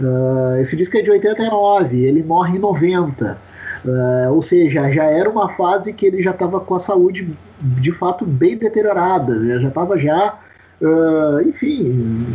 Uh, 0.00 0.60
esse 0.60 0.74
disco 0.76 0.96
é 0.96 1.02
de 1.02 1.10
89, 1.10 2.04
ele 2.04 2.22
morre 2.22 2.56
em 2.56 2.60
90. 2.60 3.38
Uh, 3.84 4.32
ou 4.32 4.42
seja, 4.42 4.90
já 4.90 5.04
era 5.04 5.28
uma 5.28 5.48
fase 5.50 5.92
que 5.92 6.06
ele 6.06 6.22
já 6.22 6.30
estava 6.30 6.60
com 6.60 6.74
a 6.74 6.78
saúde 6.78 7.28
de 7.60 7.92
fato 7.92 8.24
bem 8.24 8.56
deteriorada, 8.56 9.34
né? 9.34 9.58
já 9.58 9.68
estava 9.68 9.98
já, 9.98 10.38
uh, 10.80 11.40
enfim, 11.42 12.26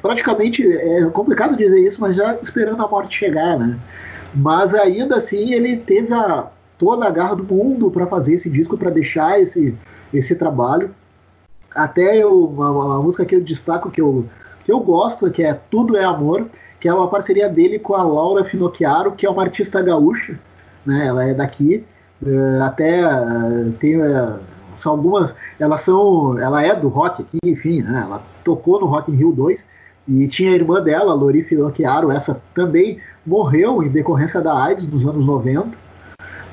praticamente 0.00 0.66
é 0.66 1.04
complicado 1.06 1.56
dizer 1.56 1.80
isso, 1.80 2.00
mas 2.00 2.16
já 2.16 2.38
esperando 2.42 2.82
a 2.82 2.88
morte 2.88 3.18
chegar, 3.18 3.58
né? 3.58 3.78
Mas 4.34 4.74
ainda 4.74 5.16
assim 5.16 5.52
ele 5.52 5.76
teve 5.76 6.12
a, 6.12 6.46
toda 6.78 7.06
a 7.06 7.10
garra 7.10 7.36
do 7.36 7.44
mundo 7.44 7.90
para 7.90 8.06
fazer 8.06 8.34
esse 8.34 8.48
disco, 8.48 8.76
para 8.76 8.90
deixar 8.90 9.40
esse, 9.40 9.74
esse 10.12 10.34
trabalho. 10.34 10.90
Até 11.74 12.16
eu, 12.16 12.44
uma, 12.44 12.70
uma 12.70 13.02
música 13.02 13.24
que 13.24 13.34
eu 13.34 13.40
destaco 13.40 13.90
que 13.90 14.00
eu 14.00 14.26
que 14.64 14.70
eu 14.70 14.80
gosto, 14.80 15.30
que 15.30 15.42
é 15.42 15.58
Tudo 15.70 15.96
é 15.96 16.04
Amor, 16.04 16.46
que 16.80 16.88
é 16.88 16.94
uma 16.94 17.08
parceria 17.08 17.48
dele 17.48 17.78
com 17.78 17.94
a 17.94 18.02
Laura 18.02 18.44
Finocchiaro, 18.44 19.12
que 19.12 19.26
é 19.26 19.30
uma 19.30 19.42
artista 19.42 19.82
gaúcha, 19.82 20.38
né? 20.84 21.06
Ela 21.06 21.24
é 21.24 21.34
daqui, 21.34 21.84
uh, 22.22 22.62
até 22.62 23.04
uh, 23.04 23.70
tem 23.78 24.00
uh, 24.00 24.38
são 24.76 24.92
algumas, 24.92 25.36
elas 25.58 25.82
são, 25.82 26.38
ela 26.38 26.64
é 26.64 26.74
do 26.74 26.88
rock 26.88 27.22
aqui, 27.22 27.38
enfim, 27.44 27.82
né? 27.82 28.02
Ela 28.06 28.22
tocou 28.42 28.80
no 28.80 28.86
Rock 28.86 29.12
in 29.12 29.14
Rio 29.14 29.32
2 29.32 29.66
e 30.08 30.26
tinha 30.26 30.50
a 30.50 30.54
irmã 30.54 30.82
dela, 30.82 31.12
Lori 31.12 31.42
Finocchiaro, 31.42 32.10
essa 32.10 32.40
também 32.54 32.98
morreu 33.26 33.82
em 33.82 33.88
decorrência 33.88 34.40
da 34.40 34.56
AIDS 34.64 34.88
nos 34.88 35.06
anos 35.06 35.26
90. 35.26 35.68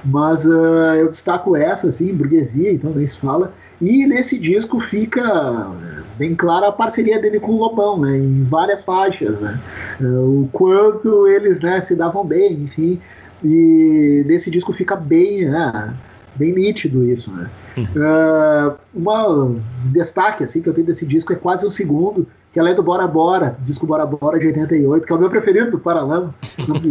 Mas 0.03 0.45
uh, 0.45 0.95
eu 0.95 1.09
destaco 1.09 1.55
essa, 1.55 1.87
assim, 1.87 2.13
burguesia, 2.13 2.71
então 2.71 2.91
nem 2.91 3.07
se 3.07 3.17
fala. 3.17 3.53
E 3.81 4.05
nesse 4.05 4.37
disco 4.37 4.79
fica 4.79 5.71
bem 6.17 6.35
clara 6.35 6.67
a 6.67 6.71
parceria 6.71 7.21
dele 7.21 7.39
com 7.39 7.53
o 7.53 7.57
Lobão, 7.57 7.99
né? 7.99 8.17
Em 8.17 8.43
várias 8.43 8.81
faixas, 8.81 9.39
né? 9.39 9.59
O 10.01 10.49
quanto 10.51 11.27
eles 11.27 11.61
né, 11.61 11.79
se 11.81 11.95
davam 11.95 12.25
bem, 12.25 12.53
enfim. 12.53 12.99
E 13.43 14.23
nesse 14.25 14.49
disco 14.49 14.73
fica 14.73 14.95
bem, 14.95 15.45
né, 15.45 15.93
bem 16.35 16.53
nítido 16.53 17.05
isso, 17.05 17.31
né? 17.31 17.49
Uh, 17.95 18.75
um 18.95 19.61
destaque 19.91 20.43
assim 20.43 20.61
que 20.61 20.69
eu 20.69 20.73
tenho 20.73 20.87
desse 20.87 21.05
disco 21.05 21.31
é 21.31 21.35
quase 21.35 21.65
um 21.65 21.71
segundo, 21.71 22.27
que 22.51 22.59
ela 22.59 22.71
é 22.71 22.73
do 22.73 22.81
Bora 22.81 23.05
Bora, 23.05 23.55
disco 23.61 23.85
Bora 23.85 24.05
Bora 24.05 24.39
de 24.39 24.47
88, 24.47 25.05
que 25.05 25.13
é 25.13 25.15
o 25.15 25.19
meu 25.19 25.29
preferido 25.29 25.69
do 25.69 25.79
Paralamas. 25.79 26.35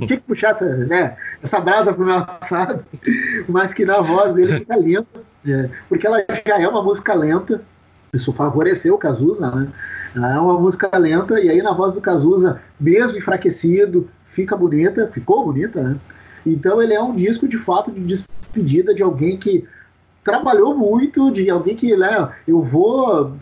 Tinha 0.06 0.20
que 0.20 0.26
puxar 0.26 0.50
essa, 0.50 0.64
né, 0.64 1.16
essa 1.42 1.58
brasa 1.58 1.92
pro 1.92 2.04
meu 2.04 2.16
assado, 2.18 2.84
mas 3.48 3.74
que 3.74 3.84
na 3.84 4.00
voz 4.00 4.34
dele 4.34 4.60
fica 4.60 4.76
lenta, 4.76 5.20
é, 5.44 5.68
porque 5.88 6.06
ela 6.06 6.24
já 6.46 6.60
é 6.60 6.68
uma 6.68 6.82
música 6.82 7.14
lenta, 7.14 7.60
isso 8.16 8.32
favoreceu 8.32 8.94
o 8.94 8.98
Cazuza, 8.98 9.50
né? 9.50 9.68
Ela 10.14 10.34
é 10.34 10.38
uma 10.38 10.58
música 10.58 10.96
lenta, 10.96 11.40
e 11.40 11.48
aí 11.48 11.62
na 11.62 11.72
voz 11.72 11.92
do 11.92 12.00
Cazuza, 12.00 12.60
mesmo 12.80 13.16
enfraquecido, 13.16 14.08
fica 14.24 14.56
bonita, 14.56 15.06
ficou 15.08 15.44
bonita, 15.44 15.82
né? 15.82 15.96
Então 16.44 16.82
ele 16.82 16.94
é 16.94 17.02
um 17.02 17.14
disco 17.14 17.46
de 17.46 17.58
fato 17.58 17.90
de 17.90 18.00
despedida 18.00 18.94
de 18.94 19.02
alguém 19.02 19.36
que 19.36 19.66
trabalhou 20.24 20.76
muito, 20.76 21.30
de 21.30 21.48
alguém 21.48 21.76
que, 21.76 21.96
né, 21.96 22.28
eu 22.48 22.60
vou 22.60 23.32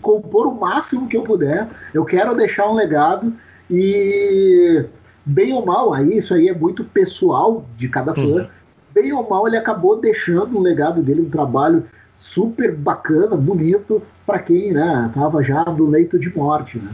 compor 0.00 0.46
o 0.46 0.54
máximo 0.54 1.08
que 1.08 1.16
eu 1.16 1.22
puder, 1.22 1.66
eu 1.92 2.04
quero 2.04 2.34
deixar 2.34 2.68
um 2.68 2.74
legado 2.74 3.32
e 3.70 4.84
bem 5.24 5.52
ou 5.52 5.64
mal, 5.64 5.92
aí 5.92 6.18
isso 6.18 6.34
aí 6.34 6.48
é 6.48 6.54
muito 6.54 6.84
pessoal 6.84 7.64
de 7.76 7.88
cada 7.88 8.14
fã. 8.14 8.20
Uhum. 8.20 8.46
Bem 8.92 9.12
ou 9.12 9.28
mal, 9.28 9.46
ele 9.46 9.56
acabou 9.56 10.00
deixando 10.00 10.56
um 10.58 10.60
legado 10.60 11.02
dele, 11.02 11.22
um 11.22 11.30
trabalho 11.30 11.84
super 12.18 12.74
bacana, 12.74 13.36
bonito 13.36 14.02
para 14.26 14.38
quem, 14.40 14.72
né, 14.72 15.10
tava 15.14 15.42
já 15.42 15.64
no 15.64 15.88
leito 15.88 16.18
de 16.18 16.34
morte, 16.34 16.78
né? 16.78 16.90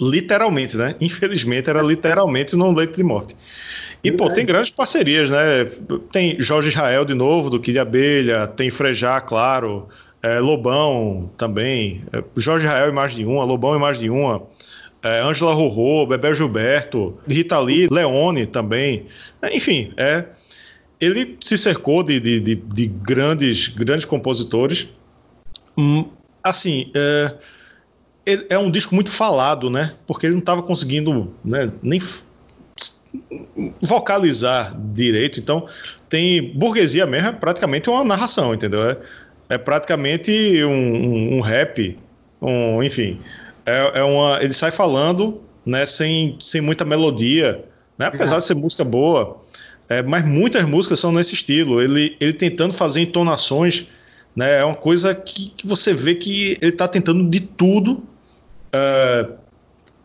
Literalmente, 0.00 0.76
né? 0.76 0.96
Infelizmente 1.00 1.70
era 1.70 1.80
literalmente 1.80 2.56
no 2.56 2.72
leito 2.72 2.96
de 2.96 3.02
morte. 3.04 3.36
E, 4.02 4.10
pô, 4.10 4.28
tem 4.28 4.44
grandes 4.44 4.70
parcerias, 4.70 5.30
né? 5.30 5.64
Tem 6.10 6.36
Jorge 6.40 6.68
Israel 6.68 7.04
de 7.04 7.14
novo, 7.14 7.48
do 7.48 7.60
Kid 7.60 7.78
Abelha, 7.78 8.46
tem 8.46 8.70
Frejá, 8.70 9.20
claro, 9.20 9.88
é, 10.20 10.40
Lobão 10.40 11.30
também, 11.38 12.02
é, 12.12 12.22
Jorge 12.36 12.66
Israel 12.66 12.90
em 12.90 12.94
mais 12.94 13.14
de 13.14 13.24
uma, 13.24 13.44
Lobão 13.44 13.76
em 13.76 13.78
mais 13.78 13.98
de 13.98 14.10
uma, 14.10 14.42
é, 15.02 15.20
Ângela 15.20 15.54
Rorô, 15.54 16.06
Bebel 16.06 16.34
Gilberto, 16.34 17.16
Rita 17.28 17.58
Lee, 17.60 17.88
Leone 17.90 18.46
também. 18.46 19.06
É, 19.42 19.54
enfim, 19.54 19.92
é, 19.96 20.24
ele 21.04 21.36
se 21.40 21.58
cercou 21.58 22.02
de, 22.02 22.18
de, 22.18 22.40
de, 22.40 22.54
de 22.54 22.86
grandes, 22.86 23.68
grandes 23.68 24.04
compositores. 24.04 24.88
Hum, 25.76 26.08
assim, 26.42 26.90
é, 26.94 27.34
é 28.50 28.58
um 28.58 28.70
disco 28.70 28.94
muito 28.94 29.10
falado, 29.10 29.68
né? 29.68 29.94
Porque 30.06 30.26
ele 30.26 30.34
não 30.34 30.40
estava 30.40 30.62
conseguindo 30.62 31.34
né, 31.44 31.70
nem 31.82 32.00
vocalizar 33.80 34.76
direito. 34.92 35.38
Então, 35.38 35.66
tem 36.08 36.52
burguesia 36.54 37.06
mesmo, 37.06 37.28
é 37.28 37.32
praticamente 37.32 37.88
uma 37.88 38.04
narração, 38.04 38.54
entendeu? 38.54 38.88
É, 38.88 38.98
é 39.50 39.58
praticamente 39.58 40.64
um, 40.64 40.70
um, 40.70 41.36
um, 41.36 41.40
rap, 41.40 41.98
um, 42.40 42.82
enfim. 42.82 43.20
É, 43.66 44.00
é, 44.00 44.02
uma, 44.02 44.42
ele 44.42 44.52
sai 44.52 44.70
falando, 44.70 45.40
né, 45.64 45.86
sem, 45.86 46.36
sem 46.40 46.60
muita 46.60 46.84
melodia, 46.84 47.64
né? 47.96 48.06
Apesar 48.06 48.38
de 48.38 48.44
ser 48.44 48.54
música 48.54 48.84
boa, 48.84 49.40
é, 49.88 50.02
mas 50.02 50.26
muitas 50.26 50.64
músicas 50.64 50.98
são 50.98 51.12
nesse 51.12 51.34
estilo. 51.34 51.80
Ele, 51.80 52.16
ele 52.20 52.32
tentando 52.32 52.72
fazer 52.72 53.00
entonações, 53.02 53.86
né? 54.34 54.60
É 54.60 54.64
uma 54.64 54.74
coisa 54.74 55.14
que, 55.14 55.50
que 55.50 55.66
você 55.66 55.92
vê 55.92 56.14
que 56.14 56.58
ele 56.60 56.72
está 56.72 56.88
tentando 56.88 57.28
de 57.28 57.40
tudo 57.40 58.02
é, 58.72 59.28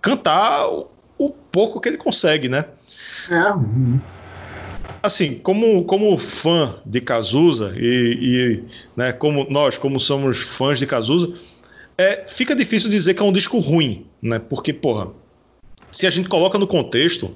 cantar 0.02 0.68
o, 0.68 0.88
o 1.18 1.30
pouco 1.30 1.80
que 1.80 1.90
ele 1.90 1.98
consegue, 1.98 2.50
né? 2.50 2.66
É. 3.30 4.00
Assim, 5.02 5.36
como, 5.36 5.86
como 5.86 6.18
fã 6.18 6.76
de 6.86 7.00
Cazuza 7.00 7.74
e, 7.78 8.18
e 8.22 8.64
né, 8.98 9.14
como 9.14 9.48
nós, 9.50 9.78
como 9.78 9.98
somos 9.98 10.40
fãs 10.40 10.78
de 10.78 10.86
Cazuza, 10.86 11.32
é, 11.98 12.26
fica 12.26 12.54
difícil 12.54 12.90
dizer 12.90 13.14
que 13.14 13.22
é 13.22 13.26
um 13.26 13.32
disco 13.32 13.60
ruim, 13.60 14.06
né? 14.22 14.40
Porque, 14.40 14.74
porra, 14.74 15.10
se 15.92 16.06
a 16.06 16.10
gente 16.10 16.28
coloca 16.28 16.58
no 16.58 16.68
contexto, 16.68 17.36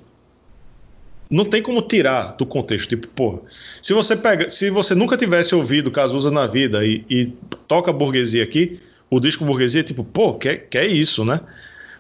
não 1.33 1.45
tem 1.45 1.63
como 1.63 1.81
tirar 1.81 2.35
do 2.37 2.45
contexto. 2.45 2.89
Tipo, 2.89 3.07
porra, 3.07 3.39
se 3.81 3.91
você 3.91 4.15
pega, 4.15 4.47
se 4.49 4.69
você 4.69 4.93
nunca 4.93 5.17
tivesse 5.17 5.55
ouvido 5.55 5.89
Cazuza 5.89 6.29
na 6.29 6.45
vida 6.45 6.85
e, 6.85 7.03
e 7.09 7.33
toca 7.67 7.91
burguesia 7.91 8.43
aqui, 8.43 8.79
o 9.09 9.19
disco 9.19 9.43
burguesia, 9.43 9.81
tipo, 9.81 10.03
pô, 10.03 10.35
que, 10.35 10.55
que 10.55 10.77
é 10.77 10.85
isso, 10.85 11.25
né? 11.25 11.41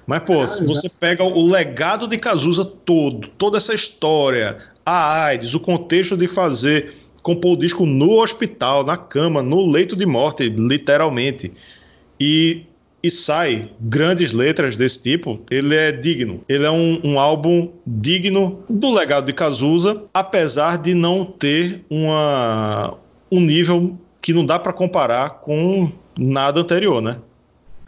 Mas, 0.05 0.19
pô, 0.19 0.41
ah, 0.41 0.45
você 0.45 0.87
pega 0.87 1.23
o 1.23 1.49
legado 1.49 2.07
de 2.07 2.15
Cazuza 2.17 2.63
todo, 2.63 3.27
toda 3.29 3.57
essa 3.57 3.73
história, 3.73 4.59
a 4.85 5.23
AIDS, 5.23 5.55
o 5.55 5.59
contexto 5.59 6.15
de 6.15 6.27
fazer, 6.27 6.93
compor 7.23 7.53
o 7.53 7.57
disco 7.57 7.87
no 7.87 8.21
hospital, 8.21 8.85
na 8.85 8.97
cama, 8.97 9.41
no 9.41 9.67
leito 9.67 9.95
de 9.95 10.05
morte, 10.05 10.47
literalmente, 10.47 11.51
e, 12.19 12.67
e 13.03 13.11
sai 13.11 13.69
grandes 13.81 14.31
letras 14.31 14.77
desse 14.77 15.03
tipo, 15.03 15.41
ele 15.51 15.75
é 15.75 15.91
digno. 15.91 16.41
Ele 16.47 16.63
é 16.63 16.71
um, 16.71 17.01
um 17.03 17.19
álbum 17.19 17.69
digno 17.85 18.63
do 18.69 18.93
legado 18.93 19.25
de 19.25 19.33
Cazuza, 19.33 20.03
apesar 20.13 20.77
de 20.77 20.93
não 20.93 21.25
ter 21.25 21.83
uma, 21.89 22.97
um 23.29 23.41
nível 23.41 23.97
que 24.21 24.31
não 24.31 24.45
dá 24.45 24.57
para 24.57 24.71
comparar 24.71 25.41
com 25.41 25.91
nada 26.17 26.61
anterior, 26.61 27.01
né? 27.01 27.17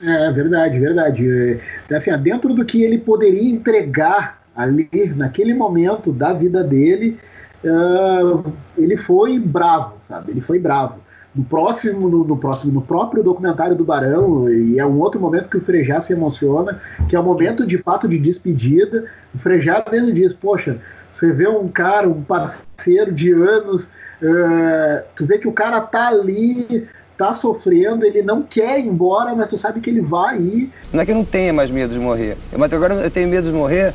É 0.01 0.30
verdade, 0.34 0.78
verdade. 0.78 1.59
É, 1.89 1.95
assim, 1.95 2.16
dentro 2.18 2.53
do 2.53 2.66
que 2.66 2.84
ele 2.84 2.97
poderia 2.97 3.49
entregar 3.49 4.41
ali 4.53 4.89
naquele 5.16 5.53
momento 5.53 6.11
da 6.11 6.34
vida 6.34 6.61
dele, 6.61 7.18
uh, 7.63 8.51
ele 8.78 8.97
foi 8.97 9.39
bravo, 9.39 9.93
sabe? 10.09 10.32
Ele 10.32 10.41
foi 10.41 10.59
bravo. 10.59 11.04
No 11.36 11.43
próximo, 11.43 12.09
no, 12.09 12.23
no, 12.23 12.38
próximo, 12.38 12.71
no 12.71 12.81
próprio 12.81 13.21
documentário 13.21 13.75
do 13.75 13.83
Barão, 13.83 14.49
e 14.49 14.79
é 14.79 14.86
um 14.86 14.99
outro 14.99 15.19
momento 15.19 15.49
que 15.49 15.57
o 15.57 15.61
Frejá 15.61 15.99
se 15.99 16.13
emociona, 16.13 16.79
que 17.09 17.15
é 17.15 17.19
o 17.19 17.23
momento 17.23 17.65
de 17.65 17.77
fato 17.77 18.07
de 18.07 18.17
despedida. 18.17 19.05
O 19.33 19.38
Frejá 19.38 19.83
mesmo 19.91 20.13
diz: 20.13 20.31
Poxa, 20.31 20.77
você 21.11 21.31
vê 21.31 21.47
um 21.47 21.67
cara, 21.67 22.07
um 22.07 22.21
parceiro 22.21 23.11
de 23.11 23.33
anos, 23.33 23.83
uh, 23.83 25.03
tu 25.15 25.25
vê 25.25 25.38
que 25.38 25.47
o 25.47 25.51
cara 25.51 25.81
tá 25.81 26.07
ali 26.07 26.88
tá 27.17 27.31
sofrendo, 27.31 28.05
ele 28.05 28.21
não 28.21 28.41
quer 28.41 28.79
ir 28.79 28.88
embora, 28.88 29.33
mas 29.33 29.47
tu 29.47 29.57
sabe 29.57 29.79
que 29.79 29.89
ele 29.89 30.01
vai 30.01 30.38
ir. 30.38 30.71
Não 30.91 31.01
é 31.01 31.05
que 31.05 31.11
eu 31.11 31.15
não 31.15 31.23
tenha 31.25 31.53
mais 31.53 31.71
medo 31.71 31.93
de 31.93 31.99
morrer, 31.99 32.38
mas 32.57 32.71
agora 32.73 32.93
eu 32.95 33.11
tenho 33.11 33.29
medo 33.29 33.49
de 33.49 33.53
morrer 33.53 33.93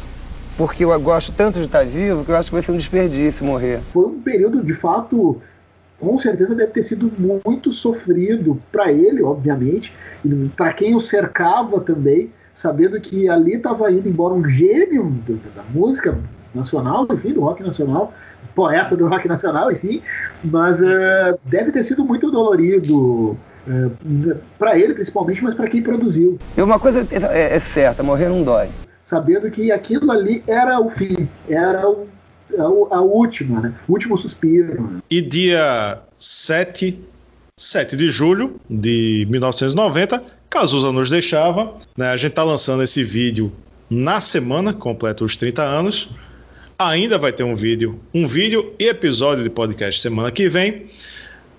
porque 0.56 0.84
eu 0.84 1.00
gosto 1.00 1.32
tanto 1.32 1.58
de 1.58 1.64
estar 1.64 1.84
vivo 1.84 2.24
que 2.24 2.30
eu 2.30 2.36
acho 2.36 2.50
que 2.50 2.54
vai 2.54 2.62
ser 2.62 2.72
um 2.72 2.76
desperdício 2.76 3.44
morrer. 3.44 3.80
Foi 3.92 4.06
um 4.06 4.20
período, 4.20 4.62
de 4.62 4.74
fato, 4.74 5.40
com 6.00 6.18
certeza 6.18 6.54
deve 6.54 6.72
ter 6.72 6.82
sido 6.82 7.12
muito 7.44 7.70
sofrido 7.70 8.60
para 8.72 8.90
ele, 8.90 9.22
obviamente, 9.22 9.92
e 10.24 10.48
para 10.56 10.72
quem 10.72 10.96
o 10.96 11.00
cercava 11.00 11.80
também, 11.80 12.32
sabendo 12.54 12.98
que 13.00 13.28
ali 13.28 13.54
estava 13.54 13.92
indo 13.92 14.08
embora 14.08 14.34
um 14.34 14.48
gênio 14.48 15.14
da, 15.28 15.62
da 15.62 15.62
música 15.72 16.18
nacional, 16.54 17.06
enfim, 17.12 17.32
do 17.32 17.42
rock 17.42 17.62
nacional, 17.62 18.12
poeta 18.54 18.96
do 18.96 19.06
rock 19.06 19.28
nacional, 19.28 19.70
enfim, 19.70 20.02
mas 20.42 20.80
uh, 20.80 21.38
deve 21.44 21.70
ter 21.70 21.84
sido 21.84 22.04
muito 22.04 22.30
dolorido 22.30 22.96
uh, 22.96 23.36
é, 23.68 24.36
para 24.58 24.78
ele 24.78 24.94
principalmente, 24.94 25.44
mas 25.44 25.54
para 25.54 25.68
quem 25.68 25.82
produziu. 25.82 26.38
E 26.56 26.62
uma 26.62 26.78
coisa 26.78 27.06
é, 27.10 27.54
é, 27.54 27.58
certa, 27.58 28.02
morrer 28.02 28.28
não 28.28 28.42
dói. 28.42 28.68
Sabendo 29.04 29.50
que 29.50 29.70
aquilo 29.70 30.10
ali 30.10 30.42
era 30.46 30.80
o 30.80 30.88
fim, 30.88 31.28
era 31.48 31.88
o, 31.88 32.06
a, 32.58 32.96
a 32.96 33.00
última, 33.00 33.60
né? 33.60 33.74
o 33.88 33.92
último 33.92 34.16
suspiro. 34.16 35.02
E 35.10 35.20
dia 35.20 35.98
7, 36.12 36.98
7 37.56 37.96
de 37.96 38.08
julho 38.10 38.60
de 38.68 39.26
1990, 39.30 40.22
Cazuza 40.48 40.90
nos 40.90 41.08
deixava. 41.08 41.74
Né? 41.96 42.08
A 42.08 42.16
gente 42.16 42.30
está 42.30 42.42
lançando 42.42 42.82
esse 42.82 43.04
vídeo 43.04 43.52
na 43.88 44.20
semana, 44.20 44.72
completa 44.72 45.24
os 45.24 45.36
30 45.36 45.62
anos. 45.62 46.10
Ainda 46.78 47.18
vai 47.18 47.32
ter 47.32 47.44
um 47.44 47.54
vídeo, 47.54 48.00
um 48.14 48.26
vídeo 48.26 48.72
e 48.78 48.88
episódio 48.88 49.44
de 49.44 49.50
podcast 49.50 50.00
semana 50.00 50.30
que 50.30 50.48
vem. 50.48 50.86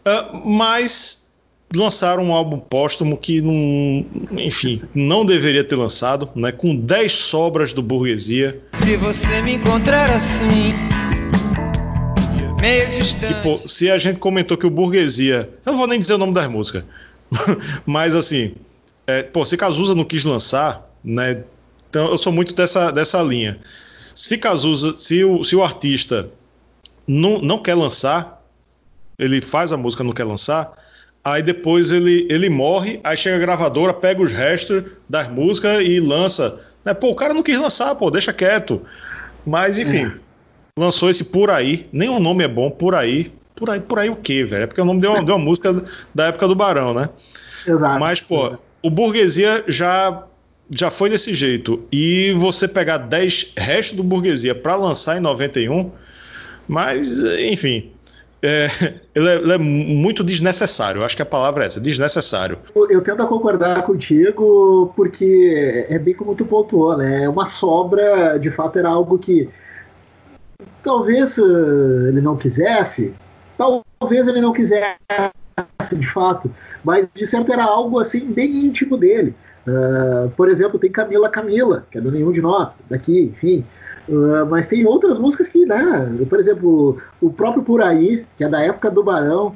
Uh, 0.06 0.50
mas 0.50 1.31
lançaram 1.76 2.26
um 2.26 2.34
álbum 2.34 2.60
póstumo 2.60 3.18
que 3.18 3.42
não, 3.42 4.06
enfim, 4.38 4.82
não 4.94 5.26
deveria 5.26 5.64
ter 5.64 5.76
lançado, 5.76 6.30
né? 6.36 6.52
Com 6.52 6.76
10 6.76 7.12
sobras 7.12 7.74
do 7.74 7.82
burguesia. 7.82 8.60
Se 8.84 8.98
você 8.98 9.42
me 9.42 9.56
encontrar 9.56 10.10
assim, 10.12 10.74
meio 12.60 12.92
distante. 12.92 13.34
Tipo, 13.34 13.68
se 13.68 13.90
a 13.90 13.98
gente 13.98 14.20
comentou 14.20 14.58
que 14.58 14.68
o 14.68 14.70
burguesia, 14.70 15.50
eu 15.66 15.72
não 15.72 15.78
vou 15.78 15.88
nem 15.88 16.00
dizer 16.00 16.14
o 16.14 16.18
nome 16.18 16.34
das 16.34 16.48
músicas, 16.48 16.84
mas 17.86 18.16
assim, 18.16 18.54
é, 19.08 19.24
pô, 19.24 19.46
se 19.46 19.58
Cazuza 19.58 19.96
não 19.96 20.06
quis 20.06 20.26
lançar, 20.26 20.90
né? 21.04 21.44
Então 21.90 22.08
eu 22.08 22.18
sou 22.18 22.32
muito 22.32 22.54
dessa, 22.54 22.92
dessa 22.92 23.22
linha. 23.22 23.60
Se 24.16 24.38
Cazuza, 24.38 24.98
se 24.98 25.24
o, 25.24 25.44
se 25.44 25.56
o 25.56 25.64
artista 25.64 26.30
não, 27.08 27.40
não 27.40 27.62
quer 27.62 27.76
lançar, 27.76 28.42
ele 29.18 29.42
faz 29.42 29.72
a 29.72 29.78
música, 29.78 30.04
não 30.04 30.14
quer 30.14 30.24
lançar, 30.24 30.72
aí 31.24 31.42
depois 31.42 31.92
ele, 31.92 32.28
ele 32.30 32.50
morre, 32.50 33.00
aí 33.04 33.16
chega 33.16 33.36
a 33.36 33.40
gravadora, 33.40 33.94
pega 33.94 34.22
os 34.22 34.32
restos 34.32 34.84
das 35.08 35.28
músicas 35.28 35.82
e 35.86 36.00
lança. 36.00 36.60
Né? 36.84 36.94
Pô, 36.94 37.10
o 37.10 37.16
cara 37.16 37.34
não 37.34 37.44
quis 37.44 37.60
lançar, 37.60 37.94
pô, 37.96 38.10
deixa 38.10 38.34
quieto. 38.34 38.82
Mas, 39.46 39.78
enfim, 39.80 40.06
é. 40.06 40.12
lançou 40.78 41.10
esse 41.10 41.24
Por 41.24 41.50
Aí, 41.50 41.88
nem 41.92 42.10
o 42.10 42.20
nome 42.20 42.44
é 42.44 42.48
bom, 42.48 42.70
Por 42.70 42.96
Aí. 42.96 43.32
Por 43.56 43.70
aí, 43.70 43.80
por 43.80 44.00
aí 44.00 44.10
o 44.10 44.16
quê, 44.16 44.44
velho? 44.44 44.64
É 44.64 44.66
porque 44.66 44.82
o 44.82 44.86
nome 44.86 45.00
deu 45.00 45.12
uma, 45.12 45.24
deu 45.24 45.36
uma 45.36 45.46
música 45.46 45.84
da 46.16 46.28
época 46.28 46.48
do 46.48 46.56
Barão, 46.56 46.96
né? 46.96 47.10
Exato. 47.68 48.00
Mas, 48.00 48.20
pô, 48.20 48.58
o 48.82 48.90
Burguesia 48.90 49.64
já 49.68 50.24
já 50.74 50.90
foi 50.90 51.10
desse 51.10 51.34
jeito. 51.34 51.86
E 51.92 52.34
você 52.38 52.68
pegar 52.68 52.98
10 52.98 53.54
restos 53.58 53.98
do 53.98 54.04
Burguesia 54.04 54.56
para 54.56 54.76
lançar 54.76 55.18
em 55.18 55.20
91, 55.20 55.92
mas, 56.68 57.20
enfim, 57.40 57.92
é, 58.44 58.68
ele, 59.14 59.30
é, 59.30 59.36
ele, 59.36 59.54
é, 59.54 59.58
muito 59.58 60.24
desnecessário. 60.24 61.04
Acho 61.04 61.16
que 61.16 61.22
a 61.22 61.26
palavra 61.26 61.64
é 61.64 61.68
essa, 61.68 61.80
desnecessário. 61.80 62.58
Eu 62.90 63.02
tento 63.02 63.26
concordar 63.28 63.84
contigo, 63.84 64.92
porque 64.96 65.86
é 65.90 66.00
bem 66.00 66.14
como 66.14 66.36
tu 66.36 66.46
pontuou, 66.46 66.98
né? 66.98 67.24
É 67.24 67.30
uma 67.30 67.46
sobra, 67.46 68.38
de 68.38 68.50
fato, 68.50 68.80
era 68.80 68.90
algo 68.90 69.20
que 69.20 69.48
talvez 70.82 71.38
uh, 71.38 72.08
ele 72.08 72.22
não 72.22 72.36
quisesse, 72.36 73.14
talvez 73.58 74.28
ele 74.28 74.42
não 74.42 74.54
quisesse, 74.54 74.98
de 75.94 76.08
fato, 76.08 76.52
mas 76.84 77.08
de 77.14 77.28
certo 77.28 77.52
era 77.52 77.64
algo 77.64 78.00
assim 78.00 78.26
bem 78.32 78.66
íntimo 78.66 78.98
dele. 78.98 79.36
Uh, 79.68 80.30
por 80.32 80.50
exemplo, 80.50 80.80
tem 80.80 80.92
Camila 80.92 81.30
Camila, 81.30 81.86
que 81.92 82.00
é 82.00 82.02
do 82.02 82.12
Nenhum 82.12 82.32
de 82.32 82.42
Nós, 82.42 82.70
daqui, 82.90 83.22
enfim. 83.22 83.64
Uh, 84.12 84.46
mas 84.50 84.68
tem 84.68 84.86
outras 84.86 85.18
músicas 85.18 85.48
que, 85.48 85.66
né? 85.66 86.14
Por 86.30 86.38
exemplo, 86.38 87.02
o 87.22 87.32
próprio 87.32 87.64
Por 87.64 87.82
Aí, 87.82 88.26
que 88.38 88.44
é 88.44 88.50
da 88.50 88.62
época 88.62 88.92
do 88.92 89.02
Barão. 89.02 89.56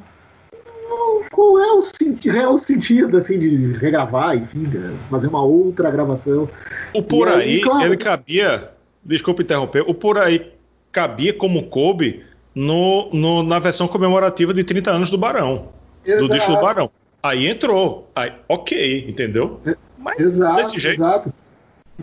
Qual 1.30 1.58
é 1.60 1.72
o, 1.72 1.82
é 2.30 2.48
o 2.48 2.56
sentido 2.56 3.18
assim, 3.18 3.38
de 3.38 3.72
regravar, 3.72 4.34
enfim, 4.34 4.66
fazer 5.10 5.26
uma 5.26 5.42
outra 5.42 5.90
gravação? 5.90 6.48
O 6.94 7.02
Por 7.02 7.28
Aí, 7.28 7.56
aí 7.56 7.60
claro, 7.60 7.84
ele 7.84 7.96
cabia. 7.98 8.70
Desculpa 9.04 9.42
interromper. 9.42 9.84
O 9.86 9.92
Por 9.92 10.18
Aí 10.18 10.52
cabia 10.90 11.34
como 11.34 11.66
coube 11.66 12.24
no, 12.54 13.10
no, 13.12 13.42
na 13.42 13.58
versão 13.58 13.86
comemorativa 13.86 14.54
de 14.54 14.64
30 14.64 14.90
anos 14.90 15.10
do 15.10 15.18
Barão. 15.18 15.68
Exato. 16.06 16.26
Do 16.26 16.32
disco 16.32 16.52
do 16.52 16.60
Barão. 16.62 16.90
Aí 17.22 17.46
entrou. 17.46 18.08
Aí, 18.14 18.32
ok, 18.48 19.04
entendeu? 19.06 19.60
Mas 19.98 20.18
exato, 20.18 20.56
desse 20.56 20.78
jeito. 20.78 21.02
Exato. 21.02 21.34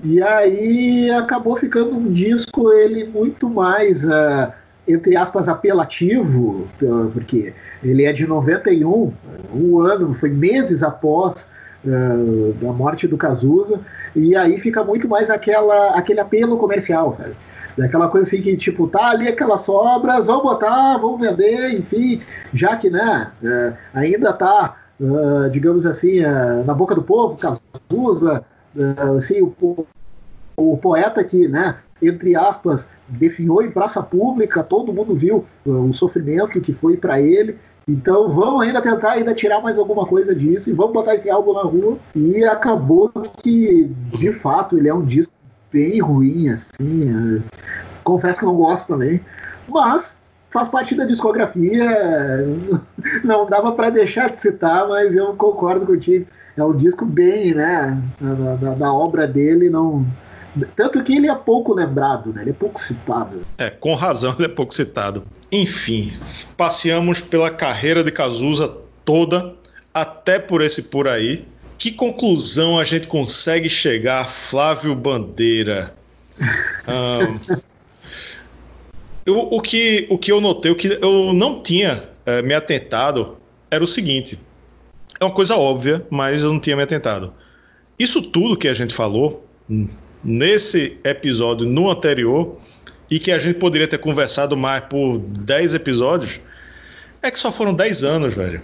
E 0.01 0.21
aí 0.21 1.11
acabou 1.11 1.55
ficando 1.55 1.95
um 1.95 2.11
disco 2.11 2.71
ele 2.71 3.05
muito 3.05 3.49
mais, 3.49 4.03
uh, 4.05 4.51
entre 4.87 5.15
aspas, 5.15 5.47
apelativo, 5.47 6.67
porque 7.13 7.53
ele 7.83 8.05
é 8.05 8.11
de 8.11 8.25
91, 8.25 9.13
um 9.53 9.79
ano, 9.79 10.13
foi 10.15 10.29
meses 10.29 10.81
após 10.81 11.47
uh, 11.85 12.69
a 12.69 12.73
morte 12.73 13.07
do 13.07 13.17
Cazuza, 13.17 13.79
e 14.15 14.35
aí 14.35 14.59
fica 14.59 14.83
muito 14.83 15.07
mais 15.07 15.29
aquela, 15.29 15.91
aquele 15.97 16.19
apelo 16.19 16.57
comercial, 16.57 17.13
sabe? 17.13 17.33
Daquela 17.77 18.07
coisa 18.07 18.27
assim 18.27 18.41
que, 18.41 18.55
tipo, 18.57 18.87
tá 18.87 19.09
ali 19.09 19.27
aquelas 19.27 19.61
sobras, 19.61 20.25
vamos 20.25 20.43
botar, 20.43 20.97
vamos 20.97 21.19
vender, 21.19 21.71
enfim, 21.73 22.21
já 22.53 22.75
que, 22.75 22.89
né, 22.89 23.31
uh, 23.43 23.73
ainda 23.93 24.33
tá 24.33 24.77
digamos 25.51 25.85
assim, 25.85 26.21
na 26.65 26.73
boca 26.73 26.95
do 26.95 27.01
povo, 27.01 27.35
Cazuza, 27.35 28.45
assim, 29.17 29.41
o, 29.41 29.86
o, 30.55 30.78
poeta 30.78 31.24
que, 31.24 31.47
né, 31.47 31.78
entre 32.01 32.36
aspas, 32.36 32.88
definhou 33.07 33.61
em 33.61 33.71
praça 33.71 34.01
pública, 34.01 34.63
todo 34.63 34.93
mundo 34.93 35.15
viu 35.15 35.45
o 35.65 35.93
sofrimento 35.93 36.61
que 36.61 36.74
foi 36.74 36.97
para 36.97 37.21
ele. 37.21 37.57
Então 37.88 38.30
vamos 38.30 38.61
ainda 38.61 38.82
tentar 38.82 39.11
ainda 39.11 39.34
tirar 39.34 39.61
mais 39.61 39.78
alguma 39.78 40.05
coisa 40.05 40.34
disso 40.34 40.69
e 40.69 40.74
vamos 40.74 40.93
botar 40.93 41.15
esse 41.15 41.30
álbum 41.30 41.53
na 41.53 41.63
rua. 41.63 41.97
E 42.15 42.43
acabou 42.45 43.11
que, 43.41 43.91
de 44.17 44.32
fato, 44.32 44.78
ele 44.78 44.88
é 44.88 44.93
um 44.93 45.03
disco 45.03 45.34
bem 45.71 45.99
ruim, 45.99 46.49
assim. 46.49 47.41
Confesso 48.03 48.39
que 48.39 48.45
não 48.45 48.55
gosto 48.55 48.89
também. 48.89 49.19
Mas 49.67 50.17
faz 50.49 50.67
parte 50.67 50.95
da 50.95 51.03
discografia. 51.03 52.45
Não 53.24 53.45
dava 53.45 53.71
para 53.71 53.89
deixar 53.89 54.32
de 54.32 54.41
citar, 54.41 54.88
mas 54.88 55.15
eu 55.15 55.34
concordo 55.36 55.86
contigo. 55.86 56.26
É 56.55 56.63
um 56.63 56.76
disco 56.76 57.05
bem, 57.05 57.53
né, 57.53 57.99
da, 58.19 58.55
da, 58.55 58.76
da, 58.76 58.93
obra 58.93 59.26
dele, 59.26 59.69
não. 59.69 60.05
Tanto 60.76 61.01
que 61.03 61.15
ele 61.15 61.28
é 61.28 61.34
pouco 61.34 61.74
lembrado, 61.74 62.32
né? 62.32 62.41
Ele 62.41 62.51
é 62.51 62.53
pouco 62.53 62.80
citado. 62.80 63.43
É, 63.57 63.71
com 63.71 63.95
razão 63.95 64.36
ele 64.38 64.45
é 64.45 64.49
pouco 64.49 64.74
citado. 64.74 65.24
Enfim, 65.51 66.11
passeamos 66.55 67.21
pela 67.21 67.49
carreira 67.49 68.03
de 68.03 68.11
Cazuza 68.11 68.71
toda, 69.03 69.55
até 69.91 70.38
por 70.38 70.61
esse 70.61 70.84
por 70.84 71.07
aí. 71.07 71.47
Que 71.76 71.91
conclusão 71.91 72.78
a 72.78 72.84
gente 72.84 73.07
consegue 73.07 73.67
chegar, 73.67 74.28
Flávio 74.28 74.95
Bandeira? 74.95 75.95
Um, 76.88 77.63
Eu, 79.26 79.39
o, 79.51 79.61
que, 79.61 80.05
o 80.09 80.17
que 80.17 80.32
eu 80.32 80.41
notei, 80.41 80.71
o 80.71 80.76
que 80.76 80.99
eu 81.01 81.34
não 81.34 81.61
tinha 81.61 82.09
é, 82.26 82.41
me 82.41 82.53
atentado 82.53 83.38
era 83.69 83.84
o 83.84 83.88
seguinte: 83.88 84.39
é 85.19 85.26
uma 85.26 85.34
coisa 85.34 85.55
óbvia, 85.55 86.05
mas 86.09 86.43
eu 86.43 86.51
não 86.51 86.59
tinha 86.59 86.76
me 86.76 86.84
atentado. 86.84 87.34
Isso 87.97 88.21
tudo 88.21 88.57
que 88.57 88.67
a 88.67 88.74
gente 88.74 88.93
falou 88.93 89.47
nesse 90.24 90.97
episódio, 91.03 91.67
no 91.67 91.89
anterior, 91.89 92.57
e 93.09 93.19
que 93.19 93.32
a 93.32 93.38
gente 93.38 93.59
poderia 93.59 93.88
ter 93.88 93.97
conversado 93.97 94.57
mais 94.57 94.84
por 94.86 95.19
10 95.19 95.74
episódios, 95.74 96.39
é 97.21 97.30
que 97.30 97.39
só 97.39 97.51
foram 97.51 97.74
10 97.74 98.03
anos, 98.03 98.34
velho. 98.34 98.61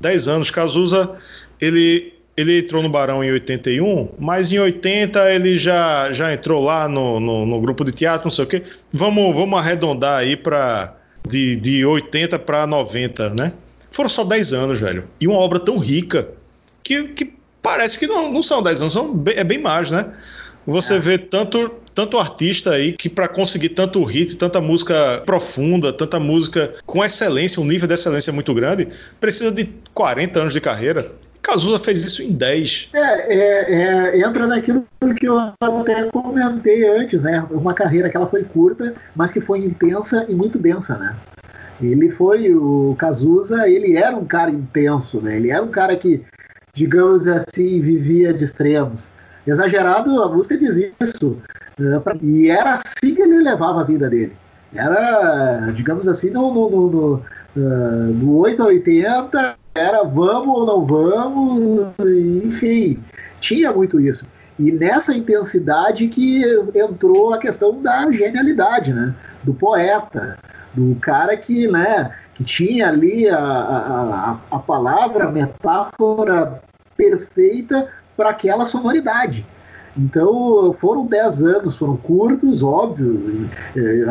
10 0.00 0.28
anos. 0.28 0.50
Cazuza, 0.50 1.14
ele 1.60 2.14
ele 2.36 2.60
entrou 2.60 2.80
no 2.80 2.88
Barão 2.88 3.24
em 3.24 3.32
81, 3.32 4.10
mas 4.16 4.52
em 4.52 4.60
80 4.60 5.34
ele 5.34 5.56
já, 5.56 6.12
já 6.12 6.32
entrou 6.32 6.62
lá 6.62 6.88
no, 6.88 7.18
no, 7.18 7.44
no 7.44 7.60
grupo 7.60 7.84
de 7.84 7.90
teatro, 7.90 8.26
não 8.26 8.30
sei 8.30 8.44
o 8.44 8.46
quê. 8.46 8.62
Vamos, 8.92 9.34
vamos 9.34 9.58
arredondar 9.58 10.20
aí 10.20 10.36
para 10.36 10.97
de, 11.26 11.56
de 11.56 11.84
80 11.84 12.38
para 12.38 12.66
90, 12.66 13.30
né? 13.30 13.52
Foram 13.90 14.08
só 14.08 14.24
10 14.24 14.52
anos, 14.52 14.80
velho. 14.80 15.04
E 15.20 15.26
uma 15.26 15.38
obra 15.38 15.58
tão 15.58 15.78
rica 15.78 16.28
que, 16.82 17.04
que 17.08 17.32
parece 17.62 17.98
que 17.98 18.06
não, 18.06 18.30
não 18.32 18.42
são 18.42 18.62
10 18.62 18.80
anos, 18.82 18.92
são 18.92 19.14
bem, 19.14 19.34
é 19.36 19.44
bem 19.44 19.58
mais, 19.58 19.90
né? 19.90 20.12
Você 20.66 20.96
é. 20.96 20.98
vê 20.98 21.18
tanto, 21.18 21.70
tanto 21.94 22.18
artista 22.18 22.72
aí 22.72 22.92
que 22.92 23.08
para 23.08 23.26
conseguir 23.26 23.70
tanto 23.70 24.02
hit, 24.04 24.36
tanta 24.36 24.60
música 24.60 25.22
profunda, 25.24 25.92
tanta 25.92 26.20
música 26.20 26.74
com 26.84 27.02
excelência, 27.02 27.60
um 27.60 27.64
nível 27.64 27.88
de 27.88 27.94
excelência 27.94 28.32
muito 28.32 28.52
grande, 28.52 28.88
precisa 29.18 29.50
de 29.50 29.70
40 29.94 30.40
anos 30.40 30.52
de 30.52 30.60
carreira. 30.60 31.10
Cazuza 31.42 31.78
fez 31.78 32.04
isso 32.04 32.22
em 32.22 32.32
10. 32.32 32.90
É, 32.92 32.98
é, 32.98 33.72
é, 33.72 34.20
entra 34.20 34.46
naquilo 34.46 34.86
que 35.18 35.26
eu 35.26 35.38
até 35.38 36.04
comentei 36.04 36.88
antes, 36.88 37.22
né? 37.22 37.46
Uma 37.50 37.74
carreira 37.74 38.10
que 38.10 38.16
ela 38.16 38.26
foi 38.26 38.44
curta, 38.44 38.94
mas 39.14 39.32
que 39.32 39.40
foi 39.40 39.60
intensa 39.60 40.26
e 40.28 40.34
muito 40.34 40.58
densa, 40.58 40.96
né? 40.96 41.14
Ele 41.80 42.10
foi, 42.10 42.54
o 42.54 42.96
Cazuza, 42.98 43.68
ele 43.68 43.96
era 43.96 44.16
um 44.16 44.24
cara 44.24 44.50
intenso, 44.50 45.20
né? 45.20 45.36
Ele 45.36 45.50
era 45.50 45.62
um 45.62 45.68
cara 45.68 45.96
que, 45.96 46.22
digamos 46.74 47.28
assim, 47.28 47.80
vivia 47.80 48.34
de 48.34 48.44
extremos. 48.44 49.08
Exagerado, 49.46 50.22
a 50.22 50.28
música 50.28 50.58
diz 50.58 50.92
isso. 51.00 51.38
Né? 51.78 52.00
E 52.22 52.50
era 52.50 52.74
assim 52.74 53.14
que 53.14 53.22
ele 53.22 53.38
levava 53.38 53.80
a 53.80 53.84
vida 53.84 54.10
dele. 54.10 54.32
Era, 54.74 55.70
digamos 55.74 56.06
assim, 56.06 56.30
no, 56.30 56.52
no, 56.52 56.70
no, 56.70 56.90
no, 56.90 57.14
uh, 57.56 58.12
no 58.12 58.38
8 58.38 58.62
a 58.62 58.66
80, 58.66 59.56
era 59.78 60.02
vamos 60.02 60.48
ou 60.48 60.66
não 60.66 60.84
vamos, 60.84 61.88
enfim, 62.44 62.98
tinha 63.40 63.72
muito 63.72 64.00
isso. 64.00 64.26
E 64.58 64.72
nessa 64.72 65.14
intensidade 65.14 66.08
que 66.08 66.42
entrou 66.74 67.32
a 67.32 67.38
questão 67.38 67.80
da 67.80 68.10
genialidade, 68.10 68.92
né? 68.92 69.14
Do 69.44 69.54
poeta, 69.54 70.36
do 70.74 70.96
cara 70.96 71.36
que, 71.36 71.68
né, 71.68 72.12
que 72.34 72.42
tinha 72.42 72.88
ali 72.88 73.28
a, 73.28 73.38
a, 73.38 74.36
a 74.50 74.58
palavra, 74.58 75.28
a 75.28 75.32
metáfora 75.32 76.60
perfeita 76.96 77.88
para 78.16 78.30
aquela 78.30 78.64
sonoridade. 78.64 79.46
Então 79.96 80.72
foram 80.72 81.06
10 81.06 81.44
anos, 81.44 81.76
foram 81.76 81.96
curtos, 81.96 82.62
óbvio. 82.62 83.48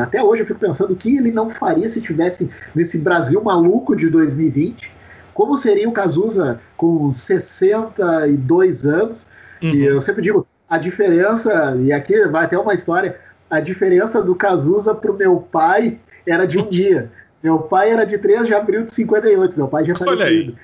Até 0.01 0.23
hoje 0.23 0.41
eu 0.43 0.47
fico 0.47 0.59
pensando 0.59 0.93
o 0.93 0.95
que 0.95 1.17
ele 1.17 1.31
não 1.31 1.49
faria 1.49 1.89
se 1.89 2.01
tivesse 2.01 2.49
nesse 2.73 2.97
Brasil 2.97 3.41
maluco 3.41 3.95
de 3.95 4.09
2020 4.09 4.96
como 5.37 5.55
seria 5.55 5.87
o 5.87 5.91
Cazuza 5.91 6.59
com 6.75 7.13
62 7.13 8.87
anos. 8.87 9.27
Uhum. 9.61 9.69
E 9.69 9.85
eu 9.85 10.01
sempre 10.01 10.23
digo, 10.23 10.47
a 10.67 10.79
diferença, 10.79 11.77
e 11.79 11.93
aqui 11.93 12.25
vai 12.25 12.45
até 12.45 12.57
uma 12.57 12.73
história, 12.73 13.19
a 13.47 13.59
diferença 13.59 14.19
do 14.19 14.33
Cazuza 14.33 14.95
pro 14.95 15.13
meu 15.13 15.37
pai 15.37 15.99
era 16.25 16.47
de 16.47 16.57
um 16.57 16.65
dia. 16.71 17.11
Meu 17.43 17.59
pai 17.59 17.91
era 17.91 18.03
de 18.03 18.17
3 18.17 18.47
de 18.47 18.55
abril 18.55 18.83
de 18.85 18.91
58, 18.91 19.55
meu 19.55 19.67
pai 19.67 19.85
já 19.85 19.95
falecido. 19.95 20.57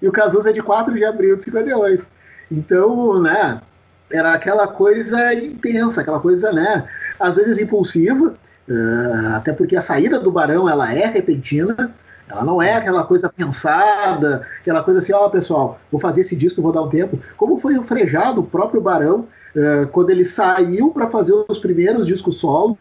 E 0.00 0.06
o 0.06 0.12
Cazuza 0.12 0.50
é 0.50 0.52
de 0.52 0.62
4 0.62 0.94
de 0.94 1.04
abril 1.04 1.34
de 1.34 1.42
58. 1.42 2.06
Então, 2.52 3.20
né, 3.20 3.60
era 4.12 4.32
aquela 4.32 4.68
coisa 4.68 5.34
intensa, 5.34 6.02
aquela 6.02 6.20
coisa, 6.20 6.52
né, 6.52 6.86
às 7.18 7.34
vezes 7.34 7.58
impulsiva, 7.58 8.32
Uh, 8.70 9.34
até 9.34 9.50
porque 9.50 9.74
a 9.74 9.80
saída 9.80 10.20
do 10.20 10.30
Barão 10.30 10.68
ela 10.68 10.92
é 10.92 11.06
repentina, 11.06 11.90
ela 12.28 12.44
não 12.44 12.60
é 12.60 12.74
aquela 12.74 13.04
coisa 13.04 13.28
pensada, 13.28 14.46
aquela 14.60 14.82
coisa 14.82 14.98
assim, 14.98 15.12
ó 15.12 15.26
oh, 15.26 15.30
pessoal, 15.30 15.80
vou 15.90 16.00
fazer 16.00 16.20
esse 16.20 16.36
disco, 16.36 16.62
vou 16.62 16.72
dar 16.72 16.82
um 16.82 16.88
tempo. 16.88 17.18
Como 17.36 17.58
foi 17.58 17.78
o 17.78 17.82
Frejado, 17.82 18.40
o 18.40 18.46
próprio 18.46 18.80
Barão, 18.80 19.26
uh, 19.54 19.86
quando 19.92 20.10
ele 20.10 20.24
saiu 20.24 20.90
para 20.90 21.06
fazer 21.06 21.32
os 21.48 21.58
primeiros 21.58 22.06
discos 22.06 22.36
solo, 22.36 22.76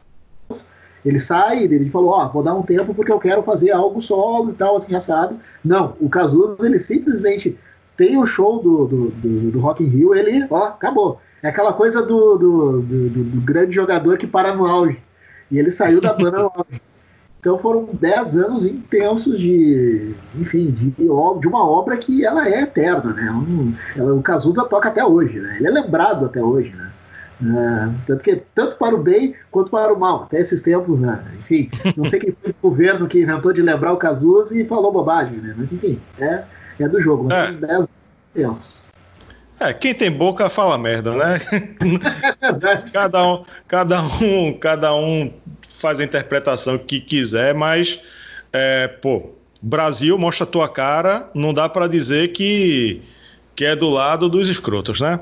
ele 1.06 1.20
sai, 1.20 1.64
ele 1.64 1.90
falou, 1.90 2.10
ó, 2.10 2.26
oh, 2.26 2.30
vou 2.30 2.44
dar 2.44 2.54
um 2.54 2.64
tempo 2.64 2.94
porque 2.94 3.12
eu 3.12 3.20
quero 3.20 3.42
fazer 3.44 3.72
algo 3.72 4.02
solo 4.02 4.50
e 4.50 4.54
tal, 4.54 4.76
assim, 4.76 4.94
assado. 4.94 5.38
Não, 5.64 5.96
o 6.02 6.10
Cazuza, 6.10 6.66
ele 6.66 6.80
simplesmente 6.80 7.58
tem 7.96 8.18
o 8.18 8.26
show 8.26 8.62
do, 8.62 8.86
do, 8.86 9.10
do, 9.12 9.52
do 9.52 9.60
Rock 9.60 9.84
in 9.84 9.88
Rio, 9.88 10.14
ele, 10.14 10.46
ó, 10.50 10.66
acabou. 10.66 11.22
É 11.42 11.50
aquela 11.50 11.72
coisa 11.72 12.02
do, 12.02 12.38
do, 12.38 12.82
do, 12.82 13.10
do 13.10 13.42
grande 13.42 13.74
jogador 13.74 14.18
que 14.18 14.28
para 14.28 14.56
no 14.56 14.66
auge. 14.66 15.00
E 15.50 15.58
ele 15.58 15.72
saiu 15.72 16.02
da 16.02 16.14
banda 16.14 16.40
no 16.44 16.52
auge. 16.54 16.82
Então 17.40 17.58
foram 17.60 17.88
10 17.94 18.38
anos 18.38 18.66
intensos 18.66 19.40
de, 19.40 20.14
enfim, 20.36 20.72
de, 20.72 20.90
de 20.90 21.48
uma 21.48 21.66
obra 21.66 21.96
que 21.98 22.26
ela 22.26 22.48
é 22.48 22.62
eterna, 22.62 23.14
né? 23.14 23.32
Um, 23.32 23.74
ela, 23.96 24.14
o 24.14 24.22
Cazuza 24.22 24.64
toca 24.64 24.90
até 24.90 25.06
hoje, 25.06 25.40
né? 25.40 25.58
Ele 25.58 25.68
é 25.68 25.72
lembrado 25.72 26.26
até 26.26 26.42
hoje, 26.42 26.74
né? 26.76 26.92
É, 27.40 27.90
tanto 28.08 28.24
que 28.24 28.42
tanto 28.56 28.78
para 28.78 28.96
o 28.96 28.98
bem 28.98 29.36
quanto 29.52 29.70
para 29.70 29.94
o 29.94 30.00
mal, 30.00 30.24
até 30.24 30.40
esses 30.40 30.60
tempos, 30.60 31.00
né? 31.00 31.24
enfim, 31.38 31.70
não 31.96 32.10
sei 32.10 32.20
quem 32.20 32.32
foi 32.32 32.50
o 32.50 32.70
governo 32.70 33.08
que 33.08 33.22
inventou 33.22 33.54
de 33.54 33.62
lembrar 33.62 33.94
o 33.94 33.98
Cazuza 33.98 34.60
e 34.60 34.66
falou 34.66 34.92
bobagem, 34.92 35.38
né? 35.38 35.54
Mas 35.56 35.72
enfim, 35.72 36.00
é, 36.20 36.44
é 36.80 36.88
do 36.88 37.00
jogo, 37.00 37.32
é. 37.32 37.52
10 37.52 37.72
anos 37.72 37.90
intensos. 38.36 38.78
É, 39.60 39.74
quem 39.74 39.94
tem 39.94 40.12
boca 40.12 40.50
fala 40.50 40.78
merda, 40.78 41.14
né? 41.14 41.38
cada 42.92 43.28
um, 43.28 43.44
cada 43.68 44.02
um, 44.02 44.54
cada 44.60 44.96
um 44.96 45.32
faz 45.80 46.00
a 46.00 46.04
interpretação 46.04 46.78
que 46.78 47.00
quiser, 47.00 47.54
mas 47.54 48.00
é, 48.52 48.88
pô, 48.88 49.32
Brasil 49.62 50.18
mostra 50.18 50.46
a 50.46 50.50
tua 50.50 50.70
cara, 50.70 51.30
não 51.34 51.54
dá 51.54 51.68
para 51.70 51.88
dizer 51.88 52.30
que 52.30 53.02
que 53.56 53.66
é 53.66 53.76
do 53.76 53.90
lado 53.90 54.30
dos 54.30 54.50
escrotos, 54.50 55.02
né? 55.02 55.20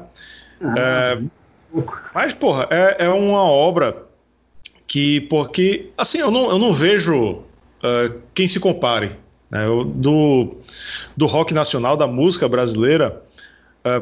Ah, 0.61 0.75
é, 0.77 1.81
mas 2.13 2.33
porra, 2.33 2.67
é, 2.69 3.05
é 3.05 3.09
uma 3.09 3.43
obra 3.43 4.03
que 4.85 5.21
porque 5.21 5.89
assim 5.97 6.19
eu 6.19 6.29
não, 6.29 6.49
eu 6.49 6.59
não 6.59 6.73
vejo 6.73 7.31
uh, 7.31 8.21
quem 8.33 8.47
se 8.47 8.59
compare 8.59 9.11
né? 9.49 9.65
do 9.95 10.57
do 11.15 11.25
rock 11.25 11.53
nacional 11.53 11.95
da 11.95 12.07
música 12.07 12.47
brasileira 12.47 13.21
Uh, 13.85 14.01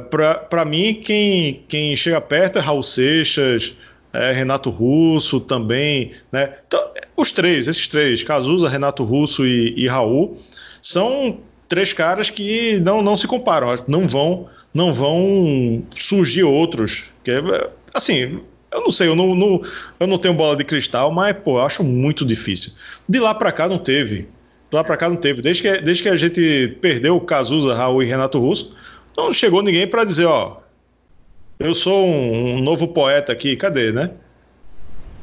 Para 0.50 0.64
mim, 0.64 0.94
quem, 0.94 1.62
quem 1.68 1.94
chega 1.94 2.22
perto 2.22 2.58
é 2.58 2.62
Raul 2.62 2.82
Seixas, 2.82 3.76
é 4.14 4.32
Renato 4.32 4.70
Russo 4.70 5.40
também. 5.40 6.12
Né? 6.32 6.54
Então, 6.68 6.82
os 7.18 7.32
três, 7.32 7.68
esses 7.68 7.88
três, 7.88 8.24
Cazuza, 8.24 8.70
Renato 8.70 9.04
Russo 9.04 9.46
e, 9.46 9.74
e 9.76 9.88
Raul, 9.88 10.38
são 10.82 11.40
três 11.68 11.92
caras 11.92 12.30
que 12.30 12.80
não, 12.80 13.02
não 13.02 13.18
se 13.18 13.28
comparam, 13.28 13.74
não 13.88 14.08
vão, 14.08 14.48
não 14.74 14.94
vão 14.94 15.84
surgir 15.92 16.44
outros. 16.44 17.06
Que, 17.24 17.32
é, 17.32 17.70
assim, 17.94 18.40
eu 18.72 18.82
não 18.82 18.92
sei, 18.92 19.08
eu 19.08 19.16
não, 19.16 19.34
não, 19.34 19.62
eu 20.00 20.08
não 20.08 20.18
tenho 20.18 20.34
bola 20.34 20.56
de 20.56 20.64
cristal, 20.64 21.12
mas 21.12 21.34
pô, 21.34 21.58
eu 21.58 21.64
acho 21.64 21.84
muito 21.84 22.26
difícil. 22.26 22.74
De 23.08 23.20
lá 23.20 23.34
para 23.34 23.52
cá 23.52 23.68
não 23.68 23.78
teve. 23.78 24.28
De 24.70 24.76
lá 24.76 24.84
para 24.84 24.98
cá 24.98 25.10
não 25.10 25.16
teve. 25.16 25.42
Desde 25.42 25.62
que, 25.62 25.82
desde 25.82 26.04
que 26.04 26.10
a 26.10 26.16
gente 26.16 26.78
perdeu 26.82 27.20
Cazuza, 27.22 27.74
Raul 27.74 28.04
e 28.04 28.06
Renato 28.06 28.40
Russo, 28.40 28.76
não 29.18 29.32
chegou 29.32 29.62
ninguém 29.62 29.88
para 29.88 30.04
dizer, 30.04 30.26
ó, 30.26 30.63
eu 31.64 31.74
sou 31.74 32.06
um, 32.06 32.58
um, 32.58 32.62
novo 32.62 32.90
poeta 32.90 33.32
aqui, 33.32 33.56
cadê, 33.56 33.92
né? 33.92 34.12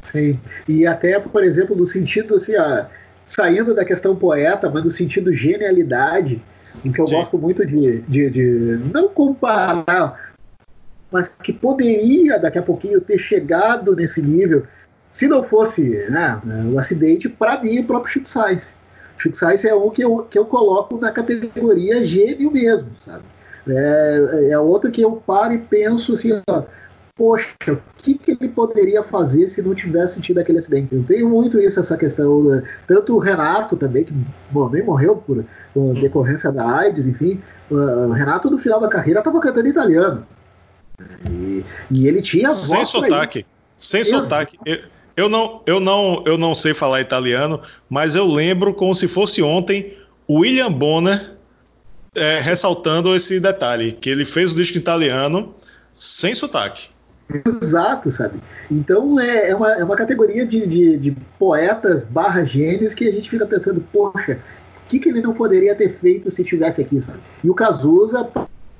Sim, 0.00 0.40
e 0.66 0.86
até, 0.86 1.20
por 1.20 1.44
exemplo, 1.44 1.76
no 1.76 1.86
sentido 1.86 2.36
assim, 2.36 2.56
ó, 2.56 2.86
saindo 3.26 3.74
da 3.74 3.84
questão 3.84 4.16
poeta, 4.16 4.70
mas 4.70 4.82
no 4.82 4.90
sentido 4.90 5.32
genialidade, 5.32 6.40
em 6.82 6.90
que 6.90 7.00
eu 7.00 7.06
Sim. 7.06 7.16
gosto 7.16 7.38
muito 7.38 7.64
de, 7.66 8.00
de, 8.02 8.30
de 8.30 8.80
não 8.92 9.08
comparar, 9.08 10.32
mas 11.12 11.28
que 11.28 11.52
poderia 11.52 12.38
daqui 12.38 12.58
a 12.58 12.62
pouquinho 12.62 13.00
ter 13.02 13.18
chegado 13.18 13.94
nesse 13.94 14.22
nível, 14.22 14.66
se 15.10 15.28
não 15.28 15.44
fosse 15.44 15.82
né, 16.08 16.40
o 16.72 16.78
acidente, 16.78 17.28
para 17.28 17.62
mim, 17.62 17.80
o 17.80 17.84
próprio 17.84 18.12
Chico 18.12 18.28
Sainz. 18.28 18.72
Chico 19.18 19.36
Sainz 19.36 19.64
é 19.64 19.74
um 19.74 19.90
que 19.90 20.02
eu, 20.02 20.18
que 20.30 20.38
eu 20.38 20.46
coloco 20.46 20.98
na 20.98 21.12
categoria 21.12 22.06
gênio 22.06 22.50
mesmo, 22.50 22.88
sabe? 23.04 23.24
É, 23.70 24.48
é 24.50 24.58
outro 24.58 24.90
que 24.90 25.02
eu 25.02 25.12
paro 25.12 25.52
e 25.52 25.58
penso 25.58 26.12
assim, 26.14 26.40
ó, 26.48 26.62
poxa, 27.20 27.52
o 27.68 27.78
que, 27.98 28.14
que 28.14 28.30
ele 28.30 28.48
poderia 28.48 29.02
fazer 29.02 29.46
se 29.48 29.60
não 29.60 29.74
tivesse 29.74 30.20
tido 30.20 30.38
aquele 30.38 30.58
acidente? 30.58 30.94
Eu 30.94 31.04
tenho 31.04 31.28
muito 31.28 31.60
isso, 31.60 31.78
essa 31.78 31.96
questão. 31.96 32.42
Né? 32.44 32.62
Tanto 32.86 33.14
o 33.14 33.18
Renato 33.18 33.76
também, 33.76 34.04
que 34.04 34.14
bom, 34.50 34.70
nem 34.70 34.82
morreu 34.82 35.16
por, 35.16 35.44
por 35.74 35.94
decorrência 35.94 36.50
da 36.50 36.66
AIDS, 36.78 37.06
enfim. 37.06 37.38
O 37.70 38.10
Renato, 38.12 38.50
no 38.50 38.58
final 38.58 38.80
da 38.80 38.88
carreira, 38.88 39.20
estava 39.20 39.38
cantando 39.38 39.68
italiano. 39.68 40.26
E, 41.28 41.64
e 41.90 42.08
ele 42.08 42.22
tinha 42.22 42.48
Sem 42.50 42.84
sotaque. 42.84 43.46
Sem 43.78 44.00
Exato. 44.00 44.24
sotaque. 44.24 44.58
Eu 45.14 45.28
não, 45.28 45.60
eu, 45.66 45.78
não, 45.78 46.22
eu 46.26 46.38
não 46.38 46.54
sei 46.54 46.72
falar 46.72 47.02
italiano, 47.02 47.60
mas 47.88 48.14
eu 48.14 48.26
lembro 48.26 48.72
como 48.72 48.94
se 48.94 49.06
fosse 49.06 49.42
ontem 49.42 49.94
William 50.28 50.72
Bonner 50.72 51.34
é, 52.14 52.40
ressaltando 52.40 53.14
esse 53.14 53.38
detalhe, 53.40 53.92
que 53.92 54.10
ele 54.10 54.24
fez 54.24 54.52
o 54.52 54.54
disco 54.56 54.76
italiano 54.76 55.54
sem 55.94 56.34
sotaque. 56.34 56.88
Exato, 57.46 58.10
sabe? 58.10 58.40
Então 58.70 59.20
é, 59.20 59.50
é, 59.50 59.54
uma, 59.54 59.72
é 59.72 59.84
uma 59.84 59.94
categoria 59.96 60.44
de, 60.44 60.66
de, 60.66 60.96
de 60.96 61.16
poetas 61.38 62.02
barra 62.02 62.44
gênios 62.44 62.92
que 62.92 63.08
a 63.08 63.12
gente 63.12 63.30
fica 63.30 63.46
pensando, 63.46 63.84
poxa, 63.92 64.38
o 64.84 64.88
que, 64.88 64.98
que 64.98 65.08
ele 65.08 65.20
não 65.20 65.32
poderia 65.32 65.74
ter 65.76 65.88
feito 65.88 66.30
se 66.30 66.42
estivesse 66.42 66.80
aqui, 66.80 67.00
sabe? 67.00 67.18
E 67.44 67.48
o 67.48 67.54
Cazuza, 67.54 68.28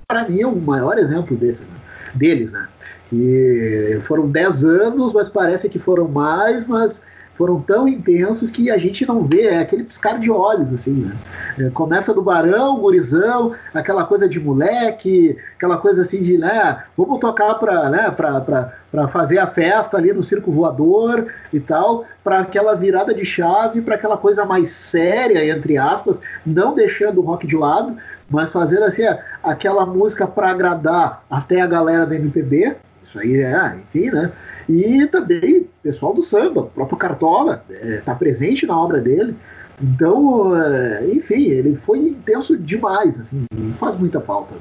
para 0.08 0.28
mim, 0.28 0.40
é 0.40 0.46
o 0.46 0.56
maior 0.56 0.98
exemplo 0.98 1.36
desse, 1.36 1.60
né? 1.60 1.80
deles, 2.14 2.50
né? 2.50 2.66
Que 3.08 4.00
foram 4.04 4.28
10 4.28 4.64
anos, 4.64 5.12
mas 5.12 5.28
parece 5.28 5.68
que 5.68 5.78
foram 5.78 6.08
mais, 6.08 6.66
mas 6.66 7.02
foram 7.40 7.58
tão 7.58 7.88
intensos 7.88 8.50
que 8.50 8.70
a 8.70 8.76
gente 8.76 9.06
não 9.06 9.22
vê, 9.22 9.44
é 9.44 9.60
aquele 9.60 9.82
piscar 9.82 10.18
de 10.18 10.30
olhos, 10.30 10.70
assim, 10.74 10.92
né? 10.92 11.16
É, 11.58 11.70
começa 11.70 12.12
do 12.12 12.20
barão, 12.20 12.78
gurizão, 12.78 13.54
aquela 13.72 14.04
coisa 14.04 14.28
de 14.28 14.38
moleque, 14.38 15.38
aquela 15.56 15.78
coisa 15.78 16.02
assim 16.02 16.22
de, 16.22 16.36
né, 16.36 16.84
vamos 16.94 17.18
tocar 17.18 17.54
para 17.54 17.88
né, 17.88 18.10
pra, 18.10 19.08
fazer 19.08 19.38
a 19.38 19.46
festa 19.46 19.96
ali 19.96 20.12
no 20.12 20.22
circo 20.22 20.52
voador 20.52 21.28
e 21.50 21.58
tal, 21.58 22.04
para 22.22 22.40
aquela 22.40 22.74
virada 22.74 23.14
de 23.14 23.24
chave, 23.24 23.80
para 23.80 23.94
aquela 23.94 24.18
coisa 24.18 24.44
mais 24.44 24.68
séria, 24.72 25.42
entre 25.50 25.78
aspas, 25.78 26.20
não 26.44 26.74
deixando 26.74 27.22
o 27.22 27.24
rock 27.24 27.46
de 27.46 27.56
lado, 27.56 27.96
mas 28.28 28.52
fazendo 28.52 28.84
assim, 28.84 29.04
aquela 29.42 29.86
música 29.86 30.26
para 30.26 30.50
agradar 30.50 31.24
até 31.30 31.62
a 31.62 31.66
galera 31.66 32.04
da 32.04 32.14
MPB, 32.16 32.76
isso 33.10 33.18
aí 33.18 33.40
é, 33.40 33.76
enfim, 33.76 34.10
né? 34.10 34.32
E 34.68 35.06
também 35.08 35.68
pessoal 35.82 36.14
do 36.14 36.22
samba, 36.22 36.62
o 36.62 36.70
próprio 36.70 36.96
Cartola 36.96 37.64
está 37.68 37.86
é, 37.86 37.96
tá 37.98 38.14
presente 38.14 38.64
na 38.66 38.80
obra 38.80 39.00
dele. 39.00 39.34
Então, 39.82 40.56
é, 40.56 41.06
enfim, 41.12 41.48
ele 41.48 41.74
foi 41.74 41.98
intenso 41.98 42.56
demais, 42.56 43.18
assim, 43.18 43.46
faz 43.78 43.98
muita 43.98 44.20
falta. 44.20 44.54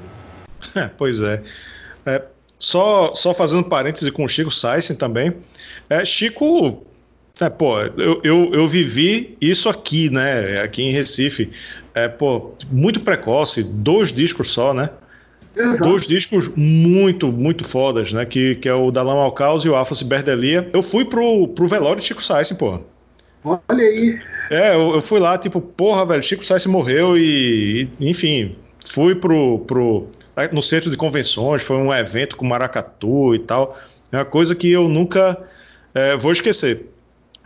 É, 0.74 0.88
pois 0.96 1.22
é. 1.22 1.42
é. 2.06 2.22
só, 2.58 3.12
só 3.14 3.32
fazendo 3.32 3.64
parêntese 3.64 4.10
com 4.10 4.24
o 4.24 4.28
Chico 4.28 4.50
Saisen 4.50 4.96
também. 4.96 5.34
É, 5.88 6.04
Chico, 6.04 6.84
é, 7.40 7.48
pô, 7.48 7.80
eu, 7.80 8.20
eu, 8.24 8.50
eu, 8.52 8.68
vivi 8.68 9.36
isso 9.40 9.68
aqui, 9.68 10.10
né? 10.10 10.60
Aqui 10.60 10.82
em 10.82 10.90
Recife. 10.90 11.50
É, 11.94 12.08
pô, 12.08 12.52
muito 12.70 13.00
precoce, 13.00 13.62
dois 13.62 14.12
discos 14.12 14.50
só, 14.50 14.74
né? 14.74 14.90
Exato. 15.56 15.88
Dois 15.88 16.06
discos 16.06 16.48
muito, 16.54 17.32
muito 17.32 17.64
fodas, 17.64 18.12
né? 18.12 18.24
Que, 18.24 18.54
que 18.54 18.68
é 18.68 18.74
o 18.74 18.90
Dalam 18.90 19.18
ao 19.18 19.32
Caos 19.32 19.64
e 19.64 19.68
o 19.68 19.74
Alfa 19.74 19.94
Ciberdelia. 19.94 20.68
Eu 20.72 20.82
fui 20.82 21.04
pro, 21.04 21.48
pro 21.48 21.68
velório 21.68 22.00
de 22.00 22.06
Chico 22.06 22.22
Sainz, 22.22 22.52
pô. 22.52 22.80
Olha 23.44 23.60
aí. 23.84 24.18
É, 24.50 24.74
eu, 24.74 24.94
eu, 24.94 25.02
fui 25.02 25.18
lá, 25.18 25.36
tipo, 25.38 25.60
porra, 25.60 26.04
velho, 26.06 26.22
Chico 26.22 26.44
Sainz 26.44 26.66
morreu 26.66 27.16
e, 27.16 27.88
e, 27.98 28.08
enfim, 28.08 28.54
fui 28.84 29.14
pro, 29.14 29.60
pro. 29.60 30.06
No 30.52 30.62
centro 30.62 30.90
de 30.90 30.96
convenções, 30.96 31.62
foi 31.62 31.76
um 31.76 31.92
evento 31.92 32.36
com 32.36 32.46
maracatu 32.46 33.34
e 33.34 33.38
tal. 33.38 33.76
É 34.12 34.18
uma 34.18 34.24
coisa 34.24 34.54
que 34.54 34.70
eu 34.70 34.88
nunca 34.88 35.38
é, 35.94 36.16
vou 36.16 36.32
esquecer. 36.32 36.86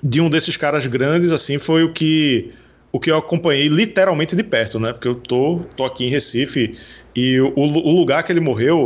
De 0.02 0.20
um 0.20 0.28
desses 0.28 0.56
caras 0.56 0.86
grandes, 0.86 1.32
assim, 1.32 1.58
foi 1.58 1.82
o 1.82 1.92
que 1.92 2.52
o 2.94 3.00
que 3.00 3.10
eu 3.10 3.16
acompanhei 3.16 3.66
literalmente 3.66 4.36
de 4.36 4.44
perto, 4.44 4.78
né? 4.78 4.92
Porque 4.92 5.08
eu 5.08 5.16
tô, 5.16 5.58
tô 5.76 5.84
aqui 5.84 6.04
em 6.06 6.08
Recife 6.08 6.78
e 7.12 7.40
o, 7.40 7.52
o 7.56 7.90
lugar 7.90 8.22
que 8.22 8.30
ele 8.30 8.38
morreu, 8.38 8.78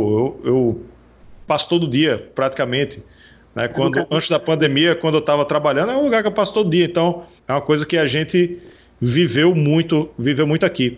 eu, 0.43 0.51
eu, 0.51 0.81
passo 1.45 1.69
todo 1.69 1.87
dia, 1.87 2.17
praticamente. 2.33 3.03
Né? 3.53 3.67
Quando, 3.67 4.07
antes 4.09 4.27
da 4.27 4.39
pandemia, 4.39 4.95
quando 4.95 5.13
eu 5.13 5.19
estava 5.19 5.45
trabalhando, 5.45 5.91
é 5.91 5.95
um 5.95 6.05
lugar 6.05 6.23
que 6.23 6.27
eu 6.27 6.31
passo 6.31 6.51
todo 6.51 6.71
dia. 6.71 6.85
Então, 6.85 7.21
é 7.47 7.53
uma 7.53 7.61
coisa 7.61 7.85
que 7.85 7.99
a 7.99 8.07
gente 8.07 8.59
viveu 8.99 9.53
muito, 9.53 10.09
viveu 10.17 10.47
muito 10.47 10.65
aqui. 10.65 10.97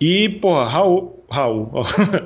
E, 0.00 0.28
porra, 0.28 0.64
Raul, 0.64 1.24
Raul, 1.28 1.72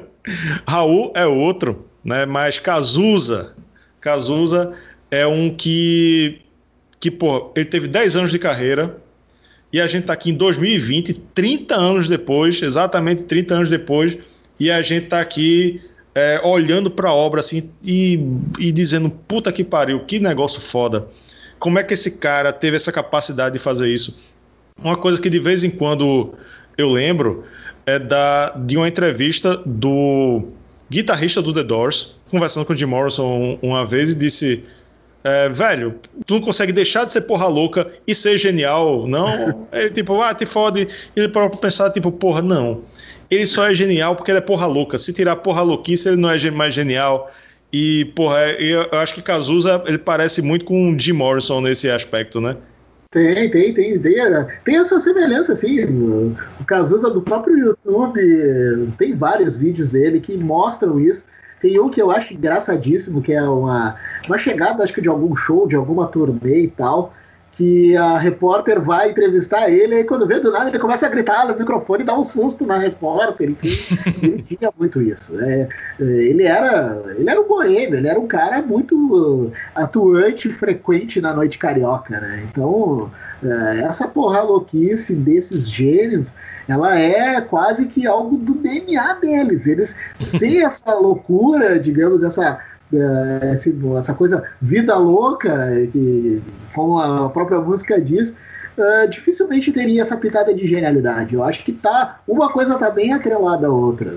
Raul 0.68 1.10
é 1.14 1.26
outro, 1.26 1.86
né? 2.04 2.26
Mas 2.26 2.58
Cazuza, 2.58 3.56
Cazuza 3.98 4.72
é 5.10 5.26
um 5.26 5.48
que 5.48 6.42
que, 7.00 7.10
pô, 7.10 7.50
ele 7.56 7.64
teve 7.64 7.88
10 7.88 8.16
anos 8.16 8.30
de 8.30 8.38
carreira 8.38 9.00
e 9.72 9.80
a 9.80 9.86
gente 9.86 10.06
tá 10.06 10.12
aqui 10.12 10.30
em 10.30 10.34
2020, 10.34 11.14
30 11.34 11.74
anos 11.74 12.08
depois, 12.08 12.62
exatamente 12.62 13.22
30 13.24 13.54
anos 13.54 13.70
depois, 13.70 14.16
e 14.58 14.70
a 14.70 14.80
gente 14.82 15.06
tá 15.06 15.20
aqui 15.20 15.80
é, 16.14 16.40
olhando 16.42 16.90
para 16.90 17.10
a 17.10 17.14
obra 17.14 17.40
assim 17.40 17.70
e, 17.84 18.18
e 18.58 18.72
dizendo: 18.72 19.10
puta 19.10 19.52
que 19.52 19.62
pariu, 19.62 20.00
que 20.00 20.18
negócio 20.18 20.60
foda. 20.60 21.06
Como 21.58 21.78
é 21.78 21.82
que 21.82 21.94
esse 21.94 22.18
cara 22.18 22.52
teve 22.52 22.76
essa 22.76 22.92
capacidade 22.92 23.52
de 23.52 23.58
fazer 23.58 23.88
isso? 23.88 24.32
Uma 24.82 24.96
coisa 24.96 25.20
que 25.20 25.28
de 25.28 25.38
vez 25.38 25.64
em 25.64 25.70
quando 25.70 26.34
eu 26.76 26.88
lembro 26.90 27.44
é 27.84 27.98
da, 27.98 28.50
de 28.50 28.76
uma 28.76 28.88
entrevista 28.88 29.56
do 29.66 30.48
guitarrista 30.88 31.42
do 31.42 31.52
The 31.52 31.64
Doors, 31.64 32.16
conversando 32.30 32.64
com 32.64 32.72
o 32.72 32.76
Jim 32.76 32.86
Morrison 32.86 33.58
uma 33.60 33.84
vez 33.84 34.12
e 34.12 34.14
disse: 34.14 34.64
é, 35.24 35.48
velho, 35.48 35.96
tu 36.26 36.34
não 36.34 36.40
consegue 36.40 36.72
deixar 36.72 37.04
de 37.04 37.12
ser 37.12 37.22
porra 37.22 37.46
louca 37.46 37.86
e 38.06 38.14
ser 38.14 38.38
genial, 38.38 39.06
não? 39.06 39.66
Ele 39.72 39.90
tipo, 39.90 40.20
ah, 40.22 40.32
te 40.32 40.46
fode. 40.46 40.86
Ele 41.14 41.28
próprio 41.28 41.60
pensar, 41.60 41.90
tipo, 41.90 42.10
porra, 42.12 42.40
não. 42.40 42.82
Ele 43.30 43.46
só 43.46 43.68
é 43.68 43.74
genial 43.74 44.14
porque 44.14 44.30
ele 44.30 44.38
é 44.38 44.42
porra 44.42 44.66
louca. 44.66 44.98
Se 44.98 45.12
tirar 45.12 45.36
porra 45.36 45.62
louquice, 45.62 46.08
ele 46.08 46.16
não 46.16 46.30
é 46.30 46.50
mais 46.50 46.72
genial. 46.72 47.30
E, 47.72 48.06
porra, 48.16 48.38
é, 48.40 48.62
eu 48.62 48.98
acho 48.98 49.12
que 49.12 49.20
Cazuza, 49.20 49.82
ele 49.86 49.98
parece 49.98 50.40
muito 50.40 50.64
com 50.64 50.92
o 50.92 50.98
Jim 50.98 51.12
Morrison 51.12 51.60
nesse 51.60 51.90
aspecto, 51.90 52.40
né? 52.40 52.56
Tem, 53.10 53.50
tem, 53.50 53.72
tem, 53.72 53.98
tem, 53.98 54.14
tem 54.64 54.76
essa 54.76 55.00
semelhança, 55.00 55.54
assim, 55.54 55.82
o 56.60 56.64
Cazuza 56.66 57.08
do 57.08 57.22
próprio 57.22 57.58
YouTube, 57.58 58.20
tem 58.98 59.14
vários 59.14 59.56
vídeos 59.56 59.92
dele 59.92 60.20
que 60.20 60.36
mostram 60.36 61.00
isso, 61.00 61.24
tem 61.60 61.80
um 61.80 61.90
que 61.90 62.00
eu 62.00 62.10
acho 62.10 62.34
engraçadíssimo, 62.34 63.22
que 63.22 63.32
é 63.32 63.42
uma, 63.42 63.96
uma 64.26 64.38
chegada, 64.38 64.82
acho 64.82 64.92
que 64.92 65.00
de 65.00 65.08
algum 65.08 65.34
show, 65.34 65.66
de 65.66 65.76
alguma 65.76 66.06
turnê 66.06 66.62
e 66.62 66.68
tal, 66.68 67.12
que 67.58 67.96
a 67.96 68.16
repórter 68.16 68.80
vai 68.80 69.10
entrevistar 69.10 69.68
ele, 69.68 69.96
e 69.96 70.04
quando 70.04 70.28
vê 70.28 70.38
do 70.38 70.52
nada 70.52 70.68
ele 70.68 70.78
começa 70.78 71.06
a 71.06 71.08
gritar 71.08 71.44
no 71.48 71.58
microfone 71.58 72.04
e 72.04 72.06
dá 72.06 72.16
um 72.16 72.22
susto 72.22 72.64
na 72.64 72.78
repórter. 72.78 73.50
Enfim, 73.50 73.96
ele 74.22 74.42
tinha 74.44 74.72
muito 74.78 75.02
isso. 75.02 75.36
É, 75.40 75.68
ele, 75.98 76.44
era, 76.44 77.02
ele 77.18 77.28
era 77.28 77.40
um 77.40 77.48
boêmio, 77.48 77.96
ele 77.96 78.06
era 78.06 78.20
um 78.20 78.28
cara 78.28 78.62
muito 78.62 79.50
atuante, 79.74 80.48
frequente 80.50 81.20
na 81.20 81.34
noite 81.34 81.58
carioca. 81.58 82.20
Né? 82.20 82.46
Então, 82.48 83.10
é, 83.42 83.80
essa 83.80 84.06
porra 84.06 84.40
louquice 84.40 85.12
desses 85.12 85.68
gênios, 85.68 86.28
ela 86.68 86.96
é 86.96 87.40
quase 87.40 87.86
que 87.86 88.06
algo 88.06 88.36
do 88.36 88.54
DNA 88.54 89.14
deles. 89.14 89.66
Eles 89.66 89.96
sem 90.20 90.62
essa 90.64 90.94
loucura, 90.94 91.76
digamos, 91.80 92.22
essa 92.22 92.60
é, 92.92 93.54
essa 93.98 94.14
coisa 94.14 94.42
vida 94.60 94.96
louca, 94.96 95.68
que, 95.92 96.42
como 96.74 96.98
a 96.98 97.28
própria 97.28 97.60
música 97.60 98.00
diz, 98.00 98.30
uh, 98.78 99.08
dificilmente 99.10 99.72
teria 99.72 100.02
essa 100.02 100.16
pitada 100.16 100.54
de 100.54 100.66
genialidade. 100.66 101.34
Eu 101.34 101.44
acho 101.44 101.64
que 101.64 101.72
tá 101.72 102.20
uma 102.26 102.50
coisa 102.50 102.76
tá 102.76 102.90
bem 102.90 103.12
atrelada 103.12 103.66
à 103.66 103.70
outra. 103.70 104.14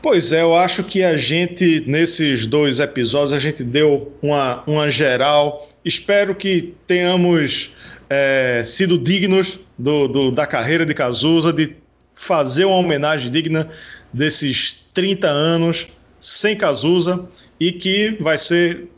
Pois 0.00 0.32
é, 0.32 0.42
eu 0.42 0.54
acho 0.54 0.84
que 0.84 1.02
a 1.02 1.16
gente, 1.16 1.84
nesses 1.86 2.46
dois 2.46 2.78
episódios, 2.78 3.32
a 3.32 3.38
gente 3.38 3.64
deu 3.64 4.12
uma, 4.22 4.62
uma 4.66 4.88
geral. 4.88 5.68
Espero 5.84 6.34
que 6.34 6.74
tenhamos 6.86 7.74
é, 8.08 8.62
sido 8.64 8.96
dignos 8.96 9.58
do, 9.76 10.06
do, 10.06 10.30
da 10.30 10.46
carreira 10.46 10.86
de 10.86 10.94
Cazuza, 10.94 11.52
de 11.52 11.76
fazer 12.14 12.64
uma 12.64 12.76
homenagem 12.76 13.30
digna 13.30 13.68
desses 14.12 14.88
30 14.94 15.28
anos 15.28 15.88
sem 16.18 16.56
Cazuza 16.56 17.28
e 17.58 17.72
que 17.72 18.16
vai 18.20 18.38
ser 18.38 18.88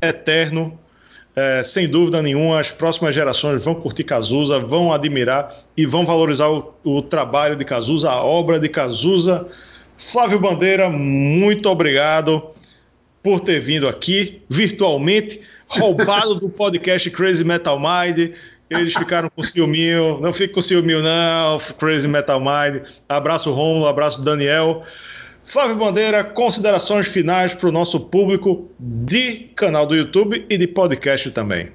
eterno. 0.00 0.78
É, 1.34 1.62
sem 1.62 1.88
dúvida 1.88 2.20
nenhuma, 2.20 2.58
as 2.58 2.72
próximas 2.72 3.14
gerações 3.14 3.64
vão 3.64 3.74
curtir 3.74 4.02
Cazuza, 4.02 4.58
vão 4.58 4.92
admirar 4.92 5.54
e 5.76 5.86
vão 5.86 6.04
valorizar 6.04 6.48
o, 6.48 6.74
o 6.82 7.02
trabalho 7.02 7.54
de 7.56 7.64
Cazuza, 7.64 8.10
a 8.10 8.22
obra 8.22 8.58
de 8.58 8.68
Cazuza. 8.68 9.46
Flávio 9.96 10.40
Bandeira, 10.40 10.90
muito 10.90 11.68
obrigado 11.68 12.50
por 13.22 13.40
ter 13.40 13.60
vindo 13.60 13.86
aqui 13.86 14.42
virtualmente, 14.48 15.40
roubado 15.68 16.34
do 16.34 16.48
podcast 16.48 17.08
Crazy 17.10 17.44
Metal 17.44 17.78
Mind. 17.78 18.34
Eles 18.68 18.94
ficaram 18.94 19.28
com 19.34 19.42
ciúminho, 19.42 20.20
não 20.20 20.32
fique 20.32 20.54
com 20.54 20.62
ciúminho 20.62 21.02
não, 21.02 21.58
Crazy 21.78 22.08
Metal 22.08 22.40
Mind. 22.40 22.82
Abraço 23.08 23.52
Romulo, 23.52 23.86
abraço 23.86 24.22
Daniel. 24.22 24.82
Flávio 25.50 25.74
Bandeira, 25.74 26.22
considerações 26.22 27.08
finais 27.08 27.52
para 27.52 27.68
o 27.68 27.72
nosso 27.72 27.98
público 27.98 28.70
de 28.78 29.50
canal 29.56 29.84
do 29.84 29.96
YouTube 29.96 30.46
e 30.48 30.56
de 30.56 30.68
podcast 30.68 31.28
também. 31.32 31.70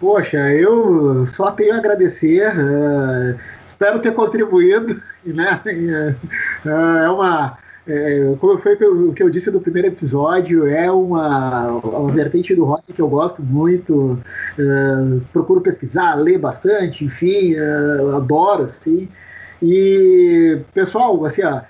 Poxa, 0.00 0.38
eu 0.50 1.26
só 1.26 1.50
tenho 1.50 1.74
a 1.74 1.76
agradecer. 1.76 2.48
Uh, 2.56 3.38
espero 3.68 3.98
ter 3.98 4.14
contribuído. 4.14 5.00
Né? 5.24 5.60
Uh, 6.64 6.68
é 6.68 7.08
uma. 7.08 7.56
É, 7.86 8.34
como 8.40 8.58
foi 8.58 8.74
o 8.74 9.12
que 9.12 9.22
eu 9.22 9.30
disse 9.30 9.52
no 9.52 9.60
primeiro 9.60 9.86
episódio, 9.86 10.66
é 10.66 10.90
uma, 10.90 11.68
uma 11.68 12.10
vertente 12.10 12.56
do 12.56 12.64
rock 12.64 12.92
que 12.92 13.00
eu 13.00 13.06
gosto 13.06 13.40
muito. 13.40 14.18
Procuro 15.32 15.60
pesquisar, 15.60 16.16
ler 16.16 16.38
bastante, 16.38 17.04
enfim, 17.04 17.54
adoro, 18.16 18.64
assim. 18.64 19.08
E, 19.62 20.58
pessoal, 20.74 21.24
assim, 21.24 21.44
ó, 21.44 21.60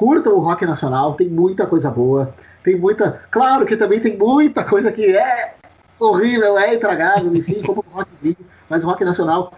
curtam 0.00 0.32
o 0.32 0.38
rock 0.38 0.64
nacional, 0.64 1.12
tem 1.12 1.28
muita 1.28 1.66
coisa 1.66 1.90
boa. 1.90 2.32
Tem 2.64 2.74
muita. 2.74 3.20
Claro 3.30 3.66
que 3.66 3.76
também 3.76 4.00
tem 4.00 4.16
muita 4.16 4.64
coisa 4.64 4.90
que 4.90 5.14
é 5.14 5.52
horrível, 5.98 6.58
é 6.58 6.74
intragável, 6.74 7.36
enfim, 7.36 7.60
como 7.66 7.84
o 7.86 7.94
rock 7.94 8.38
mas 8.70 8.82
o 8.82 8.86
rock 8.86 9.04
nacional, 9.04 9.52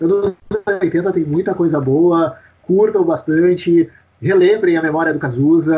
anos 0.00 0.34
80 0.66 1.12
tem 1.12 1.22
muita 1.22 1.54
coisa 1.54 1.80
boa, 1.80 2.36
curtam 2.66 3.04
bastante, 3.04 3.88
relembrem 4.20 4.76
a 4.76 4.82
memória 4.82 5.12
do 5.12 5.20
Cazuza. 5.20 5.76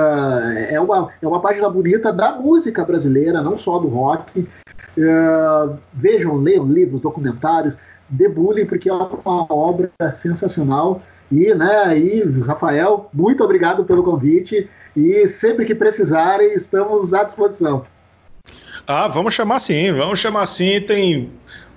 É 0.70 0.80
uma, 0.80 1.10
é 1.20 1.28
uma 1.28 1.40
página 1.40 1.68
bonita 1.68 2.10
da 2.10 2.32
música 2.32 2.84
brasileira, 2.84 3.42
não 3.42 3.58
só 3.58 3.78
do 3.78 3.88
rock. 3.88 4.48
Uh, 4.96 5.76
vejam, 5.92 6.36
leiam 6.36 6.64
livros, 6.64 7.02
documentários, 7.02 7.76
debulhem, 8.08 8.64
porque 8.64 8.88
é 8.88 8.94
uma 8.94 9.52
obra 9.52 9.90
sensacional. 10.14 11.02
E, 11.30 11.52
né, 11.54 11.98
e 11.98 12.22
Rafael, 12.40 13.10
muito 13.12 13.42
obrigado 13.42 13.84
pelo 13.84 14.02
convite 14.02 14.68
e 14.96 15.26
sempre 15.26 15.64
que 15.64 15.74
precisarem, 15.74 16.54
estamos 16.54 17.12
à 17.12 17.24
disposição. 17.24 17.84
Ah, 18.86 19.08
vamos 19.08 19.34
chamar 19.34 19.58
sim, 19.58 19.92
vamos 19.92 20.20
chamar 20.20 20.46
sim. 20.46 20.80
Tem 20.80 21.30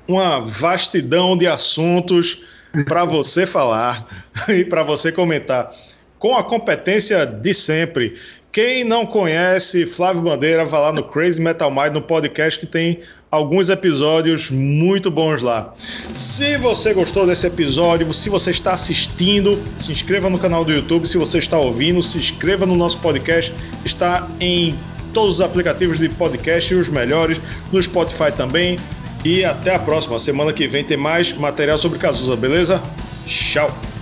uma 0.08 0.40
vastidão 0.40 1.36
de 1.36 1.48
assuntos 1.48 2.46
para 2.86 3.04
você 3.04 3.48
falar 3.48 4.06
e 4.48 4.64
para 4.64 4.84
você 4.84 5.12
comentar. 5.12 5.72
Com 6.20 6.36
a 6.36 6.44
competência 6.44 7.26
de 7.26 7.54
sempre. 7.54 8.14
Quem 8.52 8.84
não 8.84 9.06
conhece 9.06 9.86
Flávio 9.86 10.24
Bandeira, 10.24 10.66
vá 10.66 10.80
lá 10.80 10.92
no 10.92 11.04
Crazy 11.04 11.40
Metal 11.40 11.70
Mind, 11.70 11.94
no 11.94 12.02
podcast 12.02 12.60
que 12.60 12.66
tem 12.66 13.00
alguns 13.32 13.70
episódios 13.70 14.50
muito 14.50 15.12
bons 15.12 15.42
lá. 15.42 15.74
Se 15.78 16.58
você 16.58 16.94
gostou 16.94 17.28
desse 17.28 17.46
episódio, 17.48 18.12
se 18.14 18.30
você 18.30 18.52
está 18.52 18.74
assistindo, 18.74 19.62
se 19.78 19.92
inscreva 19.92 20.30
no 20.30 20.38
canal 20.38 20.66
do 20.66 20.72
YouTube. 20.72 21.08
Se 21.08 21.18
você 21.18 21.38
está 21.38 21.58
ouvindo, 21.58 22.02
se 22.02 22.18
inscreva 22.18 22.66
no 22.66 22.76
nosso 22.76 23.00
podcast. 23.00 23.54
Está 23.86 24.28
em 24.40 24.76
todos 25.14 25.36
os 25.36 25.42
aplicativos 25.42 25.98
de 25.98 26.10
podcast 26.10 26.74
e 26.74 26.78
os 26.78 26.90
melhores, 26.90 27.40
no 27.72 27.82
Spotify 27.82 28.32
também. 28.36 28.78
E 29.24 29.44
até 29.44 29.76
a 29.76 29.80
próxima. 29.80 30.18
Semana 30.18 30.54
que 30.54 30.68
vem 30.68 30.84
tem 30.84 30.98
mais 30.98 31.34
material 31.34 31.78
sobre 31.78 32.00
Cazuza, 32.00 32.36
beleza? 32.36 32.82
Tchau! 33.26 33.99